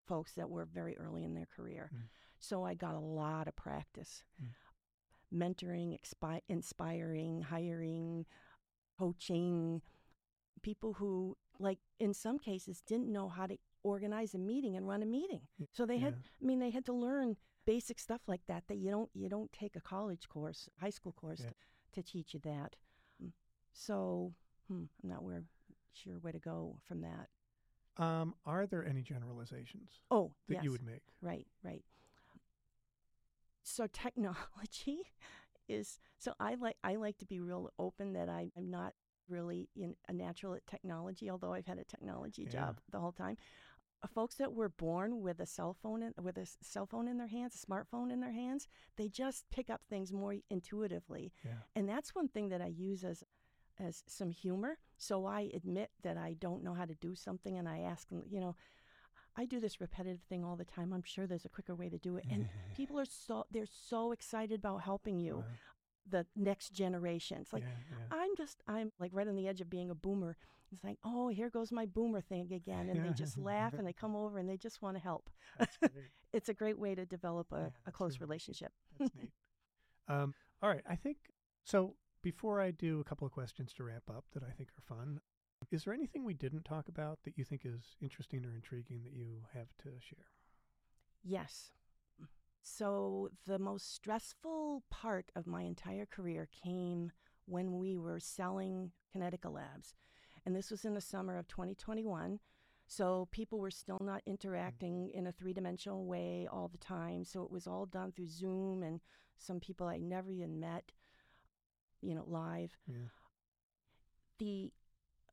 folks 0.07 0.33
that 0.33 0.49
were 0.49 0.65
very 0.65 0.97
early 0.97 1.23
in 1.23 1.33
their 1.33 1.47
career. 1.55 1.89
Mm. 1.93 2.01
So 2.39 2.63
I 2.63 2.73
got 2.73 2.93
a 2.93 2.99
lot 2.99 3.47
of 3.47 3.55
practice 3.55 4.23
Mm. 4.41 4.49
mentoring, 5.33 5.97
expi- 5.99 6.41
inspiring, 6.49 7.41
hiring, 7.43 8.25
coaching 8.99 9.81
people 10.61 10.93
who, 10.93 11.37
like, 11.57 11.79
in 11.99 12.13
some 12.13 12.37
cases, 12.37 12.81
didn't 12.81 13.11
know 13.11 13.29
how 13.29 13.47
to 13.47 13.57
organize 13.83 14.33
a 14.33 14.37
meeting 14.39 14.75
and 14.75 14.87
run 14.87 15.01
a 15.01 15.05
meeting. 15.05 15.41
So 15.71 15.85
they 15.85 15.99
had, 15.99 16.13
yeah. 16.13 16.19
I 16.41 16.45
mean, 16.45 16.59
they 16.59 16.69
had 16.69 16.85
to 16.85 16.93
learn 16.93 17.37
basic 17.65 17.99
stuff 17.99 18.21
like 18.27 18.41
that 18.47 18.63
that 18.67 18.75
you 18.77 18.91
don't 18.91 19.09
you 19.13 19.29
don't 19.29 19.51
take 19.53 19.75
a 19.75 19.81
college 19.81 20.27
course, 20.29 20.69
high 20.79 20.89
school 20.89 21.13
course 21.13 21.41
Yeah. 21.41 21.51
to, 21.93 22.01
to 22.01 22.11
teach 22.11 22.33
you 22.33 22.39
that. 22.41 22.75
Mm. 23.23 23.31
So 23.73 24.33
hmm, 24.67 24.83
I'm 25.03 25.09
not 25.09 25.23
where, 25.23 25.43
sure 25.93 26.15
where 26.21 26.33
to 26.33 26.39
go 26.39 26.77
from 26.87 27.01
that. 27.01 27.29
Um, 28.03 28.33
are 28.45 28.65
there 28.65 28.85
any 28.85 29.01
generalizations 29.03 29.91
Oh, 30.09 30.33
that 30.47 30.55
yes. 30.55 30.63
you 30.63 30.71
would 30.71 30.83
make? 30.85 31.03
Right, 31.21 31.47
right. 31.63 31.83
So 33.63 33.87
technology 33.87 35.03
is 35.69 35.99
so 36.17 36.33
I 36.39 36.55
like 36.55 36.75
I 36.83 36.95
like 36.95 37.17
to 37.19 37.25
be 37.25 37.39
real 37.39 37.69
open 37.79 38.13
that 38.13 38.29
I, 38.29 38.51
I'm 38.57 38.69
not 38.69 38.93
really 39.29 39.69
in 39.75 39.95
a 40.09 40.13
natural 40.13 40.53
at 40.53 40.67
technology, 40.67 41.29
although 41.29 41.53
I've 41.53 41.65
had 41.65 41.79
a 41.79 41.83
technology 41.85 42.43
Yeah. 42.43 42.51
job 42.59 42.79
the 42.91 42.99
whole 42.99 43.13
time. 43.13 43.37
Uh, 44.03 44.07
Folks 44.13 44.35
that 44.35 44.53
were 44.53 44.69
born 44.69 45.21
with 45.21 45.39
a 45.39 45.45
cell 45.45 45.75
phone 45.81 46.03
in, 46.03 46.13
with 46.21 46.37
a 46.37 46.45
cell 46.61 46.85
phone 46.85 47.07
in 47.07 47.17
their 47.17 47.27
hands, 47.27 47.55
a 47.55 47.65
smartphone 47.65 48.11
in 48.11 48.19
their 48.19 48.31
hands, 48.33 48.67
they 48.97 49.07
just 49.07 49.45
pick 49.49 49.69
up 49.69 49.81
things 49.89 50.11
more 50.11 50.35
intuitively. 50.49 51.31
Yeah. 51.45 51.51
And 51.75 51.87
that's 51.87 52.13
one 52.15 52.27
thing 52.27 52.49
that 52.49 52.61
I 52.61 52.67
use 52.67 53.03
as 53.03 53.23
as 53.79 54.03
some 54.07 54.29
humor. 54.29 54.77
So 54.97 55.25
I 55.25 55.49
admit 55.53 55.89
that 56.03 56.15
I 56.17 56.35
don't 56.39 56.63
know 56.63 56.73
how 56.75 56.85
to 56.85 56.93
do 56.95 57.15
something 57.15 57.57
and 57.57 57.67
I 57.67 57.79
ask 57.79 58.07
them, 58.09 58.21
you 58.29 58.39
know, 58.39 58.55
I 59.35 59.45
do 59.45 59.59
this 59.59 59.81
repetitive 59.81 60.21
thing 60.29 60.43
all 60.43 60.55
the 60.55 60.63
time. 60.65 60.93
I'm 60.93 61.01
sure 61.03 61.25
there's 61.25 61.45
a 61.45 61.49
quicker 61.49 61.73
way 61.73 61.89
to 61.89 61.97
do 61.97 62.17
it. 62.17 62.25
And 62.29 62.47
people 62.77 62.99
are 62.99 63.05
so 63.05 63.45
they're 63.51 63.65
so 63.65 64.11
excited 64.11 64.59
about 64.59 64.83
helping 64.83 65.17
you, 65.19 65.37
Wow. 65.37 65.43
the 66.09 66.25
next 66.35 66.69
generation. 66.73 67.39
It's 67.41 67.53
like 67.53 67.63
yeah, 67.63 67.69
yeah. 67.97 68.17
I'm 68.19 68.35
just 68.37 68.61
I'm 68.67 68.91
like 68.99 69.11
right 69.13 69.27
on 69.27 69.35
the 69.35 69.47
edge 69.47 69.61
of 69.61 69.69
being 69.69 69.89
a 69.89 69.95
boomer. 69.95 70.37
It's 70.73 70.83
like, 70.83 70.97
"Oh, 71.03 71.27
here 71.29 71.49
goes 71.49 71.71
my 71.71 71.85
boomer 71.85 72.21
thing 72.21 72.51
again." 72.53 72.89
And 72.89 73.05
they 73.05 73.13
just 73.13 73.37
laugh 73.51 73.73
and 73.73 73.85
they 73.87 73.93
come 73.93 74.15
over 74.15 74.39
and 74.39 74.49
they 74.49 74.57
just 74.57 74.81
want 74.81 74.97
to 74.97 75.03
help. 75.03 75.29
It's 76.33 76.49
a 76.49 76.53
great 76.55 76.79
way 76.79 76.95
to 76.95 77.05
develop 77.05 77.51
a, 77.51 77.57
Yeah, 77.65 77.69
a 77.85 77.91
close 77.91 78.13
really- 78.19 78.25
relationship. 78.29 78.71
That's 78.99 79.13
neat. 79.21 79.29
Um, 80.07 80.33
all 80.63 80.69
right. 80.69 80.81
I 80.89 80.95
think 80.95 81.17
so. 81.63 81.95
Before 82.23 82.59
I 82.59 82.71
do 82.71 82.99
a 82.99 83.03
couple 83.03 83.27
of 83.27 83.33
questions 83.33 83.71
to 83.73 83.83
wrap 83.83 84.09
up 84.09 84.25
that 84.33 84.41
I 84.43 84.49
think 84.51 84.69
are 84.69 84.95
fun, 84.95 85.19
is 85.71 85.83
there 85.83 85.93
anything 85.93 86.23
we 86.25 86.33
didn't 86.33 86.65
talk 86.65 86.87
about 86.87 87.19
that 87.25 87.37
you 87.37 87.43
think 87.43 87.61
is 87.65 87.95
interesting 88.01 88.43
or 88.45 88.55
intriguing 88.55 89.03
that 89.03 89.13
you 89.13 89.41
have 89.53 89.67
to 89.83 89.89
share? 89.99 90.25
Yes. 91.23 91.71
So 92.63 93.29
the 93.45 93.59
most 93.59 93.93
stressful 93.93 94.83
part 94.89 95.31
of 95.35 95.45
my 95.45 95.61
entire 95.63 96.05
career 96.07 96.47
came 96.63 97.11
when 97.45 97.77
we 97.77 97.97
were 97.97 98.19
selling 98.19 98.91
Kinetica 99.13 99.51
Labs. 99.53 99.95
And 100.45 100.55
this 100.55 100.71
was 100.71 100.85
in 100.85 100.93
the 100.93 101.01
summer 101.01 101.37
of 101.37 101.47
2021. 101.47 102.39
So 102.85 103.27
people 103.31 103.59
were 103.59 103.71
still 103.71 103.99
not 104.01 104.21
interacting 104.25 105.09
in 105.13 105.25
a 105.27 105.31
three 105.31 105.53
dimensional 105.53 106.05
way 106.05 106.47
all 106.51 106.67
the 106.67 106.77
time. 106.77 107.23
So 107.23 107.43
it 107.43 107.51
was 107.51 107.65
all 107.65 107.85
done 107.85 108.11
through 108.11 108.27
Zoom 108.27 108.83
and 108.83 108.99
some 109.37 109.59
people 109.59 109.87
I 109.87 109.97
never 109.97 110.29
even 110.31 110.59
met, 110.59 110.91
you 112.01 112.13
know, 112.13 112.25
live. 112.27 112.71
Yeah. 112.87 113.07
The 114.39 114.71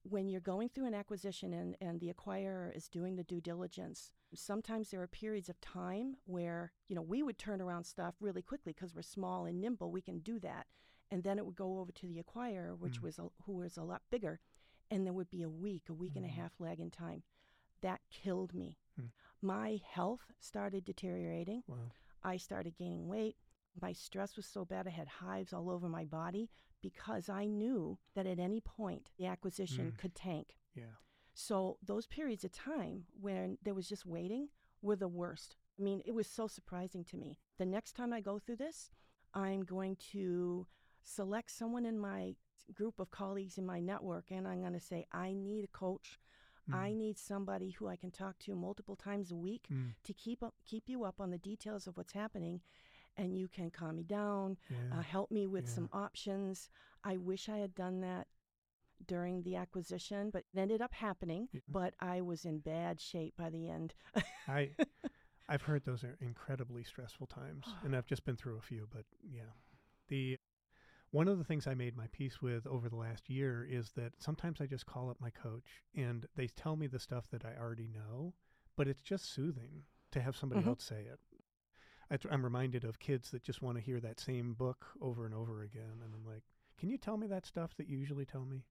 when 0.03 0.31
you're 0.31 0.41
going 0.41 0.71
through 0.71 0.87
an 0.87 0.95
acquisition 0.95 1.53
and, 1.53 1.77
and 1.83 2.01
the 2.01 2.11
acquirer 2.11 2.75
is 2.75 2.89
doing 2.89 3.17
the 3.17 3.23
due 3.23 3.41
diligence, 3.41 4.13
sometimes 4.35 4.91
there 4.91 5.03
are 5.03 5.07
periods 5.07 5.51
of 5.51 5.61
time 5.61 6.17
where, 6.25 6.73
you 6.89 6.97
know, 6.97 7.03
we 7.03 7.23
would 7.23 7.37
turn 7.37 7.61
around 7.61 7.85
stuff 7.85 8.15
really 8.19 8.41
quickly 8.41 8.73
because 8.73 8.95
we're 8.95 9.03
small 9.03 9.45
and 9.45 9.61
nimble. 9.61 9.93
We 9.93 10.01
can 10.01 10.21
do 10.21 10.39
that. 10.39 10.67
And 11.11 11.23
then 11.23 11.37
it 11.37 11.45
would 11.45 11.55
go 11.57 11.81
over 11.81 11.93
to 11.93 12.07
the 12.07 12.23
acquirer, 12.23 12.79
which 12.79 13.01
Mm. 13.01 13.03
was 13.03 13.19
a, 13.19 13.27
who 13.45 13.57
was 13.57 13.77
a 13.77 13.83
lot 13.83 14.01
bigger. 14.11 14.41
And 14.91 15.07
there 15.07 15.13
would 15.13 15.31
be 15.31 15.43
a 15.43 15.49
week, 15.51 15.89
a 15.89 15.95
week 15.95 16.17
and 16.17 16.25
a 16.25 16.29
Mhm. 16.29 16.33
half 16.33 16.59
lag 16.61 16.81
in 16.81 16.91
time. 16.91 17.23
That 17.81 18.01
killed 18.11 18.53
me. 18.55 18.79
Mm. 18.99 19.11
My 19.41 19.77
health 19.85 20.33
started 20.39 20.85
deteriorating. 20.85 21.63
Wow. 21.67 21.93
I 22.23 22.37
started 22.37 22.75
gaining 22.77 23.07
weight. 23.09 23.37
My 23.81 23.93
stress 23.93 24.37
was 24.37 24.47
so 24.47 24.65
bad 24.65 24.87
I 24.87 24.91
had 24.91 25.07
hives 25.09 25.53
all 25.53 25.71
over 25.71 25.89
my 25.89 26.05
body 26.05 26.51
because 26.83 27.29
I 27.29 27.47
knew 27.47 27.99
that 28.15 28.27
at 28.27 28.39
any 28.39 28.61
point 28.61 29.11
the 29.17 29.27
acquisition 29.27 29.93
Mm. 29.93 29.99
could 29.99 30.15
tank. 30.15 30.59
Yeah. 30.75 30.97
So 31.33 31.79
those 31.81 32.07
periods 32.07 32.45
of 32.45 32.53
time 32.53 33.07
when 33.13 33.59
there 33.63 33.75
was 33.75 33.89
just 33.89 34.05
waiting 34.05 34.51
were 34.83 34.97
the 34.97 35.09
worst. 35.09 35.57
I 35.79 35.83
mean, 35.83 36.03
it 36.05 36.13
was 36.13 36.27
so 36.27 36.47
surprising 36.49 37.05
to 37.05 37.17
me. 37.17 37.39
The 37.57 37.65
next 37.67 37.93
time 37.93 38.13
I 38.13 38.21
go 38.21 38.39
through 38.39 38.57
this, 38.57 38.91
I'm 39.33 39.63
going 39.65 39.97
to 39.97 40.67
select 41.03 41.51
someone 41.53 41.87
in 41.87 41.99
my 41.99 42.37
group 42.75 42.99
of 43.01 43.11
colleagues 43.11 43.59
in 43.59 43.67
my 43.67 43.81
network 43.81 44.31
and 44.31 44.47
I'm 44.47 44.61
going 44.61 44.73
to 44.75 44.81
say, 44.81 45.07
I 45.13 45.33
need 45.33 45.65
a 45.65 45.69
coach. 45.69 46.19
I 46.73 46.91
Mm. 46.93 46.97
need 46.97 47.19
somebody 47.19 47.71
who 47.71 47.89
I 47.89 47.97
can 47.97 48.11
talk 48.11 48.39
to 48.41 48.55
multiple 48.55 48.95
times 48.97 49.33
a 49.33 49.37
week 49.37 49.67
Mm. 49.71 49.95
to 50.05 50.13
keep 50.13 50.43
up, 50.43 50.55
keep 50.65 50.89
you 50.89 51.05
up 51.05 51.21
on 51.21 51.31
the 51.31 51.39
details 51.39 51.87
of 51.87 51.97
what's 51.97 52.13
happening 52.13 52.61
and 53.17 53.37
you 53.37 53.49
can 53.49 53.71
calm 53.71 53.97
me 53.97 54.05
down, 54.05 54.57
Yeah. 54.69 54.99
uh, 54.99 55.03
help 55.03 55.31
me 55.31 55.47
with 55.47 55.65
yeah. 55.67 55.75
some 55.75 55.89
options. 55.93 56.71
I 57.03 57.17
wish 57.17 57.49
I 57.49 57.59
had 57.59 57.75
done 57.75 58.01
that 58.03 58.29
during 59.07 59.43
the 59.43 59.57
acquisition, 59.57 60.31
but 60.31 60.45
it 60.53 60.59
ended 60.59 60.81
up 60.81 60.93
happening. 60.93 61.49
Yeah. 61.53 61.61
But 61.69 61.95
I 62.01 62.21
was 62.21 62.45
in 62.45 62.59
bad 62.61 63.01
shape 63.01 63.35
by 63.37 63.51
the 63.51 63.69
end. 63.69 63.95
I 64.47 64.71
I've 65.49 65.63
heard 65.63 65.85
those 65.85 66.05
are 66.05 66.17
incredibly 66.21 66.85
stressful 66.85 67.27
times, 67.27 67.67
and 67.83 67.97
I've 67.97 68.07
just 68.07 68.25
been 68.25 68.37
through 68.37 68.59
a 68.59 68.61
few. 68.63 68.87
But 68.89 69.05
yeah, 69.29 69.51
the 70.09 70.39
one 71.11 71.29
of 71.29 71.39
the 71.39 71.45
things 71.45 71.67
I 71.67 71.75
made 71.75 71.97
my 71.97 72.07
peace 72.13 72.41
with 72.41 72.67
over 72.67 72.89
the 72.89 72.97
last 72.97 73.29
year 73.29 73.67
is 73.69 73.91
that 73.93 74.13
sometimes 74.19 74.61
I 74.61 74.67
just 74.67 74.87
call 74.87 75.11
up 75.11 75.21
my 75.21 75.31
coach 75.31 75.83
and 75.95 76.27
they 76.37 76.47
tell 76.47 76.77
me 76.77 76.87
the 76.87 76.99
stuff 77.01 77.29
that 77.31 77.45
I 77.45 77.55
already 77.61 77.89
know, 77.89 78.35
but 78.77 78.87
it's 78.89 79.03
just 79.03 79.33
soothing 79.33 79.83
to 80.13 80.21
have 80.21 80.37
somebody 80.37 80.63
Mhm. 80.63 80.69
else 80.69 80.85
say 80.85 81.03
it. 81.03 81.19
I 82.11 82.19
I'm 82.33 82.45
reminded 82.45 82.85
of 82.85 82.99
kids 82.99 83.31
that 83.31 83.43
just 83.43 83.63
want 83.63 83.77
to 83.79 83.83
hear 83.85 84.01
that 84.01 84.19
same 84.21 84.55
book 84.55 84.87
over 85.01 85.27
and 85.27 85.35
over 85.35 85.63
again, 85.63 86.01
and 86.05 86.13
I'm 86.15 86.25
like, 86.25 86.43
"Can 86.77 86.91
you 86.91 86.99
tell 86.99 87.17
me 87.17 87.27
that 87.29 87.47
stuff 87.47 87.75
that 87.77 87.87
you 87.89 87.99
usually 87.99 88.27
tell 88.27 88.45
me? 88.45 88.65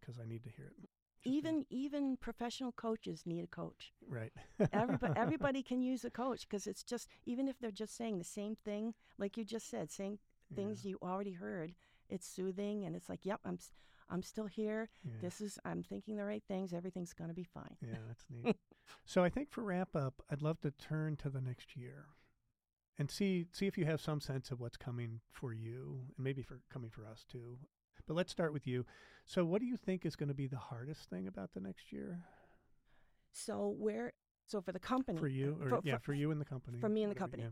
Because 0.00 0.18
I 0.20 0.24
need 0.24 0.44
to 0.44 0.50
hear 0.50 0.66
it." 0.66 0.76
Just 1.22 1.34
Even 1.34 1.66
even 1.70 2.16
professional 2.16 2.70
coaches 2.72 3.26
need 3.26 3.42
a 3.42 3.48
coach. 3.48 3.92
right, 4.06 4.32
Everybody 4.72 5.12
everybody 5.16 5.62
can 5.62 5.82
use 5.82 6.04
a 6.04 6.10
coach 6.10 6.42
because 6.48 6.66
it's 6.68 6.84
just 6.84 7.08
even 7.24 7.48
if 7.48 7.58
they're 7.58 7.72
just 7.72 7.96
saying 7.96 8.18
the 8.18 8.24
same 8.24 8.54
thing, 8.54 8.94
like 9.18 9.36
you 9.36 9.44
just 9.44 9.68
said, 9.68 9.90
saying 9.90 10.18
things 10.54 10.84
you 10.84 10.98
already 11.02 11.32
heard. 11.32 11.74
It's 12.08 12.26
soothing, 12.26 12.84
and 12.84 12.94
it's 12.94 13.08
like, 13.08 13.24
yep, 13.24 13.40
I'm 13.44 13.58
I'm 14.08 14.22
still 14.22 14.46
here. 14.46 14.88
Yeah, 15.02 15.12
yeah. 15.14 15.18
This 15.22 15.40
is 15.40 15.58
I'm 15.64 15.82
thinking 15.82 16.16
the 16.16 16.24
right 16.24 16.42
things. 16.46 16.72
Everything's 16.72 17.12
gonna 17.12 17.34
be 17.34 17.42
fine. 17.44 17.76
Yeah, 17.80 17.96
that's 18.06 18.24
neat. 18.30 18.56
so 19.04 19.24
I 19.24 19.28
think 19.28 19.50
for 19.50 19.62
wrap 19.62 19.96
up, 19.96 20.22
I'd 20.30 20.42
love 20.42 20.60
to 20.60 20.70
turn 20.70 21.16
to 21.16 21.30
the 21.30 21.40
next 21.40 21.76
year 21.76 22.06
and 22.98 23.10
see 23.10 23.46
see 23.52 23.66
if 23.66 23.76
you 23.76 23.84
have 23.86 24.00
some 24.00 24.20
sense 24.20 24.50
of 24.50 24.60
what's 24.60 24.76
coming 24.76 25.20
for 25.32 25.52
you 25.52 26.02
and 26.16 26.24
maybe 26.24 26.42
for 26.42 26.60
coming 26.72 26.90
for 26.90 27.04
us 27.06 27.24
too. 27.30 27.58
But 28.06 28.14
let's 28.14 28.30
start 28.30 28.52
with 28.52 28.66
you. 28.68 28.84
So 29.24 29.44
what 29.44 29.60
do 29.60 29.66
you 29.66 29.76
think 29.76 30.06
is 30.06 30.14
going 30.14 30.28
to 30.28 30.34
be 30.34 30.46
the 30.46 30.56
hardest 30.58 31.10
thing 31.10 31.26
about 31.26 31.54
the 31.54 31.60
next 31.60 31.90
year? 31.92 32.20
So 33.32 33.74
where 33.76 34.12
So 34.46 34.60
for 34.60 34.70
the 34.70 34.78
company, 34.78 35.18
for 35.18 35.26
you, 35.26 35.58
or 35.60 35.68
for- 35.68 35.80
yeah, 35.82 35.96
for- 35.96 36.04
for 36.04 36.14
you 36.14 36.30
and 36.30 36.40
the 36.40 36.44
company. 36.44 36.78
for 36.78 36.88
me 36.88 37.02
and 37.02 37.10
the 37.10 37.16
company. 37.18 37.42
yeah. 37.42 37.48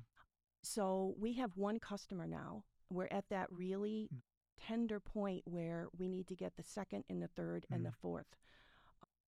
So 0.62 1.14
we 1.18 1.32
have 1.34 1.57
one 1.57 1.78
customer 1.80 2.26
now. 2.26 2.64
We're 2.91 3.09
at 3.11 3.28
that 3.30 3.51
really 3.53 4.09
Mm. 4.12 4.22
tender 4.57 5.01
point 5.01 5.47
where 5.47 5.89
we 5.97 6.09
need 6.09 6.26
to 6.28 6.37
get 6.37 6.57
the 6.57 6.62
second 6.62 7.05
and 7.09 7.20
the 7.22 7.28
third 7.28 7.66
and 7.70 7.85
the 7.85 7.91
Mhm. 7.91 7.97
fourth. 7.97 8.37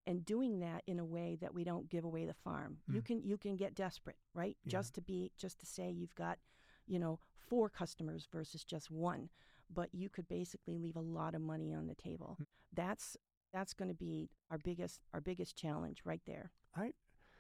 And 0.07 0.25
doing 0.25 0.61
that 0.61 0.85
in 0.87 1.01
a 1.01 1.05
way 1.05 1.35
that 1.37 1.53
we 1.53 1.65
don't 1.65 1.89
give 1.89 2.05
away 2.05 2.27
the 2.27 2.35
farm. 2.35 2.81
You 2.87 3.03
Mm. 3.03 3.05
can 3.05 3.23
you 3.25 3.37
can 3.37 3.57
get 3.57 3.75
desperate, 3.75 4.19
right? 4.35 4.57
Yeah. 4.65 4.71
Just 4.71 4.95
to 4.95 5.01
be 5.01 5.33
just 5.37 5.59
to 5.61 5.67
say 5.67 5.91
you've 5.91 6.15
got, 6.15 6.39
you 6.87 6.99
know, 7.01 7.19
four 7.37 7.69
customers 7.69 8.27
versus 8.27 8.65
just 8.65 8.89
one, 8.91 9.31
but 9.69 9.93
you 9.93 10.09
could 10.09 10.29
basically 10.29 10.79
leave 10.79 10.97
a 10.97 11.01
lot 11.01 11.35
of 11.35 11.43
money 11.43 11.75
on 11.75 11.87
the 11.89 11.95
table. 11.97 12.37
Mm. 12.41 12.47
That's 12.73 13.17
that's 13.53 13.75
going 13.75 13.89
to 13.89 13.95
be 13.95 14.31
our 14.51 14.59
biggest 14.59 15.05
our 15.13 15.21
biggest 15.21 15.57
challenge 15.57 16.05
right 16.05 16.25
there. 16.25 16.53
I 16.75 16.95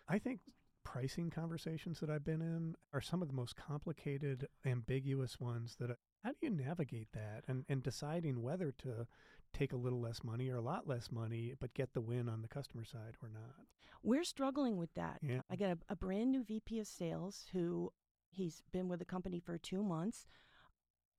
I 0.08 0.18
think 0.18 0.40
pricing 0.82 1.30
conversations 1.30 2.00
that 2.00 2.10
I've 2.10 2.24
been 2.24 2.40
in 2.42 2.76
are 2.92 3.00
some 3.00 3.22
of 3.22 3.28
the 3.28 3.34
most 3.34 3.54
complicated, 3.56 4.48
ambiguous 4.64 5.38
ones 5.38 5.76
that 5.76 5.98
how 6.26 6.32
do 6.32 6.38
you 6.42 6.50
navigate 6.50 7.06
that 7.12 7.44
and, 7.46 7.64
and 7.68 7.84
deciding 7.84 8.42
whether 8.42 8.72
to 8.72 9.06
take 9.54 9.72
a 9.72 9.76
little 9.76 10.00
less 10.00 10.24
money 10.24 10.50
or 10.50 10.56
a 10.56 10.60
lot 10.60 10.88
less 10.88 11.12
money, 11.12 11.54
but 11.60 11.72
get 11.72 11.94
the 11.94 12.00
win 12.00 12.28
on 12.28 12.42
the 12.42 12.48
customer 12.48 12.84
side 12.84 13.14
or 13.22 13.28
not? 13.32 13.54
We're 14.02 14.24
struggling 14.24 14.76
with 14.76 14.92
that. 14.94 15.20
Yeah. 15.22 15.42
I 15.48 15.54
got 15.54 15.70
a, 15.70 15.78
a 15.88 15.94
brand 15.94 16.32
new 16.32 16.42
VP 16.42 16.80
of 16.80 16.88
sales 16.88 17.46
who 17.52 17.92
he's 18.28 18.64
been 18.72 18.88
with 18.88 18.98
the 18.98 19.04
company 19.04 19.38
for 19.38 19.56
two 19.56 19.84
months, 19.84 20.26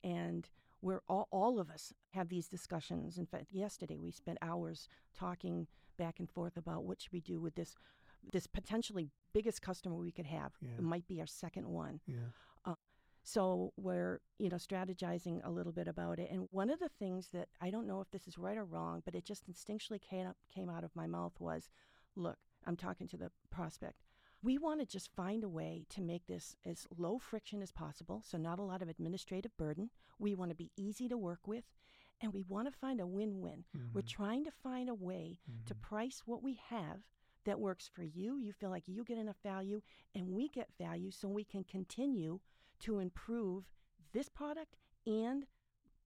and 0.03 0.49
we're 0.81 1.01
all, 1.07 1.29
all 1.31 1.57
of 1.57 1.69
us 1.69 1.93
have 2.09 2.27
these 2.27 2.49
discussions. 2.49 3.17
In 3.17 3.25
fact, 3.25 3.53
yesterday 3.53 3.97
we 3.97 4.11
spent 4.11 4.37
hours 4.41 4.89
talking 5.17 5.67
back 5.97 6.19
and 6.19 6.29
forth 6.29 6.57
about 6.57 6.83
what 6.83 7.01
should 7.01 7.13
we 7.13 7.21
do 7.21 7.39
with 7.39 7.55
this 7.55 7.75
this 8.33 8.45
potentially 8.45 9.09
biggest 9.33 9.61
customer 9.61 9.95
we 9.95 10.11
could 10.11 10.25
have. 10.25 10.51
Yeah. 10.59 10.71
It 10.79 10.83
might 10.83 11.07
be 11.07 11.21
our 11.21 11.27
second 11.27 11.67
one. 11.67 12.01
Yeah. 12.05 12.31
So 13.27 13.73
we're, 13.75 14.21
you 14.39 14.47
know, 14.47 14.55
strategizing 14.55 15.45
a 15.45 15.51
little 15.51 15.73
bit 15.73 15.89
about 15.89 16.17
it. 16.17 16.29
And 16.31 16.47
one 16.51 16.69
of 16.69 16.79
the 16.79 16.87
things 16.87 17.27
that 17.33 17.49
I 17.59 17.69
don't 17.69 17.85
know 17.85 17.99
if 17.99 18.09
this 18.09 18.25
is 18.25 18.37
right 18.37 18.55
or 18.57 18.63
wrong, 18.63 19.01
but 19.03 19.15
it 19.15 19.25
just 19.25 19.51
instinctually 19.51 19.99
came 19.99 20.25
up, 20.25 20.37
came 20.49 20.69
out 20.69 20.85
of 20.85 20.95
my 20.95 21.07
mouth 21.07 21.33
was, 21.37 21.69
look, 22.15 22.37
I'm 22.65 22.77
talking 22.77 23.05
to 23.09 23.17
the 23.17 23.29
prospect. 23.49 24.05
We 24.41 24.57
want 24.57 24.79
to 24.79 24.85
just 24.85 25.13
find 25.13 25.43
a 25.43 25.49
way 25.49 25.85
to 25.89 26.01
make 26.01 26.25
this 26.27 26.55
as 26.65 26.87
low 26.97 27.19
friction 27.19 27.61
as 27.61 27.73
possible, 27.73 28.23
so 28.25 28.37
not 28.37 28.59
a 28.59 28.63
lot 28.63 28.81
of 28.81 28.87
administrative 28.87 29.57
burden. 29.57 29.89
We 30.19 30.33
want 30.33 30.51
to 30.51 30.55
be 30.55 30.71
easy 30.77 31.09
to 31.09 31.17
work 31.17 31.45
with, 31.45 31.65
and 32.21 32.31
we 32.31 32.43
want 32.43 32.71
to 32.71 32.79
find 32.79 33.01
a 33.01 33.07
win-win. 33.07 33.65
We're 33.93 34.03
Mhm. 34.03 34.07
trying 34.07 34.45
to 34.45 34.51
find 34.51 34.87
a 34.87 34.95
way 34.95 35.41
to 35.65 35.75
Mhm. 35.75 35.81
price 35.81 36.25
what 36.25 36.41
we 36.41 36.53
have 36.53 37.03
that 37.43 37.59
works 37.59 37.89
for 37.89 38.03
you. 38.03 38.37
You 38.37 38.53
feel 38.53 38.69
like 38.69 38.87
you 38.87 39.03
get 39.03 39.17
enough 39.17 39.41
value 39.43 39.81
and 40.15 40.29
we 40.29 40.47
get 40.47 40.71
value 40.77 41.11
so 41.11 41.27
we 41.27 41.43
can 41.43 41.65
continue 41.65 42.39
to 42.79 42.99
improve 42.99 43.65
this 44.13 44.29
product 44.29 44.77
and 45.05 45.45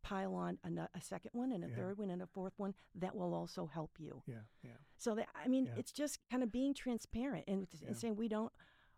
pile 0.04 0.34
on 0.34 0.58
a, 0.66 0.90
a 0.96 1.02
second 1.02 1.30
one 1.34 1.52
and 1.52 1.64
a 1.64 1.68
Yeah. 1.70 1.76
third 1.76 1.98
one 2.00 2.10
and 2.10 2.22
a 2.22 2.28
fourth 2.28 2.54
one 2.58 2.74
that 2.96 3.16
will 3.16 3.34
also 3.36 3.68
help 3.68 3.92
you. 4.00 4.24
Yeah. 4.26 4.36
Yeah. 4.64 4.72
So 4.98 5.14
that 5.16 5.28
I 5.36 5.48
mean 5.48 5.66
Yeah. 5.68 5.76
it's 5.78 5.92
just 5.92 6.20
kind 6.30 6.42
of 6.44 6.52
being 6.52 6.74
transparent 6.74 7.46
and, 7.48 7.68
Yeah. 7.80 7.88
and 7.90 7.98
saying 7.98 8.16
we 8.16 8.28
don't 8.28 8.52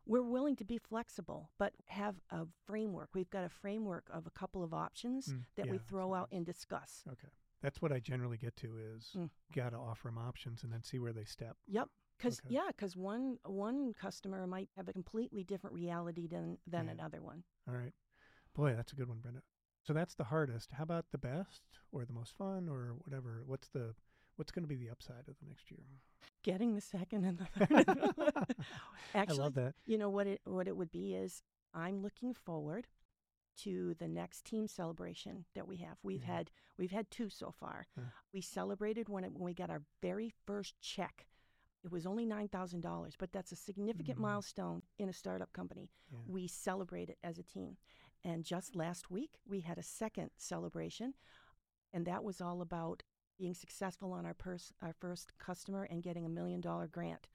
we're 0.06 0.22
willing 0.22 0.56
to 0.58 0.66
be 0.66 0.78
flexible 0.78 1.50
but 1.58 1.74
have 1.88 2.16
a 2.30 2.46
framework. 2.66 3.10
We've 3.14 3.30
got 3.30 3.44
a 3.44 3.50
framework 3.50 4.10
of 4.10 4.26
a 4.28 4.32
couple 4.32 4.64
of 4.64 4.74
options 4.74 5.28
Mm, 5.28 5.46
that 5.56 5.70
we 5.70 5.78
throw 5.78 6.14
out 6.14 6.30
that's- 6.30 6.38
and 6.38 6.46
discuss. 6.46 7.04
Okay. 7.10 7.30
That's 7.62 7.82
what 7.82 7.92
I 7.94 8.00
generally 8.00 8.38
get 8.38 8.56
to 8.58 8.78
is 8.78 9.12
Mm. 9.18 9.30
got 9.54 9.70
to 9.72 9.78
offer 9.78 10.08
them 10.10 10.18
options 10.18 10.64
and 10.64 10.72
then 10.74 10.84
see 10.84 11.00
where 11.00 11.14
they 11.14 11.24
step. 11.26 11.58
Yep. 11.68 11.90
Because 12.18 12.40
Okay. 12.40 12.54
yeah, 12.56 12.68
because 12.68 12.96
one 12.96 13.38
one 13.46 13.94
customer 13.94 14.46
might 14.48 14.70
have 14.78 14.88
a 14.88 14.94
completely 14.94 15.44
different 15.44 15.74
reality 15.74 16.28
than 16.28 16.58
than 16.68 16.86
Yeah. 16.86 16.92
another 16.94 17.22
one. 17.22 17.44
All 17.68 17.76
right. 17.76 17.94
Boy, 18.54 18.74
that's 18.76 18.94
a 18.94 18.96
good 18.96 19.10
one, 19.10 19.20
Brenda. 19.20 19.42
So 19.84 19.94
that's 19.94 20.16
the 20.16 20.26
hardest. 20.26 20.72
How 20.74 20.84
about 20.84 21.06
the 21.12 21.18
best 21.18 21.64
or 21.92 22.06
the 22.06 22.14
most 22.14 22.38
fun 22.38 22.70
or 22.70 22.94
whatever? 23.04 23.44
What's 23.46 23.68
the 23.70 23.96
what's 24.36 24.52
going 24.52 24.64
to 24.64 24.68
be 24.70 24.76
the 24.78 24.90
upside 24.90 25.28
of 25.28 25.38
the 25.40 25.46
next 25.48 25.70
year? 25.72 25.82
Getting 26.44 26.74
the 26.76 26.82
second 26.82 27.26
and 27.26 27.38
the 27.40 27.46
third. 27.46 28.46
Actually, 29.14 29.40
I 29.40 29.44
love 29.44 29.54
that. 29.56 29.74
you 29.86 29.98
know 29.98 30.10
what 30.10 30.28
it 30.28 30.42
what 30.46 30.68
it 30.68 30.78
would 30.78 30.92
be 30.92 31.16
is 31.16 31.42
I'm 31.74 32.02
looking 32.02 32.34
forward 32.34 32.88
to 33.56 33.94
the 34.00 34.08
next 34.08 34.46
team 34.46 34.68
celebration 34.68 35.46
that 35.54 35.68
we 35.68 35.78
have. 35.78 35.98
We've 36.04 36.22
Yeah. 36.24 36.36
had 36.38 36.52
we've 36.78 36.92
had 36.92 37.12
two 37.12 37.30
so 37.30 37.52
far. 37.52 37.88
Huh. 37.96 38.06
We 38.34 38.42
celebrated 38.42 39.10
when 39.10 39.24
it, 39.24 39.34
when 39.34 39.44
we 39.44 39.54
got 39.54 39.70
our 39.70 39.84
very 40.02 40.34
first 40.46 40.80
check. 40.82 41.28
It 41.84 41.92
was 41.92 42.06
only 42.06 42.26
nine 42.26 42.48
thousand 42.48 42.82
dollars, 42.82 43.16
but 43.18 43.32
that's 43.32 43.52
a 43.52 43.56
significant 43.58 44.18
Mhm. 44.18 44.22
milestone 44.22 44.84
in 44.98 45.10
a 45.10 45.14
startup 45.14 45.52
company. 45.54 45.90
Yeah. 46.12 46.20
We 46.28 46.48
celebrate 46.48 47.10
it 47.10 47.18
as 47.24 47.38
a 47.38 47.44
team. 47.44 47.78
And 48.24 48.46
just 48.46 48.74
last 48.76 49.12
week, 49.12 49.40
we 49.46 49.62
had 49.62 49.78
a 49.78 49.84
second 49.84 50.32
celebration, 50.38 51.14
and 51.92 52.06
that 52.06 52.24
was 52.24 52.40
all 52.40 52.62
about 52.62 53.04
being 53.38 53.54
successful 53.54 54.14
on 54.14 54.26
our, 54.26 54.34
pers- 54.34 54.72
our 54.82 54.94
first 54.94 55.38
customer 55.38 55.84
and 55.84 56.02
getting 56.04 56.26
a 56.26 56.30
million 56.30 56.62
dollar 56.62 56.88
grant 56.88 57.28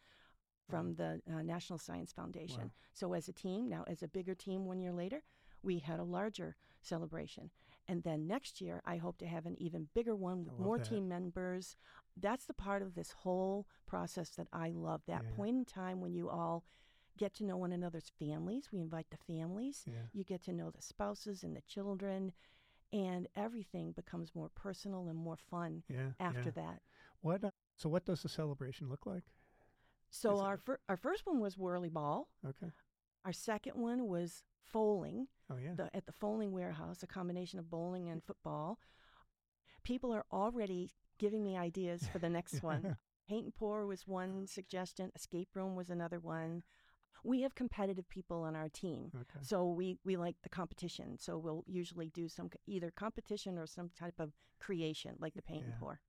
from 0.66 0.94
the 0.94 1.20
uh, 1.30 1.42
National 1.42 1.78
Science 1.78 2.12
Foundation. 2.12 2.62
Wow. 2.64 2.70
So, 2.94 3.12
as 3.12 3.28
a 3.28 3.32
team, 3.32 3.68
now 3.68 3.84
as 3.86 4.02
a 4.02 4.08
bigger 4.08 4.34
team 4.34 4.64
one 4.64 4.80
year 4.80 4.92
later, 4.92 5.22
we 5.62 5.80
had 5.80 5.98
a 5.98 6.04
larger 6.04 6.56
celebration. 6.80 7.50
And 7.90 8.02
then 8.02 8.26
next 8.26 8.60
year, 8.60 8.82
I 8.84 8.98
hope 8.98 9.16
to 9.18 9.26
have 9.26 9.46
an 9.46 9.56
even 9.58 9.88
bigger 9.94 10.14
one 10.14 10.44
with 10.44 10.58
more 10.58 10.76
that. 10.78 10.86
team 10.88 11.08
members. 11.08 11.74
That's 12.16 12.44
the 12.44 12.52
part 12.54 12.82
of 12.82 12.94
this 12.94 13.12
whole 13.12 13.66
process 13.86 14.28
that 14.36 14.48
I 14.52 14.70
love. 14.70 15.02
That 15.06 15.24
Yeah. 15.24 15.30
point 15.36 15.56
in 15.56 15.64
time 15.64 16.00
when 16.00 16.12
you 16.12 16.28
all 16.28 16.64
get 17.16 17.32
to 17.34 17.44
know 17.44 17.56
one 17.56 17.72
another's 17.72 18.10
families. 18.10 18.70
We 18.70 18.80
invite 18.80 19.08
the 19.10 19.16
families. 19.16 19.84
Yeah. 19.86 20.06
You 20.12 20.22
get 20.22 20.42
to 20.42 20.52
know 20.52 20.70
the 20.70 20.82
spouses 20.82 21.42
and 21.42 21.56
the 21.56 21.62
children, 21.62 22.32
and 22.92 23.26
everything 23.34 23.92
becomes 23.92 24.34
more 24.34 24.50
personal 24.50 25.08
and 25.08 25.18
more 25.18 25.36
fun 25.36 25.82
Yeah. 25.88 26.12
after 26.20 26.50
that. 26.52 26.82
What? 27.22 27.42
uh, 27.42 27.50
So 27.76 27.88
what 27.88 28.04
does 28.04 28.22
the 28.22 28.28
celebration 28.28 28.88
look 28.90 29.06
like? 29.06 29.24
So 30.10 30.34
Is 30.34 30.40
it- 30.40 30.44
our 30.44 30.56
fir- 30.58 30.80
our 30.88 30.96
first 30.96 31.26
one 31.26 31.40
was 31.40 31.56
Whirly 31.58 31.88
Ball. 31.88 32.28
Okay. 32.44 32.70
Our 33.24 33.32
second 33.32 33.76
one 33.80 34.06
was 34.06 34.42
Fowling 34.62 35.26
Oh 35.50 35.56
yeah. 35.56 35.74
the, 35.76 35.94
at 35.96 36.06
the 36.06 36.12
Fowling 36.12 36.52
Warehouse, 36.52 37.02
a 37.02 37.06
combination 37.06 37.58
of 37.58 37.70
bowling 37.70 38.08
and 38.08 38.22
football. 38.22 38.78
People 39.84 40.12
are 40.12 40.24
already 40.32 40.90
giving 41.18 41.42
me 41.42 41.56
ideas 41.56 42.06
for 42.12 42.18
the 42.18 42.28
next 42.28 42.62
one. 42.62 42.96
Paint 43.28 43.44
and 43.44 43.54
pour 43.54 43.86
was 43.86 44.06
one 44.06 44.46
suggestion. 44.46 45.10
Escape 45.16 45.48
room 45.54 45.74
was 45.74 45.90
another 45.90 46.18
one. 46.18 46.62
We 47.24 47.42
have 47.42 47.54
competitive 47.54 48.08
people 48.08 48.42
on 48.42 48.54
our 48.54 48.68
team. 48.68 49.10
okay. 49.14 49.40
So 49.42 49.66
we, 49.66 49.96
we 50.04 50.16
like 50.16 50.36
the 50.42 50.48
competition. 50.48 51.18
So 51.18 51.36
we'll 51.38 51.64
usually 51.66 52.08
do 52.10 52.28
some 52.28 52.50
either 52.66 52.90
competition 52.94 53.58
or 53.58 53.66
some 53.66 53.90
type 53.98 54.14
of 54.18 54.32
creation, 54.60 55.16
like 55.18 55.34
the 55.34 55.42
paint 55.42 55.64
Yeah. 55.66 55.72
and 55.72 55.80
pour. 55.80 56.00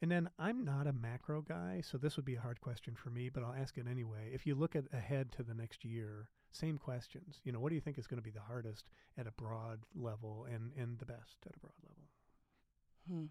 And 0.00 0.10
then 0.10 0.28
I'm 0.38 0.64
not 0.64 0.86
a 0.86 0.92
macro 0.92 1.42
guy, 1.42 1.80
so 1.84 1.96
this 1.98 2.16
would 2.16 2.24
be 2.24 2.34
a 2.34 2.40
hard 2.40 2.60
question 2.60 2.94
for 2.96 3.10
me, 3.10 3.28
but 3.28 3.42
I'll 3.42 3.54
ask 3.54 3.76
it 3.78 3.86
anyway. 3.88 4.30
If 4.32 4.46
you 4.46 4.54
look 4.54 4.74
at 4.76 4.84
ahead 4.92 5.30
to 5.32 5.42
the 5.42 5.54
next 5.54 5.84
year, 5.84 6.28
same 6.52 6.78
questions. 6.78 7.40
You 7.44 7.52
know, 7.52 7.60
what 7.60 7.70
do 7.70 7.74
you 7.74 7.80
think 7.80 7.98
is 7.98 8.06
going 8.06 8.18
to 8.18 8.22
be 8.24 8.30
the 8.30 8.40
hardest 8.40 8.88
at 9.18 9.26
a 9.26 9.32
broad 9.32 9.80
level 9.94 10.46
and, 10.52 10.72
and 10.76 10.98
the 10.98 11.06
best 11.06 11.38
at 11.46 11.56
a 11.56 11.58
broad 11.58 11.72
level? 11.82 12.08
Hmm. 13.08 13.26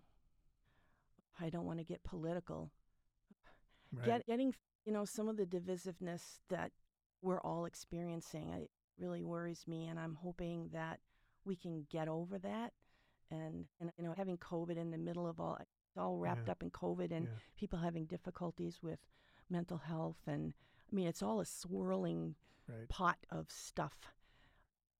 I 1.43 1.49
don't 1.49 1.65
want 1.65 1.79
to 1.79 1.85
get 1.85 2.03
political. 2.03 2.71
Right. 3.93 4.05
Get, 4.05 4.25
getting, 4.25 4.53
you 4.85 4.91
know, 4.93 5.05
some 5.05 5.27
of 5.27 5.37
the 5.37 5.45
divisiveness 5.45 6.39
that 6.49 6.71
we're 7.21 7.41
all 7.41 7.65
experiencing, 7.65 8.49
it 8.49 8.69
really 8.99 9.23
worries 9.23 9.65
me, 9.67 9.87
and 9.87 9.99
I'm 9.99 10.15
hoping 10.15 10.69
that 10.73 10.99
we 11.45 11.55
can 11.55 11.85
get 11.89 12.07
over 12.07 12.37
that. 12.39 12.73
And, 13.31 13.65
and 13.79 13.91
you 13.97 14.03
know, 14.03 14.13
having 14.15 14.37
COVID 14.37 14.77
in 14.77 14.91
the 14.91 14.97
middle 14.97 15.27
of 15.27 15.39
all, 15.39 15.57
it's 15.59 15.97
all 15.97 16.17
wrapped 16.17 16.47
Yeah. 16.47 16.51
up 16.51 16.63
in 16.63 16.71
COVID, 16.71 17.11
and 17.11 17.27
Yeah. 17.27 17.33
people 17.55 17.79
having 17.79 18.05
difficulties 18.05 18.81
with 18.83 18.99
mental 19.49 19.77
health, 19.77 20.19
and 20.27 20.53
I 20.91 20.95
mean, 20.95 21.07
it's 21.07 21.21
all 21.23 21.39
a 21.39 21.45
swirling 21.45 22.35
Right. 22.71 22.89
pot 22.89 23.17
of 23.29 23.49
stuff. 23.51 23.97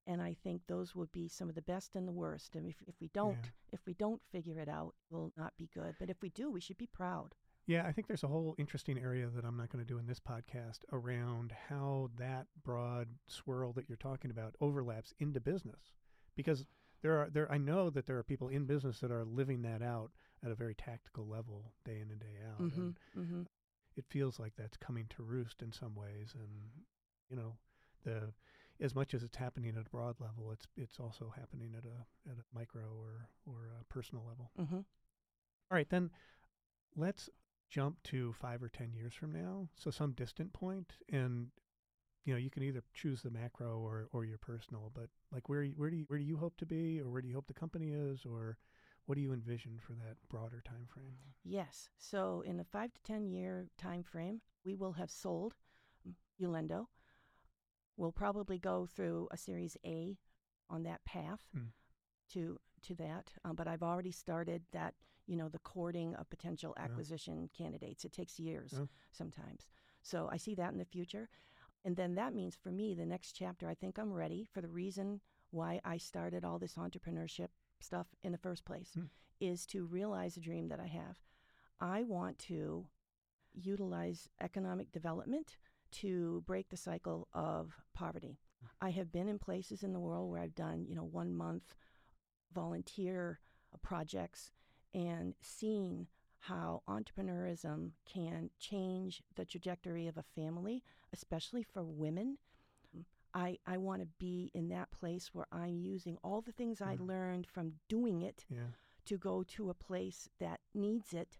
And 0.07 0.21
I 0.21 0.35
think 0.43 0.63
those 0.67 0.95
would 0.95 1.11
be 1.11 1.27
some 1.27 1.47
of 1.47 1.55
the 1.55 1.61
best 1.61 1.95
and 1.95 2.07
the 2.07 2.11
worst. 2.11 2.55
And 2.55 2.65
if, 2.67 2.75
if 2.87 2.95
we 2.99 3.09
don't, 3.13 3.37
Yeah. 3.43 3.49
if 3.71 3.85
we 3.85 3.93
don't 3.93 4.21
figure 4.31 4.57
it 4.59 4.67
out, 4.67 4.95
it 5.09 5.13
will 5.13 5.31
not 5.37 5.55
be 5.57 5.69
good. 5.73 5.95
But 5.99 6.09
if 6.09 6.21
we 6.21 6.29
do, 6.29 6.49
we 6.49 6.59
should 6.59 6.77
be 6.77 6.87
proud. 6.87 7.35
Yeah, 7.67 7.85
I 7.85 7.91
think 7.91 8.07
there's 8.07 8.23
a 8.23 8.27
whole 8.27 8.55
interesting 8.57 8.97
area 8.97 9.27
that 9.29 9.45
I'm 9.45 9.55
not 9.55 9.69
going 9.69 9.85
to 9.85 9.87
do 9.87 9.99
in 9.99 10.07
this 10.07 10.19
podcast 10.19 10.79
around 10.91 11.53
how 11.69 12.09
that 12.17 12.47
broad 12.63 13.09
swirl 13.27 13.71
that 13.73 13.87
you're 13.87 13.95
talking 13.97 14.31
about 14.31 14.55
overlaps 14.59 15.13
into 15.19 15.39
business. 15.39 15.93
Because 16.35 16.65
there 17.03 17.19
are 17.19 17.29
there 17.29 17.51
I 17.51 17.57
know 17.59 17.89
that 17.91 18.07
there 18.07 18.17
are 18.17 18.23
people 18.23 18.47
in 18.49 18.65
business 18.65 18.99
that 18.99 19.11
are 19.11 19.23
living 19.23 19.61
that 19.61 19.81
out 19.83 20.11
at 20.43 20.49
a 20.51 20.55
very 20.55 20.73
tactical 20.73 21.27
level 21.27 21.73
day 21.85 21.99
in 22.01 22.09
and 22.09 22.19
day 22.19 22.37
out. 22.51 22.59
Mm-hmm. 22.61 22.81
And 22.81 22.99
Mm-hmm. 23.17 23.41
it 23.95 24.05
feels 24.09 24.39
like 24.39 24.53
that's 24.57 24.77
coming 24.77 25.05
to 25.15 25.21
roost 25.23 25.61
in 25.61 25.71
some 25.71 25.93
ways 25.95 26.33
and 26.33 26.49
you 27.31 27.37
know, 27.37 27.55
the 28.03 28.33
as 28.83 28.95
much 28.95 29.13
as 29.13 29.23
it's 29.23 29.37
happening 29.37 29.75
at 29.75 29.85
a 29.85 29.89
broad 29.89 30.15
level, 30.19 30.51
it's 30.51 30.67
it's 30.75 30.99
also 30.99 31.33
happening 31.35 31.73
at 31.77 31.85
a 31.85 32.29
at 32.31 32.37
a 32.37 32.57
micro 32.57 32.81
or 32.81 33.27
or 33.45 33.69
a 33.79 33.83
personal 33.93 34.23
level. 34.27 34.51
Mm-hmm. 34.59 34.75
All 34.75 35.75
right, 35.77 35.89
then 35.89 36.11
let's 36.95 37.29
jump 37.69 38.03
to 38.03 38.33
five 38.33 38.61
or 38.61 38.67
10 38.67 38.91
years 38.93 39.13
from 39.13 39.31
now. 39.31 39.69
So, 39.75 39.89
some 39.89 40.11
distant 40.11 40.51
point, 40.51 40.91
and 41.09 41.47
you 42.25 42.33
know, 42.33 42.37
you 42.37 42.49
can 42.49 42.63
either 42.63 42.83
choose 42.93 43.21
the 43.21 43.31
macro 43.31 43.79
or, 43.79 44.07
or 44.11 44.25
your 44.25 44.37
personal, 44.37 44.91
but 44.93 45.09
like 45.31 45.47
where 45.47 45.65
where 45.65 45.89
do 45.89 45.97
you, 45.97 46.05
where 46.07 46.19
do 46.19 46.25
you 46.25 46.37
hope 46.37 46.57
to 46.57 46.65
be, 46.65 46.99
or 46.99 47.09
where 47.09 47.21
do 47.21 47.27
you 47.27 47.35
hope 47.35 47.47
the 47.47 47.53
company 47.53 47.91
is, 47.91 48.25
or 48.25 48.57
what 49.05 49.15
do 49.15 49.21
you 49.21 49.33
envision 49.33 49.79
for 49.79 49.93
that 49.93 50.17
broader 50.29 50.61
time 50.67 50.85
frame? 50.87 51.15
Yes. 51.43 51.89
So 51.97 52.43
in 52.45 52.59
a 52.59 52.63
five 52.63 52.93
to 52.93 53.01
ten 53.03 53.29
year 53.29 53.67
time 53.77 54.03
frame, 54.03 54.41
we 54.65 54.75
will 54.75 54.93
have 54.93 55.09
sold 55.09 55.55
Ulendo. 56.41 56.87
We'll 58.01 58.11
probably 58.11 58.57
go 58.57 58.87
through 58.87 59.27
a 59.29 59.37
Series 59.37 59.77
A 59.85 60.17
on 60.71 60.81
that 60.83 61.05
path 61.05 61.41
Hmm. 61.53 61.67
to 62.29 62.59
to 62.81 62.95
that. 62.95 63.31
Um, 63.45 63.55
but 63.55 63.67
I've 63.67 63.83
already 63.83 64.11
started 64.11 64.63
that. 64.71 64.95
You 65.27 65.37
know, 65.37 65.49
the 65.49 65.59
courting 65.59 66.15
of 66.15 66.29
potential 66.31 66.73
Yeah. 66.75 66.85
acquisition 66.85 67.47
candidates. 67.53 68.03
It 68.03 68.11
takes 68.11 68.39
years 68.39 68.73
Yeah. 68.73 68.87
sometimes. 69.11 69.69
So 70.01 70.27
I 70.31 70.37
see 70.37 70.55
that 70.55 70.71
in 70.73 70.79
the 70.79 70.83
future. 70.83 71.29
And 71.85 71.95
then 71.95 72.15
that 72.15 72.33
means 72.33 72.55
for 72.55 72.71
me, 72.71 72.95
the 72.95 73.05
next 73.05 73.33
chapter, 73.33 73.69
I 73.69 73.75
think 73.75 73.97
I'm 73.99 74.11
ready 74.11 74.43
for 74.51 74.61
the 74.61 74.67
reason 74.67 75.21
why 75.51 75.79
I 75.85 75.97
started 75.97 76.43
all 76.43 76.57
this 76.59 76.73
entrepreneurship 76.75 77.49
stuff 77.79 78.07
in 78.23 78.31
the 78.31 78.37
first 78.39 78.65
place 78.65 78.93
Hmm. 78.95 79.05
is 79.39 79.65
to 79.67 79.85
realize 79.85 80.35
a 80.37 80.41
dream 80.41 80.67
that 80.69 80.79
I 80.79 80.87
have. 80.87 81.21
I 81.79 82.01
want 82.03 82.39
to 82.49 82.87
utilize 83.53 84.27
economic 84.41 84.91
development 84.91 85.55
to 85.91 86.43
break 86.45 86.69
the 86.69 86.77
cycle 86.77 87.27
of 87.33 87.73
poverty. 87.93 88.39
I 88.81 88.89
have 88.91 89.11
been 89.11 89.27
in 89.27 89.37
places 89.39 89.83
in 89.83 89.93
the 89.93 89.99
world 89.99 90.29
where 90.29 90.39
I've 90.39 90.55
done, 90.55 90.85
you 90.87 90.95
know, 90.95 91.03
one 91.03 91.33
month 91.33 91.75
volunteer 92.53 93.39
uh, 93.73 93.77
projects 93.81 94.51
and 94.93 95.35
seen 95.41 96.07
how 96.39 96.81
entrepreneurism 96.87 97.91
can 98.05 98.49
change 98.59 99.21
the 99.35 99.45
trajectory 99.45 100.07
of 100.07 100.17
a 100.17 100.23
family, 100.23 100.83
especially 101.13 101.63
for 101.63 101.83
women. 101.83 102.37
I, 103.33 103.59
I 103.65 103.77
want 103.77 104.01
to 104.01 104.07
be 104.19 104.51
in 104.53 104.67
that 104.69 104.91
place 104.91 105.29
where 105.33 105.45
I'm 105.51 105.79
using 105.79 106.17
all 106.23 106.41
the 106.41 106.51
things 106.51 106.81
I 106.81 106.95
Mhm. 106.97 107.07
learned 107.07 107.47
from 107.47 107.79
doing 107.87 108.21
it 108.21 108.45
Yeah. 108.49 108.67
to 109.05 109.17
go 109.17 109.43
to 109.43 109.69
a 109.69 109.73
place 109.73 110.27
that 110.39 110.59
needs 110.73 111.13
it 111.13 111.39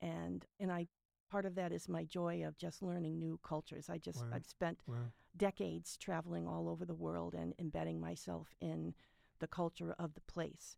and 0.00 0.46
and 0.58 0.70
I 0.72 0.88
part 1.30 1.44
of 1.46 1.54
that 1.56 1.72
is 1.72 1.88
my 1.88 2.04
joy 2.04 2.44
of 2.44 2.56
just 2.56 2.82
learning 2.82 3.18
new 3.18 3.38
cultures. 3.42 3.88
I 3.90 3.98
just 3.98 4.22
Wow. 4.22 4.28
I've 4.32 4.46
spent 4.46 4.78
Wow. 4.86 5.12
decades 5.36 5.96
traveling 5.96 6.46
all 6.46 6.68
over 6.68 6.84
the 6.84 6.94
world 6.94 7.34
and 7.34 7.54
embedding 7.58 8.00
myself 8.00 8.54
in 8.60 8.94
the 9.38 9.46
culture 9.46 9.92
of 9.98 10.14
the 10.14 10.20
place. 10.22 10.76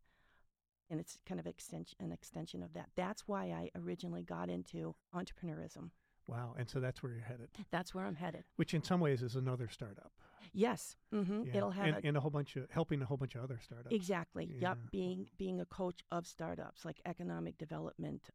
And 0.89 0.99
it's 0.99 1.19
kind 1.25 1.39
of 1.39 1.45
extension, 1.45 1.97
an 1.99 2.11
extension 2.11 2.63
of 2.63 2.73
that. 2.73 2.89
That's 2.95 3.27
why 3.27 3.45
I 3.51 3.69
originally 3.75 4.23
got 4.23 4.49
into 4.49 4.95
entrepreneurism. 5.13 5.91
Wow. 6.27 6.55
And 6.57 6.67
so 6.69 6.79
that's 6.79 7.01
where 7.01 7.11
you're 7.11 7.21
headed, 7.21 7.49
That's 7.71 7.93
where 7.93 8.05
I'm 8.05 8.15
headed. 8.15 8.43
which 8.55 8.73
in 8.73 8.83
some 8.83 8.99
ways 8.99 9.21
is 9.23 9.35
another 9.35 9.67
startup. 9.67 10.11
Yes, 10.53 10.95
hmm 11.11 11.43
Yeah. 11.45 11.57
it'll 11.57 11.71
have 11.71 11.87
and, 11.87 11.95
a, 12.03 12.07
and 12.07 12.17
a 12.17 12.19
whole 12.19 12.31
bunch 12.31 12.55
of 12.55 12.69
helping 12.71 13.01
a 13.01 13.05
whole 13.05 13.17
bunch 13.17 13.35
of 13.35 13.43
other 13.43 13.59
startups. 13.63 13.93
exactly. 13.95 14.45
Yeah. 14.45 14.69
Yep, 14.69 14.77
being 14.91 15.27
being 15.37 15.59
a 15.61 15.65
coach 15.65 16.03
of 16.11 16.25
startups 16.27 16.85
like 16.85 17.01
economic 17.05 17.57
development, 17.57 18.29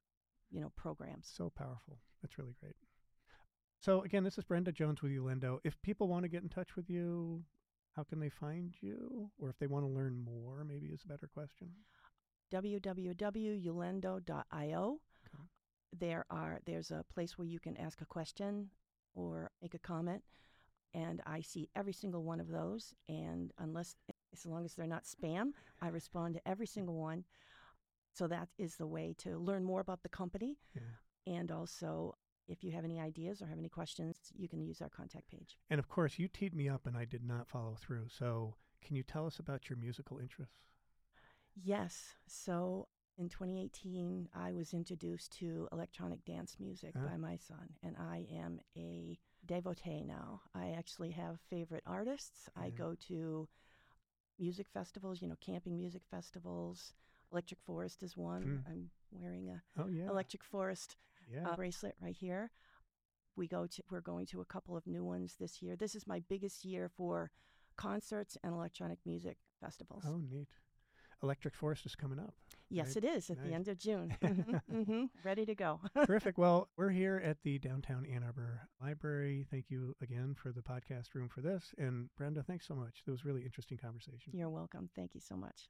you 0.55 0.61
know, 0.61 0.70
programs. 0.76 1.28
So 1.34 1.50
powerful. 1.50 1.98
That's 2.22 2.38
really 2.38 2.55
great. 2.61 2.76
So 3.80 4.02
again, 4.02 4.22
this 4.24 4.38
is 4.38 4.44
Brenda 4.44 4.72
Jones 4.72 5.02
with 5.02 5.12
Ulendo. 5.12 5.59
If 5.64 5.82
people 5.82 6.09
want 6.09 6.22
to 6.22 6.28
get 6.28 6.42
in 6.42 6.48
touch 6.48 6.76
with 6.76 6.88
you, 6.88 7.44
how 7.96 8.05
can 8.05 8.20
they 8.20 8.30
find 8.30 8.74
you? 8.80 9.30
Or 9.38 9.50
if 9.50 9.59
they 9.59 9.66
want 9.66 9.84
to 9.84 9.90
learn 9.90 10.24
more, 10.24 10.64
maybe 10.64 10.86
is 10.86 11.02
a 11.05 11.09
better 11.09 11.26
question. 11.26 11.68
www.ulendo.io. 12.52 15.00
Okay. 15.26 15.44
There 15.98 16.24
are 16.30 16.61
there's 16.64 16.92
a 16.92 17.05
place 17.12 17.36
where 17.36 17.46
you 17.46 17.59
can 17.59 17.76
ask 17.76 18.00
a 18.00 18.07
question 18.07 18.70
or 19.14 19.50
make 19.61 19.74
a 19.74 19.78
comment, 19.78 20.22
and 20.92 21.20
I 21.26 21.40
see 21.40 21.68
every 21.76 21.92
single 21.92 22.24
one 22.24 22.40
of 22.40 22.48
those. 22.48 22.94
And 23.09 23.52
unless 23.59 23.96
as 24.32 24.46
long 24.46 24.64
as 24.64 24.74
they're 24.74 24.86
not 24.86 25.05
spam, 25.05 25.52
I 25.82 25.88
respond 25.88 26.34
to 26.34 26.48
every 26.48 26.66
single 26.66 26.96
one. 26.96 27.24
So 28.15 28.29
that 28.29 28.49
is 28.59 28.77
the 28.77 28.87
way 28.87 29.15
to 29.19 29.39
learn 29.39 29.65
more 29.65 29.81
about 29.81 30.03
the 30.03 30.09
company, 30.09 30.59
Yeah. 30.75 30.83
and 31.27 31.51
also 31.51 32.15
if 32.47 32.62
you 32.62 32.73
have 32.73 32.85
any 32.85 33.01
ideas 33.01 33.41
or 33.43 33.47
have 33.47 33.59
any 33.59 33.69
questions, 33.69 34.17
you 34.37 34.49
can 34.49 34.61
use 34.61 34.81
our 34.83 34.89
contact 34.91 35.29
page. 35.29 35.59
And 35.71 35.79
of 35.79 35.89
course, 35.89 36.19
you 36.19 36.29
teed 36.29 36.55
me 36.55 36.69
up 36.69 36.87
and 36.87 36.97
I 36.97 37.05
did 37.07 37.25
not 37.25 37.49
follow 37.49 37.75
through. 37.75 38.09
So 38.09 38.55
can 38.83 38.97
you 38.97 39.03
tell 39.03 39.27
us 39.27 39.39
about 39.39 39.69
your 39.69 39.79
musical 39.79 40.19
interests? 40.19 40.57
Yes. 41.57 42.15
So 42.27 42.89
in 43.17 43.29
2018, 43.29 44.29
I 44.35 44.53
was 44.53 44.75
introduced 44.75 45.33
to 45.39 45.69
electronic 45.73 46.25
dance 46.25 46.57
music 46.61 46.95
Huh? 46.97 47.09
by 47.09 47.17
my 47.17 47.37
son, 47.37 47.71
and 47.83 47.97
I 47.97 48.27
am 48.33 48.61
a 48.77 49.19
devotee 49.47 50.05
now. 50.05 50.43
I 50.55 50.71
actually 50.71 51.12
have 51.12 51.39
favorite 51.49 51.85
artists. 51.87 52.49
I 52.57 52.71
go 52.71 52.95
to 53.09 53.49
music 54.39 54.67
festivals, 54.73 55.23
you 55.23 55.29
know, 55.29 55.37
camping 55.41 55.77
music 55.79 56.03
festivals. 56.11 56.93
Electric 57.35 57.61
Forest 57.66 58.05
is 58.05 58.16
one. 58.16 58.43
Hmm. 58.64 58.72
I'm 58.72 58.91
wearing 59.11 59.49
a 59.51 59.61
Oh, 59.82 59.89
yeah. 59.89 60.09
Electric 60.09 60.45
Forest 60.45 60.97
yeah. 61.28 61.49
uh, 61.49 61.57
bracelet 61.57 61.97
right 62.01 62.14
here. 62.14 62.53
We 63.37 63.49
go 63.49 63.66
to 63.66 63.82
we're 63.91 64.01
going 64.01 64.26
to 64.26 64.41
a 64.41 64.45
couple 64.45 64.76
of 64.76 64.87
new 64.87 65.05
ones 65.05 65.35
this 65.41 65.61
year. 65.61 65.74
This 65.74 65.97
is 65.97 66.07
my 66.07 66.20
biggest 66.28 66.64
year 66.64 66.89
for 66.97 67.32
concerts 67.76 68.37
and 68.45 68.55
electronic 68.55 69.01
music 69.05 69.39
festivals. 69.61 70.05
oh, 70.07 70.18
neat. 70.30 70.47
Electric 71.24 71.57
Forest 71.57 71.87
is 71.87 71.97
coming 71.97 72.18
up. 72.20 72.35
Yes, 72.68 72.89
Right. 72.95 72.99
it 72.99 73.05
is 73.16 73.30
at 73.30 73.39
Nice. 73.39 73.47
the 73.49 73.55
end 73.55 73.68
of 73.68 73.78
June. 73.78 74.11
hmm 74.70 75.05
Ready 75.24 75.45
to 75.47 75.55
go. 75.57 75.80
Terrific. 76.07 76.39
Well, 76.39 76.68
we're 76.76 76.91
here 76.91 77.20
at 77.24 77.39
the 77.43 77.59
downtown 77.59 78.07
Ann 78.07 78.22
Arbor 78.22 78.68
Library. 78.80 79.45
Thank 79.51 79.70
you 79.70 79.97
again 80.01 80.35
for 80.41 80.53
the 80.53 80.61
podcast 80.62 81.14
room 81.14 81.28
for 81.28 81.41
this. 81.41 81.74
And 81.78 82.11
Brenda, 82.16 82.45
thanks 82.45 82.68
so 82.68 82.74
much. 82.76 83.03
It 83.07 83.11
was 83.11 83.24
really 83.24 83.43
interesting 83.43 83.78
conversation. 83.78 84.32
You're 84.37 84.51
welcome. 84.51 84.89
Thank 84.95 85.14
you 85.14 85.20
so 85.20 85.35
much. 85.37 85.68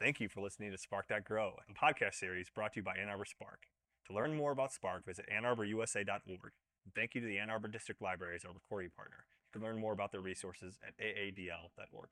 Thank 0.00 0.20
you 0.20 0.28
for 0.28 0.40
listening 0.40 0.70
to 0.70 0.78
SPARK.grow, 0.78 1.54
a 1.68 1.72
podcast 1.74 2.14
series 2.14 2.48
brought 2.50 2.74
to 2.74 2.80
you 2.80 2.84
by 2.84 2.94
Ann 2.94 3.08
Arbor 3.08 3.24
Spark. 3.24 3.66
To 4.06 4.14
learn 4.14 4.36
more 4.36 4.52
about 4.52 4.72
Spark, 4.72 5.04
visit 5.04 5.26
annarborusa.org. 5.28 6.52
And 6.84 6.94
thank 6.94 7.16
you 7.16 7.20
to 7.20 7.26
the 7.26 7.38
Ann 7.40 7.50
Arbor 7.50 7.66
District 7.66 8.00
Library 8.00 8.36
as 8.36 8.44
our 8.44 8.52
recording 8.52 8.90
partner. 8.94 9.24
You 9.48 9.58
can 9.58 9.68
learn 9.68 9.80
more 9.80 9.92
about 9.92 10.12
their 10.12 10.20
resources 10.20 10.78
at 10.86 10.94
aadl.org. 11.04 12.10